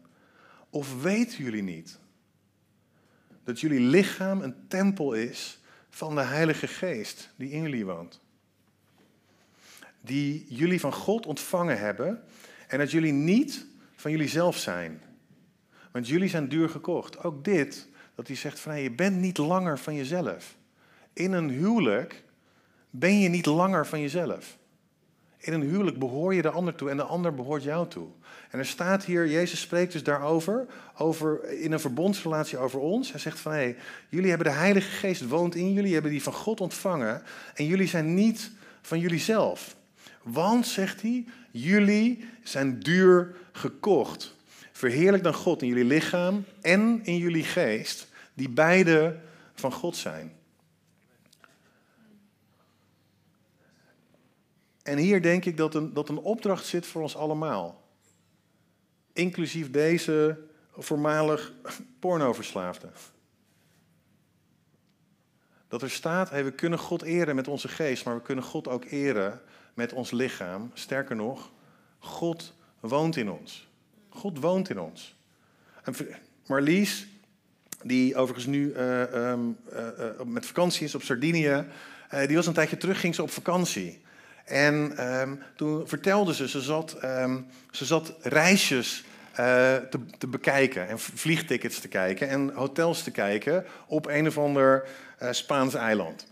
Of 0.71 1.03
weten 1.03 1.45
jullie 1.45 1.63
niet 1.63 1.99
dat 3.45 3.61
jullie 3.61 3.81
lichaam 3.81 4.43
een 4.43 4.55
tempel 4.69 5.13
is 5.13 5.61
van 5.89 6.15
de 6.15 6.21
Heilige 6.21 6.67
Geest 6.67 7.31
die 7.37 7.51
in 7.51 7.63
jullie 7.63 7.85
woont? 7.85 8.21
Die 10.01 10.47
jullie 10.49 10.81
van 10.81 10.93
God 10.93 11.27
ontvangen 11.27 11.79
hebben 11.79 12.23
en 12.69 12.79
dat 12.79 12.91
jullie 12.91 13.13
niet 13.13 13.67
van 13.97 14.11
jullie 14.11 14.29
zelf 14.29 14.57
zijn. 14.57 15.03
Want 15.91 16.09
jullie 16.09 16.29
zijn 16.29 16.49
duur 16.49 16.69
gekocht. 16.69 17.25
Ook 17.25 17.45
dit, 17.45 17.89
dat 18.15 18.27
hij 18.27 18.37
zegt 18.37 18.61
van 18.61 18.81
je 18.81 18.91
bent 18.91 19.17
niet 19.17 19.39
langer 19.39 19.79
van 19.79 19.95
jezelf. 19.95 20.57
In 21.13 21.33
een 21.33 21.49
huwelijk 21.51 22.25
ben 22.91 23.19
je 23.21 23.29
niet 23.29 23.47
langer 23.47 23.87
van 23.87 24.01
jezelf. 24.01 24.59
In 25.39 25.53
een 25.53 25.63
huwelijk 25.63 25.99
behoor 25.99 26.35
je 26.35 26.43
de 26.43 26.51
ander 26.51 26.75
toe 26.75 26.91
en 26.91 26.97
de 26.97 27.03
ander 27.03 27.35
behoort 27.35 27.63
jou 27.63 27.89
toe. 27.89 28.09
En 28.51 28.59
er 28.59 28.67
staat 28.67 29.05
hier, 29.05 29.29
Jezus 29.29 29.61
spreekt 29.61 29.93
dus 29.93 30.03
daarover, 30.03 30.67
over, 30.97 31.51
in 31.51 31.73
een 31.73 31.81
verbondsrelatie 31.81 32.59
over 32.59 32.81
ons. 32.81 33.11
Hij 33.11 33.21
zegt 33.21 33.41
van, 33.41 33.53
hé, 33.53 33.59
hey, 33.59 33.77
jullie 34.09 34.29
hebben 34.29 34.47
de 34.47 34.59
Heilige 34.59 34.91
Geest 34.91 35.29
woont 35.29 35.55
in 35.55 35.73
jullie, 35.73 35.93
hebben 35.93 36.11
die 36.11 36.23
van 36.23 36.33
God 36.33 36.61
ontvangen. 36.61 37.23
En 37.55 37.67
jullie 37.67 37.87
zijn 37.87 38.15
niet 38.15 38.51
van 38.83 38.99
jullie 38.99 39.19
zelf. 39.19 39.77
Want, 40.23 40.67
zegt 40.67 41.03
hij, 41.03 41.25
jullie 41.51 42.25
zijn 42.43 42.81
duur 42.81 43.37
gekocht. 43.53 44.37
Verheerlijk 44.81 45.23
dan 45.23 45.35
God 45.35 45.63
in 45.63 45.69
jullie 45.69 45.85
lichaam 45.85 46.45
en 46.61 47.05
in 47.05 47.17
jullie 47.17 47.45
geest, 47.45 48.09
die 48.35 48.49
beide 48.49 49.21
van 49.55 49.73
God 49.73 49.97
zijn. 49.97 50.33
En 54.83 54.99
hier 54.99 55.23
denk 55.23 55.45
ik 55.45 55.57
dat 55.57 55.75
een, 55.75 55.95
dat 55.95 56.09
een 56.09 56.19
opdracht 56.19 56.67
zit 56.67 56.87
voor 56.87 57.03
ons 57.03 57.17
allemaal. 57.17 57.89
Inclusief 59.13 59.71
deze 59.71 60.39
voormalig 60.77 61.53
pornoverslaafde. 61.99 62.89
Dat 65.69 65.83
er 65.83 65.91
staat, 65.91 66.31
we 66.31 66.53
kunnen 66.53 66.79
God 66.79 67.03
eren 67.03 67.35
met 67.35 67.49
onze 67.49 67.69
geest, 67.69 68.05
maar 68.05 68.15
we 68.15 68.23
kunnen 68.23 68.45
God 68.45 68.69
ook 68.69 68.85
eren 68.85 69.41
met 69.75 69.93
ons 69.93 70.11
lichaam. 70.11 70.71
Sterker 70.75 71.17
nog, 71.17 71.51
God 71.99 72.55
woont 72.81 73.17
in 73.17 73.31
ons. 73.31 73.70
God 74.11 74.39
woont 74.39 74.71
in 74.71 74.81
ons. 74.81 75.15
En 75.83 75.95
Marlies, 76.47 77.07
die 77.83 78.17
overigens 78.17 78.47
nu 78.47 78.73
uh, 78.73 79.01
um, 79.01 79.57
uh, 79.73 79.79
uh, 79.79 80.23
met 80.25 80.47
vakantie 80.47 80.85
is 80.85 80.95
op 80.95 81.03
Sardinië, 81.03 81.65
die 82.27 82.37
was 82.37 82.47
een 82.47 82.53
tijdje 82.53 82.77
terug, 82.77 83.01
ging 83.01 83.15
ze 83.15 83.23
op 83.23 83.31
vakantie. 83.31 84.01
En 84.45 85.07
um, 85.21 85.43
toen 85.57 85.89
vertelde 85.89 86.35
ze, 86.35 86.49
ze 86.49 86.61
zat, 86.61 87.05
um, 87.05 87.47
ze 87.71 87.85
zat 87.85 88.15
reisjes 88.21 89.05
te, 89.35 90.01
te, 90.19 90.27
bekijken 90.27 90.89
en 90.89 90.99
vliegtickets 90.99 91.81
te 91.81 91.89
kijken 91.89 92.29
en 92.29 92.51
hotels 92.55 93.03
te 93.03 93.11
kijken 93.11 93.65
op 93.87 94.07
een 94.07 94.27
of 94.27 94.39
ander 94.39 94.89
Spaans 95.31 95.75
eiland. 95.75 96.27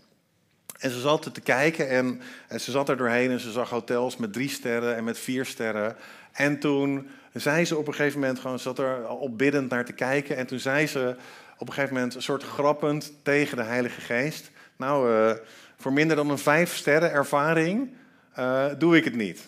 En 0.79 0.91
ze 0.91 0.99
zat 0.99 1.33
te 1.33 1.41
kijken 1.41 1.89
en, 1.89 2.21
ze 2.59 2.71
zat 2.71 2.89
er 2.89 2.97
doorheen 2.97 3.31
en 3.31 3.39
ze 3.39 3.51
zag 3.51 3.69
hotels 3.69 4.17
met 4.17 4.33
drie 4.33 4.49
sterren 4.49 4.95
en 4.95 5.03
met 5.03 5.19
vier 5.19 5.45
sterren. 5.45 5.95
En 6.31 6.59
toen 6.59 7.09
zei 7.33 7.65
ze 7.65 7.77
op 7.77 7.87
een 7.87 7.93
gegeven 7.93 8.19
moment 8.19 8.39
gewoon, 8.39 8.59
zat 8.59 8.79
er 8.79 9.05
al 9.05 9.35
biddend 9.35 9.69
naar 9.69 9.85
te 9.85 9.93
kijken. 9.93 10.35
En 10.35 10.47
toen 10.47 10.59
zei 10.59 10.87
ze 10.87 11.15
op 11.57 11.67
een 11.67 11.73
gegeven 11.73 11.95
moment 11.95 12.15
een 12.15 12.21
soort 12.21 12.43
grappend 12.43 13.13
tegen 13.23 13.57
de 13.57 13.63
Heilige 13.63 14.01
Geest. 14.01 14.51
Nou, 14.75 15.11
uh, 15.11 15.31
voor 15.77 15.93
minder 15.93 16.15
dan 16.15 16.29
een 16.29 16.37
vijf 16.37 16.75
sterren 16.75 17.11
ervaring 17.11 17.93
uh, 18.39 18.65
doe 18.77 18.97
ik 18.97 19.03
het 19.03 19.15
niet. 19.15 19.47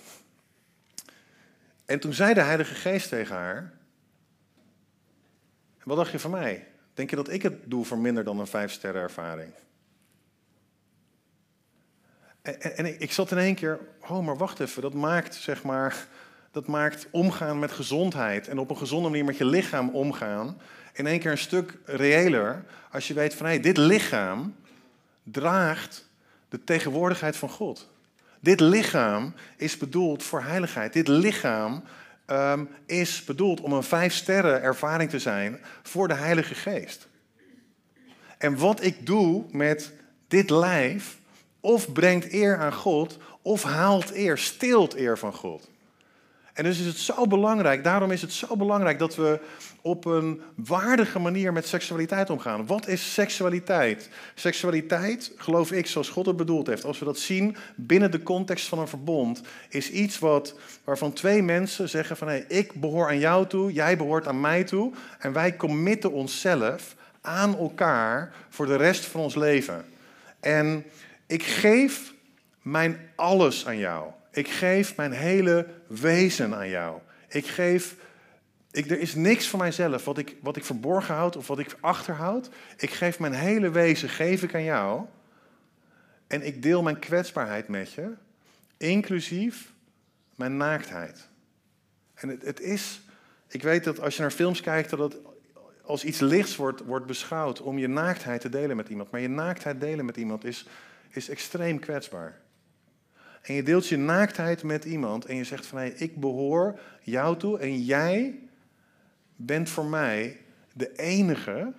En 1.86 2.00
toen 2.00 2.13
zei 2.13 2.34
de 2.34 2.41
Heilige 2.41 2.76
Geest 2.76 3.10
tegen 3.10 3.36
haar, 3.36 3.72
wat 5.84 5.98
dacht 5.98 6.12
je 6.12 6.20
van 6.20 6.32
mij? 6.32 6.67
Denk 6.94 7.10
je 7.10 7.15
dat 7.15 7.30
ik 7.30 7.41
het 7.41 7.54
doe 7.65 7.86
voor 7.86 7.98
minder 7.98 8.24
dan 8.24 8.39
een 8.39 8.48
vijf 8.48 8.72
sterren 8.72 9.02
ervaring? 9.02 9.54
En, 12.41 12.77
en, 12.77 13.01
ik 13.01 13.12
zat 13.12 13.32
in 13.32 13.38
één 13.38 13.56
keer, 13.56 13.80
oh 14.08 14.25
maar 14.25 14.38
wacht 14.38 14.60
even, 14.60 14.82
dat 14.82 14.93
maakt 14.93 15.36
zeg 15.36 15.63
maar 15.63 16.08
dat 16.51 16.67
maakt 16.67 17.08
omgaan 17.12 17.60
met 17.60 17.71
gezondheid 17.71 18.47
en 18.47 18.60
op 18.60 18.69
een 18.69 18.77
gezonde 18.77 19.10
manier 19.10 19.25
met 19.25 19.38
je 19.38 19.45
lichaam 19.45 19.89
omgaan 19.89 20.58
in 20.93 21.08
één 21.08 21.19
keer 21.19 21.32
een 21.32 21.38
stuk 21.38 21.77
reëler 21.86 22.63
als 22.91 23.08
je 23.08 23.13
weet 23.13 23.36
van 23.36 23.45
hé, 23.45 23.60
dit 23.60 23.77
lichaam 23.77 24.56
draagt 25.23 26.10
de 26.49 26.63
tegenwoordigheid 26.63 27.36
van 27.36 27.49
God. 27.49 27.89
Dit 28.39 28.60
lichaam 28.60 29.34
is 29.58 29.77
bedoeld 29.77 30.23
voor 30.23 30.43
heiligheid. 30.43 30.93
Dit 30.93 31.08
lichaam 31.08 31.84
um, 32.27 32.69
is 32.86 33.23
bedoeld 33.23 33.62
om 33.62 33.73
een 33.73 33.84
vijf 33.84 34.13
sterren 34.13 34.62
ervaring 34.62 35.10
te 35.10 35.19
zijn 35.19 35.60
voor 35.84 36.08
de 36.08 36.13
Heilige 36.13 36.56
Geest. 36.56 37.08
En 38.38 38.58
wat 38.58 38.84
ik 38.84 39.06
doe 39.06 39.45
met 39.51 39.91
dit 40.27 40.49
lijf, 40.49 41.19
of 41.62 41.91
brengt 41.91 42.34
eer 42.34 42.58
aan 42.58 42.74
God, 42.74 43.17
of 43.41 43.63
haalt 43.63 44.12
eer, 44.13 44.38
steelt 44.38 44.95
eer 44.95 45.17
van 45.17 45.34
God. 45.34 45.69
En 46.54 46.63
dus 46.63 46.80
is 46.80 46.86
het 46.86 46.97
zo 46.97 47.28
belangrijk, 47.28 47.84
daarom 47.84 48.12
is 48.12 48.21
het 48.21 48.34
zo 48.34 48.56
belangrijk 48.56 49.00
dat 49.00 49.15
we 49.15 49.39
op 49.82 50.06
een 50.06 50.41
waardige 50.56 51.19
manier 51.19 51.54
met 51.54 51.67
seksualiteit 51.67 52.30
omgaan. 52.30 52.65
Wat 52.65 52.88
is 52.88 53.13
seksualiteit? 53.13 54.10
Seksualiteit, 54.36 55.32
geloof 55.36 55.71
ik, 55.71 55.88
zoals 55.88 56.10
God 56.10 56.26
het 56.26 56.36
bedoeld 56.36 56.67
heeft, 56.67 56.86
als 56.86 57.00
we 57.00 57.06
dat 57.06 57.19
zien 57.19 57.56
binnen 57.76 58.12
de 58.12 58.23
context 58.23 58.67
van 58.67 58.79
een 58.79 58.88
verbond, 58.88 59.42
is 59.69 59.90
iets 59.90 60.19
wat, 60.19 60.56
waarvan 60.83 61.13
twee 61.13 61.44
mensen 61.44 61.90
zeggen 61.90 62.17
van 62.17 62.27
hé, 62.27 62.44
ik 62.48 62.73
behoor 62.73 63.08
aan 63.08 63.19
jou 63.19 63.48
toe, 63.48 63.73
jij 63.73 63.98
behoort 63.98 64.27
aan 64.27 64.42
mij 64.42 64.63
toe. 64.63 64.92
En 65.19 65.33
wij 65.33 65.56
committen 65.56 66.12
onszelf 66.12 66.96
aan 67.21 67.58
elkaar 67.58 68.33
voor 68.50 68.65
de 68.65 68.75
rest 68.75 69.06
van 69.06 69.21
ons 69.21 69.36
leven. 69.36 69.86
En 70.40 70.86
ik 71.32 71.44
geef 71.44 72.13
mijn 72.62 73.10
alles 73.15 73.67
aan 73.67 73.77
jou. 73.77 74.12
Ik 74.32 74.48
geef 74.48 74.96
mijn 74.96 75.12
hele 75.12 75.67
wezen 75.88 76.56
aan 76.56 76.69
jou. 76.69 77.00
Ik 77.27 77.48
geef, 77.48 77.96
ik, 78.71 78.90
er 78.90 79.00
is 79.00 79.15
niks 79.15 79.48
van 79.48 79.60
mijzelf 79.60 80.06
wat 80.06 80.17
ik, 80.17 80.36
wat 80.42 80.56
ik 80.56 80.65
verborgen 80.65 81.15
houd 81.15 81.36
of 81.36 81.48
wat 81.48 81.60
ik 81.60 81.77
achterhoud. 81.79 82.50
Ik 82.77 82.90
geef 82.90 83.19
mijn 83.19 83.34
hele 83.34 83.69
wezen, 83.69 84.10
geef 84.10 84.44
ik 84.44 84.56
aan 84.56 84.63
jou. 84.63 85.06
En 86.27 86.46
ik 86.46 86.63
deel 86.63 86.82
mijn 86.82 87.00
kwetsbaarheid 87.00 87.67
met 87.67 87.94
je, 87.94 88.12
inclusief 88.77 89.71
mijn 90.36 90.58
naaktheid. 90.58 91.27
En 92.13 92.29
het, 92.29 92.42
het 92.42 92.60
is, 92.60 93.02
ik 93.48 93.63
weet 93.63 93.84
dat 93.84 94.00
als 94.00 94.15
je 94.15 94.21
naar 94.21 94.32
films 94.32 94.62
kijkt, 94.62 94.90
dat 94.90 95.00
het 95.00 95.17
als 95.84 96.04
iets 96.04 96.19
lichts 96.19 96.56
wordt, 96.56 96.82
wordt 96.86 97.06
beschouwd 97.06 97.62
om 97.62 97.77
je 97.77 97.88
naaktheid 97.88 98.42
te 98.42 98.50
delen 98.50 98.75
met 98.75 98.90
iemand. 98.90 99.12
Maar 99.12 99.21
je 99.21 99.29
naaktheid 99.29 99.79
delen 99.79 100.06
met 100.06 100.17
iemand 100.17 100.46
is, 100.46 100.67
is 101.16 101.30
extreem 101.30 101.80
kwetsbaar. 101.80 102.42
En 103.42 103.54
je 103.54 103.64
deelt 103.64 103.88
je 103.88 103.98
naaktheid 103.98 104.64
met 104.64 104.86
iemand 104.86 105.26
en 105.26 105.36
je 105.36 105.44
zegt 105.44 105.66
van 105.66 105.78
hé, 105.78 105.86
ik 105.86 106.20
behoor 106.20 106.80
jou 107.02 107.38
toe 107.38 107.60
en 107.60 107.82
jij 107.82 108.40
bent 109.36 109.70
voor 109.70 109.86
mij 109.86 110.38
de 110.74 110.96
enige 110.96 111.74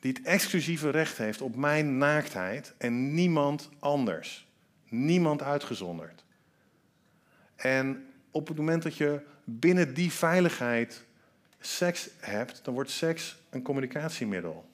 die 0.00 0.12
het 0.12 0.22
exclusieve 0.22 0.90
recht 0.90 1.18
heeft 1.18 1.40
op 1.40 1.56
mijn 1.56 1.98
naaktheid 1.98 2.74
en 2.78 3.14
niemand 3.14 3.68
anders. 3.78 4.46
Niemand 4.88 5.42
uitgezonderd. 5.42 6.24
En 7.56 8.06
op 8.30 8.48
het 8.48 8.56
moment 8.56 8.82
dat 8.82 8.96
je 8.96 9.20
binnen 9.44 9.94
die 9.94 10.12
veiligheid 10.12 11.04
seks 11.60 12.08
hebt, 12.18 12.64
dan 12.64 12.74
wordt 12.74 12.90
seks 12.90 13.36
een 13.50 13.62
communicatiemiddel. 13.62 14.68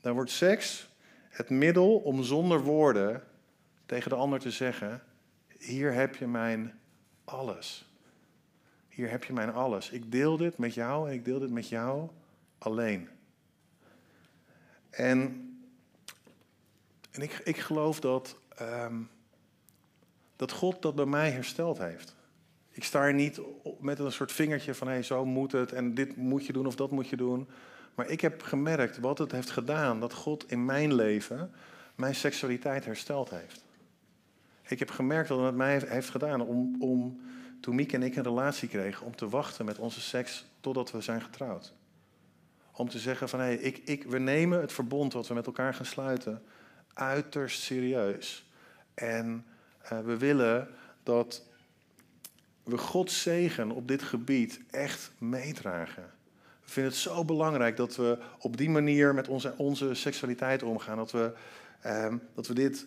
Dan 0.00 0.14
wordt 0.14 0.30
seks 0.30 0.88
het 1.34 1.50
middel 1.50 1.96
om 1.96 2.22
zonder 2.22 2.62
woorden 2.62 3.22
tegen 3.86 4.10
de 4.10 4.16
ander 4.16 4.40
te 4.40 4.50
zeggen: 4.50 5.02
Hier 5.58 5.92
heb 5.92 6.16
je 6.16 6.26
mijn 6.26 6.78
alles. 7.24 7.92
Hier 8.88 9.10
heb 9.10 9.24
je 9.24 9.32
mijn 9.32 9.52
alles. 9.52 9.90
Ik 9.90 10.12
deel 10.12 10.36
dit 10.36 10.58
met 10.58 10.74
jou 10.74 11.08
en 11.08 11.14
ik 11.14 11.24
deel 11.24 11.38
dit 11.38 11.50
met 11.50 11.68
jou 11.68 12.08
alleen. 12.58 13.08
En, 14.90 15.20
en 17.10 17.22
ik, 17.22 17.40
ik 17.44 17.56
geloof 17.56 18.00
dat, 18.00 18.36
ehm, 18.56 19.00
dat 20.36 20.52
God 20.52 20.82
dat 20.82 20.94
bij 20.94 21.06
mij 21.06 21.30
hersteld 21.30 21.78
heeft. 21.78 22.14
Ik 22.70 22.84
sta 22.84 23.04
er 23.04 23.14
niet 23.14 23.40
met 23.80 23.98
een 23.98 24.12
soort 24.12 24.32
vingertje 24.32 24.74
van 24.74 24.86
hé, 24.86 24.92
hey, 24.92 25.02
zo 25.02 25.24
moet 25.24 25.52
het 25.52 25.72
en 25.72 25.94
dit 25.94 26.16
moet 26.16 26.46
je 26.46 26.52
doen 26.52 26.66
of 26.66 26.74
dat 26.74 26.90
moet 26.90 27.08
je 27.08 27.16
doen. 27.16 27.48
Maar 27.94 28.08
ik 28.08 28.20
heb 28.20 28.42
gemerkt 28.42 28.98
wat 28.98 29.18
het 29.18 29.32
heeft 29.32 29.50
gedaan, 29.50 30.00
dat 30.00 30.12
God 30.12 30.50
in 30.50 30.64
mijn 30.64 30.94
leven 30.94 31.52
mijn 31.94 32.14
seksualiteit 32.14 32.84
hersteld 32.84 33.30
heeft. 33.30 33.64
Ik 34.68 34.78
heb 34.78 34.90
gemerkt 34.90 35.28
dat 35.28 35.40
het 35.40 35.54
mij 35.54 35.82
heeft 35.86 36.10
gedaan 36.10 36.40
om, 36.40 36.82
om 36.82 37.20
toen 37.60 37.74
Mieke 37.74 37.94
en 37.94 38.02
ik 38.02 38.16
een 38.16 38.22
relatie 38.22 38.68
kregen, 38.68 39.06
om 39.06 39.16
te 39.16 39.28
wachten 39.28 39.64
met 39.64 39.78
onze 39.78 40.00
seks 40.00 40.44
totdat 40.60 40.90
we 40.90 41.00
zijn 41.00 41.22
getrouwd. 41.22 41.72
Om 42.72 42.88
te 42.88 42.98
zeggen 42.98 43.28
van 43.28 43.40
hé, 43.40 43.44
hey, 43.44 43.56
ik, 43.56 43.78
ik, 43.84 44.04
we 44.04 44.18
nemen 44.18 44.60
het 44.60 44.72
verbond 44.72 45.12
wat 45.12 45.28
we 45.28 45.34
met 45.34 45.46
elkaar 45.46 45.74
gaan 45.74 45.86
sluiten 45.86 46.42
uiterst 46.94 47.62
serieus. 47.62 48.46
En 48.94 49.46
uh, 49.92 50.00
we 50.00 50.16
willen 50.16 50.68
dat 51.02 51.42
we 52.62 52.78
Gods 52.78 53.22
zegen 53.22 53.70
op 53.70 53.88
dit 53.88 54.02
gebied 54.02 54.60
echt 54.70 55.10
meedragen. 55.18 56.13
We 56.64 56.70
vinden 56.70 56.92
het 56.92 57.00
zo 57.00 57.24
belangrijk 57.24 57.76
dat 57.76 57.96
we 57.96 58.18
op 58.38 58.56
die 58.56 58.70
manier 58.70 59.14
met 59.14 59.28
onze, 59.28 59.54
onze 59.56 59.94
seksualiteit 59.94 60.62
omgaan. 60.62 60.96
Dat 60.96 61.10
we, 61.12 61.32
uh, 61.86 62.14
dat 62.34 62.46
we 62.46 62.54
dit 62.54 62.86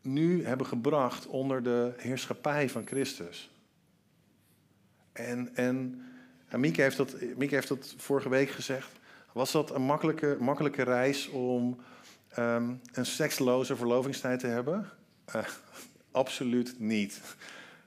nu 0.00 0.44
hebben 0.44 0.66
gebracht 0.66 1.26
onder 1.26 1.62
de 1.62 1.92
heerschappij 1.96 2.68
van 2.70 2.86
Christus. 2.86 3.50
En, 5.12 5.54
en, 5.54 6.02
Mieke, 6.56 6.82
heeft 6.82 6.96
dat, 6.96 7.16
Mieke 7.36 7.54
heeft 7.54 7.68
dat 7.68 7.94
vorige 7.96 8.28
week 8.28 8.50
gezegd. 8.50 8.92
Was 9.32 9.52
dat 9.52 9.74
een 9.74 9.82
makkelijke, 9.82 10.36
makkelijke 10.40 10.82
reis 10.82 11.28
om 11.28 11.80
um, 12.38 12.80
een 12.92 13.06
seksloze 13.06 13.76
verlovingstijd 13.76 14.40
te 14.40 14.46
hebben? 14.46 14.90
Uh, 15.36 15.44
absoluut 16.10 16.74
niet. 16.78 17.20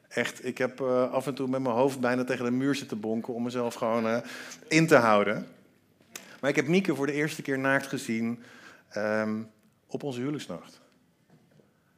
Echt, 0.10 0.46
ik 0.46 0.58
heb 0.58 0.82
uh, 0.82 1.12
af 1.12 1.28
en 1.28 1.34
toe 1.34 1.48
met 1.48 1.62
mijn 1.62 1.76
hoofd 1.76 2.00
bijna 2.00 2.24
tegen 2.24 2.46
de 2.46 2.52
muur 2.52 2.76
zitten 2.76 3.00
bonken 3.00 3.34
om 3.34 3.44
mezelf 3.44 3.74
gewoon 3.74 4.06
uh, 4.06 4.18
in 4.68 4.88
te 4.88 4.96
houden. 4.96 5.48
Maar 6.40 6.50
ik 6.50 6.56
heb 6.56 6.68
Mieke 6.68 6.96
voor 6.96 7.06
de 7.06 7.14
eerste 7.14 7.42
keer 7.42 7.60
naakt 7.60 7.88
gezien 7.88 8.44
um, 8.98 9.50
op 9.88 10.04
onze 10.04 10.20
huwelijksnacht. 10.20 10.80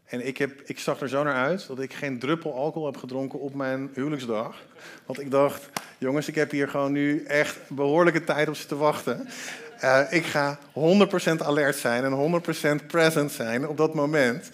En 0.06 0.28
ik, 0.28 0.38
heb, 0.38 0.62
ik 0.66 0.80
zag 0.80 1.02
er 1.02 1.10
zo 1.10 1.24
naar 1.24 1.36
uit 1.36 1.68
dat 1.68 1.80
ik 1.80 1.94
geen 1.94 2.20
druppel 2.20 2.56
alcohol 2.56 2.86
heb 2.86 2.98
gedronken 2.98 3.40
op 3.40 3.54
mijn 3.54 3.90
huwelijksdag. 3.94 4.56
Want 5.06 5.20
ik 5.20 5.32
dacht, 5.32 5.70
jongens, 5.98 6.28
ik 6.28 6.36
heb 6.36 6.52
hier 6.52 6.68
gewoon 6.68 6.92
nu 6.92 7.24
echt 7.24 7.58
behoorlijke 7.70 8.24
tijd 8.24 8.48
op 8.48 8.56
ze 8.56 8.68
te 8.68 8.76
wachten. 8.76 9.28
Uh, 9.84 10.02
ik 10.10 10.26
ga 10.26 10.60
100% 10.60 10.62
alert 11.38 11.76
zijn 11.76 12.04
en 12.04 12.42
100% 12.82 12.86
present 12.88 13.32
zijn 13.32 13.68
op 13.68 13.78
dat 13.78 13.94
moment. 13.94 14.50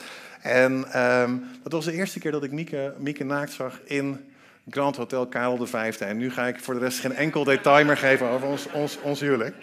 En 0.47 1.01
um, 1.01 1.45
dat 1.63 1.71
was 1.71 1.85
de 1.85 1.93
eerste 1.93 2.19
keer 2.19 2.31
dat 2.31 2.43
ik 2.43 2.51
Mieke, 2.51 2.93
Mieke 2.97 3.23
naakt 3.23 3.51
zag 3.51 3.79
in 3.83 4.33
Grand 4.69 4.95
Hotel 4.95 5.27
Karel 5.27 5.65
V. 5.65 5.73
En 5.99 6.17
nu 6.17 6.31
ga 6.31 6.47
ik 6.47 6.59
voor 6.59 6.73
de 6.73 6.79
rest 6.79 6.99
geen 6.99 7.15
enkel 7.15 7.43
detail 7.43 7.85
meer 7.85 7.97
geven 7.97 8.29
over 8.29 8.47
ons, 8.73 8.97
ons, 9.01 9.19
huwelijk. 9.19 9.55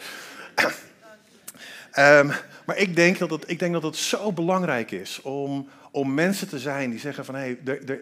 um, 1.98 2.32
maar 2.66 2.76
ik 2.76 2.96
denk, 2.96 3.18
dat 3.18 3.30
het, 3.30 3.44
ik 3.46 3.58
denk 3.58 3.72
dat 3.72 3.82
het 3.82 3.96
zo 3.96 4.32
belangrijk 4.32 4.90
is 4.90 5.22
om, 5.22 5.68
om 5.90 6.14
mensen 6.14 6.48
te 6.48 6.58
zijn 6.58 6.90
die 6.90 6.98
zeggen 6.98 7.24
van 7.24 7.34
hey, 7.34 7.58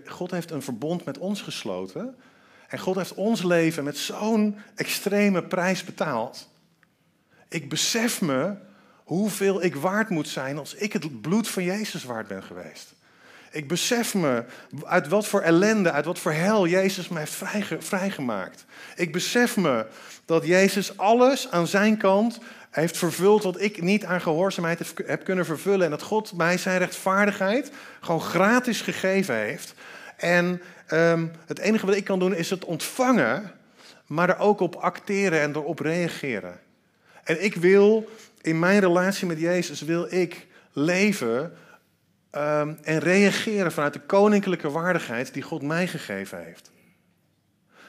God 0.07 0.31
heeft 0.31 0.51
een 0.51 0.63
verbond 0.63 1.05
met 1.05 1.19
ons 1.19 1.41
gesloten. 1.41 2.15
En 2.69 2.79
God 2.79 2.97
heeft 2.97 3.15
ons 3.15 3.43
leven 3.43 3.85
met 3.85 3.99
zo'n 3.99 4.57
extreme 4.75 5.43
prijs 5.43 5.85
betaald. 5.85 6.49
Ik 7.49 7.69
besef 7.69 8.21
me 8.21 8.55
hoeveel 9.13 9.63
ik 9.63 9.75
waard 9.75 10.09
moet 10.09 10.29
zijn 10.29 10.59
als 10.59 10.75
ik 10.75 10.93
het 10.93 11.21
bloed 11.21 11.49
van 11.49 11.65
Jezus 11.65 12.05
waard 12.05 12.29
ben 12.29 12.43
geweest. 12.43 12.93
Ik 13.51 13.69
besef 13.69 14.15
me 14.15 14.45
uit 14.85 15.09
wat 15.09 15.27
voor 15.27 15.41
ellende, 15.41 15.91
uit 15.91 16.05
wat 16.05 16.19
voor 16.19 16.33
hel 16.33 16.67
Jezus 16.67 17.09
mij 17.09 17.27
heeft 17.47 17.85
vrijgemaakt. 17.85 18.65
Ik 18.97 19.13
besef 19.13 19.57
me 19.57 19.87
dat 20.25 20.47
Jezus 20.47 20.97
alles 20.97 21.51
aan 21.51 21.67
zijn 21.67 21.97
kant 21.97 22.39
heeft 22.71 22.97
vervuld 22.97 23.43
wat 23.43 23.61
ik 23.61 23.83
niet 23.83 24.05
aan 24.05 24.21
gehoorzaamheid 24.21 24.95
heb 25.07 25.25
kunnen 25.25 25.45
vervullen. 25.45 25.85
En 25.85 25.91
dat 25.91 26.03
God 26.03 26.33
mij 26.33 26.59
zijn 26.59 26.79
rechtvaardigheid 26.79 27.71
gewoon 28.01 28.21
gratis 28.21 28.81
gegeven 28.81 29.35
heeft. 29.37 29.75
En 30.17 30.63
um, 30.91 31.33
het 31.47 31.59
enige 31.59 31.87
wat 31.87 31.95
ik 31.95 32.05
kan 32.05 32.19
doen 32.19 32.35
is 32.35 32.51
het 32.51 32.65
ontvangen, 32.65 33.53
maar 34.07 34.29
er 34.29 34.39
ook 34.39 34.61
op 34.61 34.75
acteren 34.75 35.41
en 35.41 35.57
erop 35.57 35.79
reageren. 35.79 36.61
En 37.25 37.45
ik 37.45 37.55
wil 37.55 38.09
in 38.41 38.59
mijn 38.59 38.81
relatie 38.81 39.27
met 39.27 39.41
Jezus, 39.41 39.81
wil 39.81 40.07
ik 40.15 40.47
leven 40.73 41.53
um, 42.33 42.79
en 42.83 42.99
reageren 42.99 43.73
vanuit 43.73 43.93
de 43.93 44.01
koninklijke 44.01 44.71
waardigheid 44.71 45.35
die 45.35 45.43
God 45.43 45.63
mij 45.63 45.87
gegeven 45.87 46.45
heeft. 46.45 46.71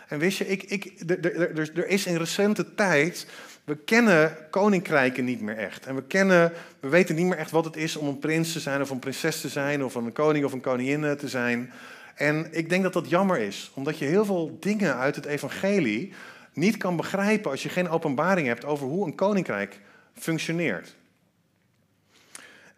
En 0.08 0.20
wist 0.20 0.38
je, 0.38 0.48
ik, 0.48 0.64
ik, 0.64 0.94
er, 1.08 1.88
is 1.88 2.06
in 2.06 2.18
recente 2.18 2.76
tijd 2.76 3.28
we 3.64 3.76
kennen 3.76 4.38
koninkrijken 4.50 5.26
niet 5.26 5.42
meer 5.42 5.58
echt. 5.58 5.86
En 5.86 5.96
we, 5.96 6.04
kennen, 6.04 6.52
we 6.80 6.88
weten 6.88 7.16
niet 7.16 7.26
meer 7.26 7.38
echt 7.38 7.52
wat 7.52 7.66
het 7.66 7.76
is 7.76 7.96
om 7.96 8.08
een 8.08 8.20
prins 8.20 8.52
te 8.52 8.60
zijn 8.60 8.82
of 8.82 8.90
een 8.90 9.00
prinses 9.00 9.42
te 9.42 9.50
zijn 9.50 9.84
of 9.84 9.96
een 9.96 10.14
koning 10.14 10.46
of 10.46 10.54
een 10.54 10.62
koningin 10.62 11.18
te 11.18 11.28
zijn. 11.28 11.72
En 12.16 12.48
ik 12.52 12.70
denk 12.70 12.84
dat 12.84 12.94
dat 12.94 13.10
jammer 13.10 13.38
is, 13.40 13.72
omdat 13.74 13.98
je 13.98 14.06
heel 14.06 14.26
veel 14.26 14.58
dingen 14.60 14.96
uit 14.96 15.16
het 15.16 15.26
evangelie 15.26 16.14
niet 16.54 16.78
kan 16.78 16.95
begrijpen 16.95 17.51
als 17.51 17.64
je 17.64 17.70
geen 17.70 17.89
openbaring 17.89 18.47
hebt 18.47 18.66
over 18.66 18.88
hoe 18.88 19.06
een 19.06 19.16
koninkrijk 19.16 19.80
functioneert. 20.14 20.95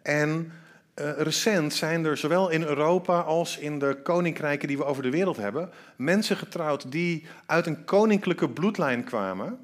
En 0.02 0.52
uh, 0.94 1.10
recent 1.16 1.74
zijn 1.74 2.04
er 2.04 2.16
zowel 2.16 2.48
in 2.48 2.62
Europa 2.62 3.20
als 3.20 3.58
in 3.58 3.78
de 3.78 3.98
koninkrijken 4.02 4.68
die 4.68 4.76
we 4.76 4.84
over 4.84 5.02
de 5.02 5.10
wereld 5.10 5.36
hebben, 5.36 5.70
mensen 5.96 6.36
getrouwd 6.36 6.92
die 6.92 7.26
uit 7.46 7.66
een 7.66 7.84
koninklijke 7.84 8.48
bloedlijn 8.48 9.04
kwamen 9.04 9.58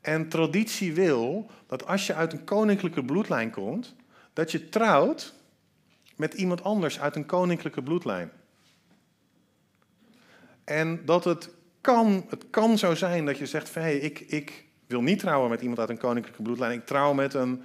en 0.00 0.28
traditie 0.28 0.94
wil 0.94 1.50
dat 1.66 1.86
als 1.86 2.06
je 2.06 2.14
uit 2.14 2.32
een 2.32 2.44
koninklijke 2.44 3.04
bloedlijn 3.04 3.50
komt, 3.50 3.94
dat 4.32 4.52
je 4.52 4.68
trouwt 4.68 5.34
met 6.16 6.34
iemand 6.34 6.62
anders 6.62 7.00
uit 7.00 7.16
een 7.16 7.26
koninklijke 7.26 7.82
bloedlijn. 7.82 8.30
En 10.64 11.04
dat 11.04 11.24
het 11.24 11.50
kan, 11.82 12.26
het 12.28 12.44
kan 12.50 12.78
zo 12.78 12.94
zijn 12.94 13.26
dat 13.26 13.38
je 13.38 13.46
zegt 13.46 13.74
hey, 13.74 13.96
ik, 13.96 14.20
ik 14.20 14.64
wil 14.86 15.02
niet 15.02 15.18
trouwen 15.18 15.50
met 15.50 15.60
iemand 15.60 15.78
uit 15.78 15.88
een 15.88 15.98
koninklijke 15.98 16.42
bloedlijn. 16.42 16.78
Ik 16.78 16.86
trouw 16.86 17.12
met 17.12 17.34
een, 17.34 17.62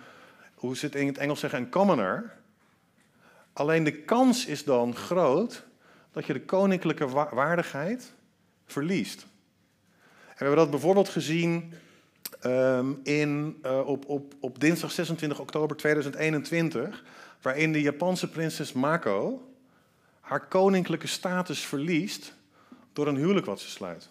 hoe 0.55 0.78
ze 0.78 0.86
het 0.86 0.95
in 0.95 1.07
het 1.07 1.18
Engels 1.18 1.39
zeggen, 1.39 1.59
een 1.59 1.70
commoner. 1.70 2.34
Alleen 3.53 3.84
de 3.84 4.01
kans 4.01 4.45
is 4.45 4.63
dan 4.63 4.95
groot 4.95 5.65
dat 6.11 6.26
je 6.26 6.34
de 6.34 6.41
koninklijke 6.41 7.07
waardigheid 7.32 8.13
verliest. 8.65 9.22
En 9.22 10.43
we 10.43 10.45
hebben 10.45 10.57
dat 10.57 10.70
bijvoorbeeld 10.70 11.09
gezien 11.09 11.74
um, 12.45 12.99
in, 13.03 13.59
uh, 13.65 13.88
op, 13.88 14.09
op, 14.09 14.34
op 14.39 14.59
dinsdag 14.59 14.91
26 14.91 15.39
oktober 15.39 15.78
2021, 15.78 17.03
waarin 17.41 17.72
de 17.72 17.82
Japanse 17.82 18.30
prinses 18.30 18.74
Mako 18.74 19.51
haar 20.20 20.47
koninklijke 20.47 21.07
status 21.07 21.65
verliest 21.65 22.34
door 22.98 23.08
een 23.08 23.16
huwelijk 23.16 23.45
wat 23.45 23.60
ze 23.60 23.70
sluit. 23.70 24.10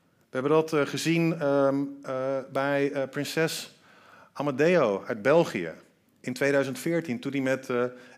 We 0.00 0.38
hebben 0.38 0.50
dat 0.50 0.72
uh, 0.72 0.86
gezien 0.86 1.46
um, 1.46 1.98
uh, 2.02 2.38
bij 2.52 2.90
uh, 2.90 3.08
prinses 3.08 3.78
Amadeo 4.32 5.04
uit 5.06 5.22
België 5.22 5.72
in 6.20 6.32
2014, 6.32 7.20
toen 7.20 7.32
hij 7.32 7.40
met 7.40 7.68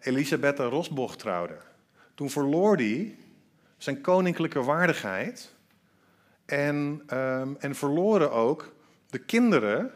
Elisabetta 0.00 0.64
Rosboch 0.64 1.16
trouwde. 1.16 1.56
Toen 2.14 2.30
verloor 2.30 2.76
hij 2.76 3.16
zijn 3.76 4.00
koninklijke 4.00 4.62
waardigheid 4.62 5.54
en, 6.44 7.02
um, 7.12 7.56
en 7.58 7.74
verloren 7.74 8.32
ook 8.32 8.72
de 9.10 9.18
kinderen 9.18 9.90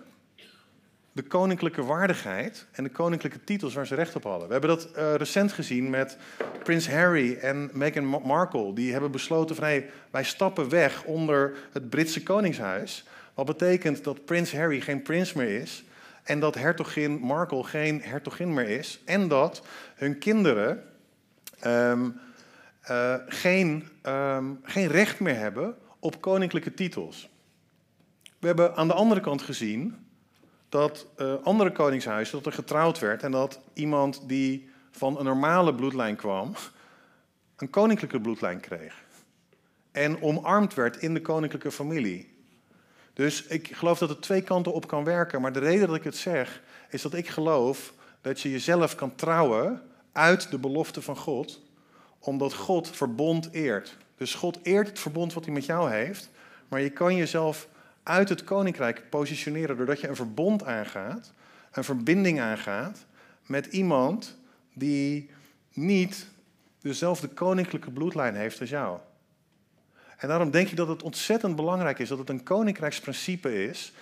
de 1.16 1.22
koninklijke 1.22 1.84
waardigheid 1.84 2.66
en 2.72 2.84
de 2.84 2.90
koninklijke 2.90 3.44
titels 3.44 3.74
waar 3.74 3.86
ze 3.86 3.94
recht 3.94 4.16
op 4.16 4.22
hadden. 4.22 4.46
We 4.46 4.52
hebben 4.52 4.70
dat 4.70 4.88
uh, 4.96 5.14
recent 5.14 5.52
gezien 5.52 5.90
met 5.90 6.16
Prins 6.62 6.88
Harry 6.88 7.34
en 7.34 7.70
Meghan 7.72 8.04
Markle. 8.04 8.72
Die 8.72 8.92
hebben 8.92 9.10
besloten 9.10 9.56
van 9.56 9.64
hey, 9.64 9.90
wij 10.10 10.24
stappen 10.24 10.68
weg 10.68 11.04
onder 11.04 11.56
het 11.72 11.90
Britse 11.90 12.22
koningshuis. 12.22 13.04
Wat 13.34 13.46
betekent 13.46 14.04
dat 14.04 14.24
Prins 14.24 14.52
Harry 14.52 14.80
geen 14.80 15.02
prins 15.02 15.32
meer 15.32 15.60
is. 15.60 15.84
En 16.22 16.40
dat 16.40 16.54
hertogin 16.54 17.18
Markle 17.18 17.64
geen 17.64 18.02
hertogin 18.02 18.54
meer 18.54 18.68
is. 18.68 19.00
En 19.04 19.28
dat 19.28 19.62
hun 19.94 20.18
kinderen 20.18 20.82
um, 21.66 22.20
uh, 22.90 23.14
geen, 23.26 23.88
um, 24.02 24.60
geen 24.62 24.88
recht 24.88 25.20
meer 25.20 25.36
hebben 25.36 25.74
op 25.98 26.20
koninklijke 26.20 26.74
titels. 26.74 27.28
We 28.38 28.46
hebben 28.46 28.76
aan 28.76 28.88
de 28.88 28.94
andere 28.94 29.20
kant 29.20 29.42
gezien 29.42 30.05
dat 30.76 31.06
uh, 31.16 31.34
andere 31.42 31.72
koningshuizen, 31.72 32.36
dat 32.36 32.46
er 32.46 32.52
getrouwd 32.52 32.98
werd 32.98 33.22
en 33.22 33.30
dat 33.30 33.60
iemand 33.72 34.28
die 34.28 34.68
van 34.90 35.18
een 35.18 35.24
normale 35.24 35.74
bloedlijn 35.74 36.16
kwam, 36.16 36.54
een 37.56 37.70
koninklijke 37.70 38.20
bloedlijn 38.20 38.60
kreeg. 38.60 39.04
En 39.92 40.22
omarmd 40.22 40.74
werd 40.74 40.96
in 40.96 41.14
de 41.14 41.20
koninklijke 41.20 41.70
familie. 41.70 42.34
Dus 43.12 43.46
ik 43.46 43.76
geloof 43.76 43.98
dat 43.98 44.08
het 44.08 44.22
twee 44.22 44.42
kanten 44.42 44.72
op 44.72 44.86
kan 44.86 45.04
werken. 45.04 45.40
Maar 45.40 45.52
de 45.52 45.58
reden 45.58 45.86
dat 45.86 45.96
ik 45.96 46.04
het 46.04 46.16
zeg, 46.16 46.62
is 46.90 47.02
dat 47.02 47.14
ik 47.14 47.28
geloof 47.28 47.92
dat 48.20 48.40
je 48.40 48.50
jezelf 48.50 48.94
kan 48.94 49.14
trouwen 49.14 49.82
uit 50.12 50.50
de 50.50 50.58
belofte 50.58 51.02
van 51.02 51.16
God, 51.16 51.60
omdat 52.18 52.54
God 52.54 52.90
verbond 52.90 53.48
eert. 53.52 53.96
Dus 54.16 54.34
God 54.34 54.58
eert 54.62 54.88
het 54.88 54.98
verbond 54.98 55.32
wat 55.32 55.44
hij 55.44 55.54
met 55.54 55.64
jou 55.64 55.90
heeft, 55.90 56.30
maar 56.68 56.80
je 56.80 56.90
kan 56.90 57.14
jezelf 57.16 57.68
uit 58.06 58.28
het 58.28 58.44
koninkrijk 58.44 59.10
positioneren 59.10 59.76
doordat 59.76 60.00
je 60.00 60.08
een 60.08 60.16
verbond 60.16 60.64
aangaat, 60.64 61.32
een 61.72 61.84
verbinding 61.84 62.40
aangaat 62.40 63.06
met 63.46 63.66
iemand 63.66 64.38
die 64.74 65.30
niet 65.72 66.28
dezelfde 66.80 67.28
koninklijke 67.28 67.90
bloedlijn 67.90 68.34
heeft 68.34 68.60
als 68.60 68.70
jou. 68.70 68.98
En 70.16 70.28
daarom 70.28 70.50
denk 70.50 70.68
ik 70.68 70.76
dat 70.76 70.88
het 70.88 71.02
ontzettend 71.02 71.56
belangrijk 71.56 71.98
is 71.98 72.08
dat 72.08 72.18
het 72.18 72.28
een 72.28 72.42
koninkrijksprincipe 72.42 73.64
is 73.64 73.92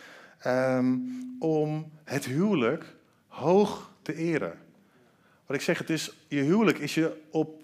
um, 0.46 1.36
om 1.38 1.92
het 2.04 2.24
huwelijk 2.24 2.94
hoog 3.26 3.90
te 4.02 4.14
eren. 4.14 4.58
Wat 5.46 5.56
ik 5.56 5.62
zeg, 5.62 5.78
het 5.78 5.90
is, 5.90 6.16
je 6.28 6.40
huwelijk 6.40 6.78
is 6.78 6.94
je 6.94 7.22
op 7.30 7.62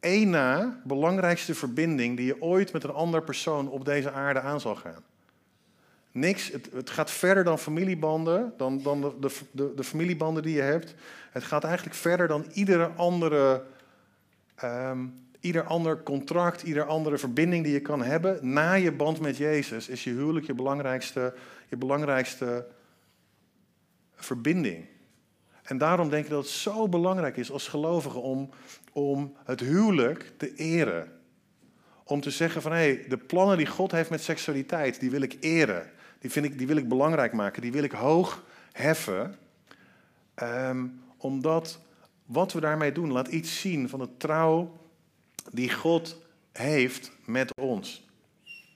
één 0.00 0.30
na 0.30 0.80
belangrijkste 0.84 1.54
verbinding 1.54 2.16
die 2.16 2.26
je 2.26 2.42
ooit 2.42 2.72
met 2.72 2.84
een 2.84 2.90
ander 2.90 3.22
persoon 3.22 3.68
op 3.68 3.84
deze 3.84 4.10
aarde 4.10 4.40
aan 4.40 4.60
zal 4.60 4.76
gaan. 4.76 5.02
Niks, 6.14 6.52
het, 6.52 6.68
het 6.72 6.90
gaat 6.90 7.10
verder 7.10 7.44
dan 7.44 7.58
familiebanden, 7.58 8.52
dan, 8.56 8.82
dan 8.82 9.00
de, 9.00 9.36
de, 9.50 9.72
de, 9.74 9.84
familiebanden 9.84 10.42
die 10.42 10.54
je 10.54 10.60
hebt. 10.60 10.94
Het 11.30 11.44
gaat 11.44 11.64
eigenlijk 11.64 11.96
verder 11.96 12.28
dan 12.28 12.46
iedere 12.52 12.86
andere, 12.86 13.64
um, 14.64 15.28
ieder 15.40 15.62
ander 15.62 16.02
contract, 16.02 16.62
ieder 16.62 16.84
andere 16.84 17.18
verbinding 17.18 17.64
die 17.64 17.72
je 17.72 17.80
kan 17.80 18.02
hebben. 18.02 18.52
Na 18.52 18.72
je 18.72 18.92
band 18.92 19.20
met 19.20 19.36
Jezus 19.36 19.88
is 19.88 20.04
je 20.04 20.10
huwelijk 20.10 20.46
je 20.46 20.54
belangrijkste, 20.54 21.34
je 21.68 21.76
belangrijkste 21.76 22.66
verbinding. 24.14 24.86
En 25.62 25.78
daarom 25.78 26.10
denk 26.10 26.24
ik 26.24 26.30
dat 26.30 26.42
het 26.42 26.52
zo 26.52 26.88
belangrijk 26.88 27.36
is 27.36 27.50
als 27.50 27.68
gelovige 27.68 28.18
om, 28.18 28.50
om 28.92 29.36
het 29.44 29.60
huwelijk 29.60 30.32
te 30.36 30.54
eren. 30.54 31.12
Om 32.04 32.20
te 32.20 32.30
zeggen 32.30 32.62
van 32.62 32.72
hé, 32.72 32.78
hey, 32.78 33.04
de 33.08 33.18
plannen 33.18 33.56
die 33.56 33.66
God 33.66 33.90
heeft 33.90 34.10
met 34.10 34.22
seksualiteit, 34.22 35.00
die 35.00 35.10
wil 35.10 35.22
ik 35.22 35.36
eren. 35.40 35.92
Die, 36.24 36.32
vind 36.32 36.46
ik, 36.46 36.58
die 36.58 36.66
wil 36.66 36.76
ik 36.76 36.88
belangrijk 36.88 37.32
maken, 37.32 37.62
die 37.62 37.72
wil 37.72 37.82
ik 37.82 37.92
hoog 37.92 38.44
heffen. 38.72 39.34
Um, 40.42 41.02
omdat 41.16 41.80
wat 42.26 42.52
we 42.52 42.60
daarmee 42.60 42.92
doen 42.92 43.12
laat 43.12 43.28
iets 43.28 43.60
zien 43.60 43.88
van 43.88 43.98
de 43.98 44.08
trouw 44.16 44.76
die 45.52 45.72
God 45.72 46.16
heeft 46.52 47.10
met 47.24 47.54
ons. 47.60 48.03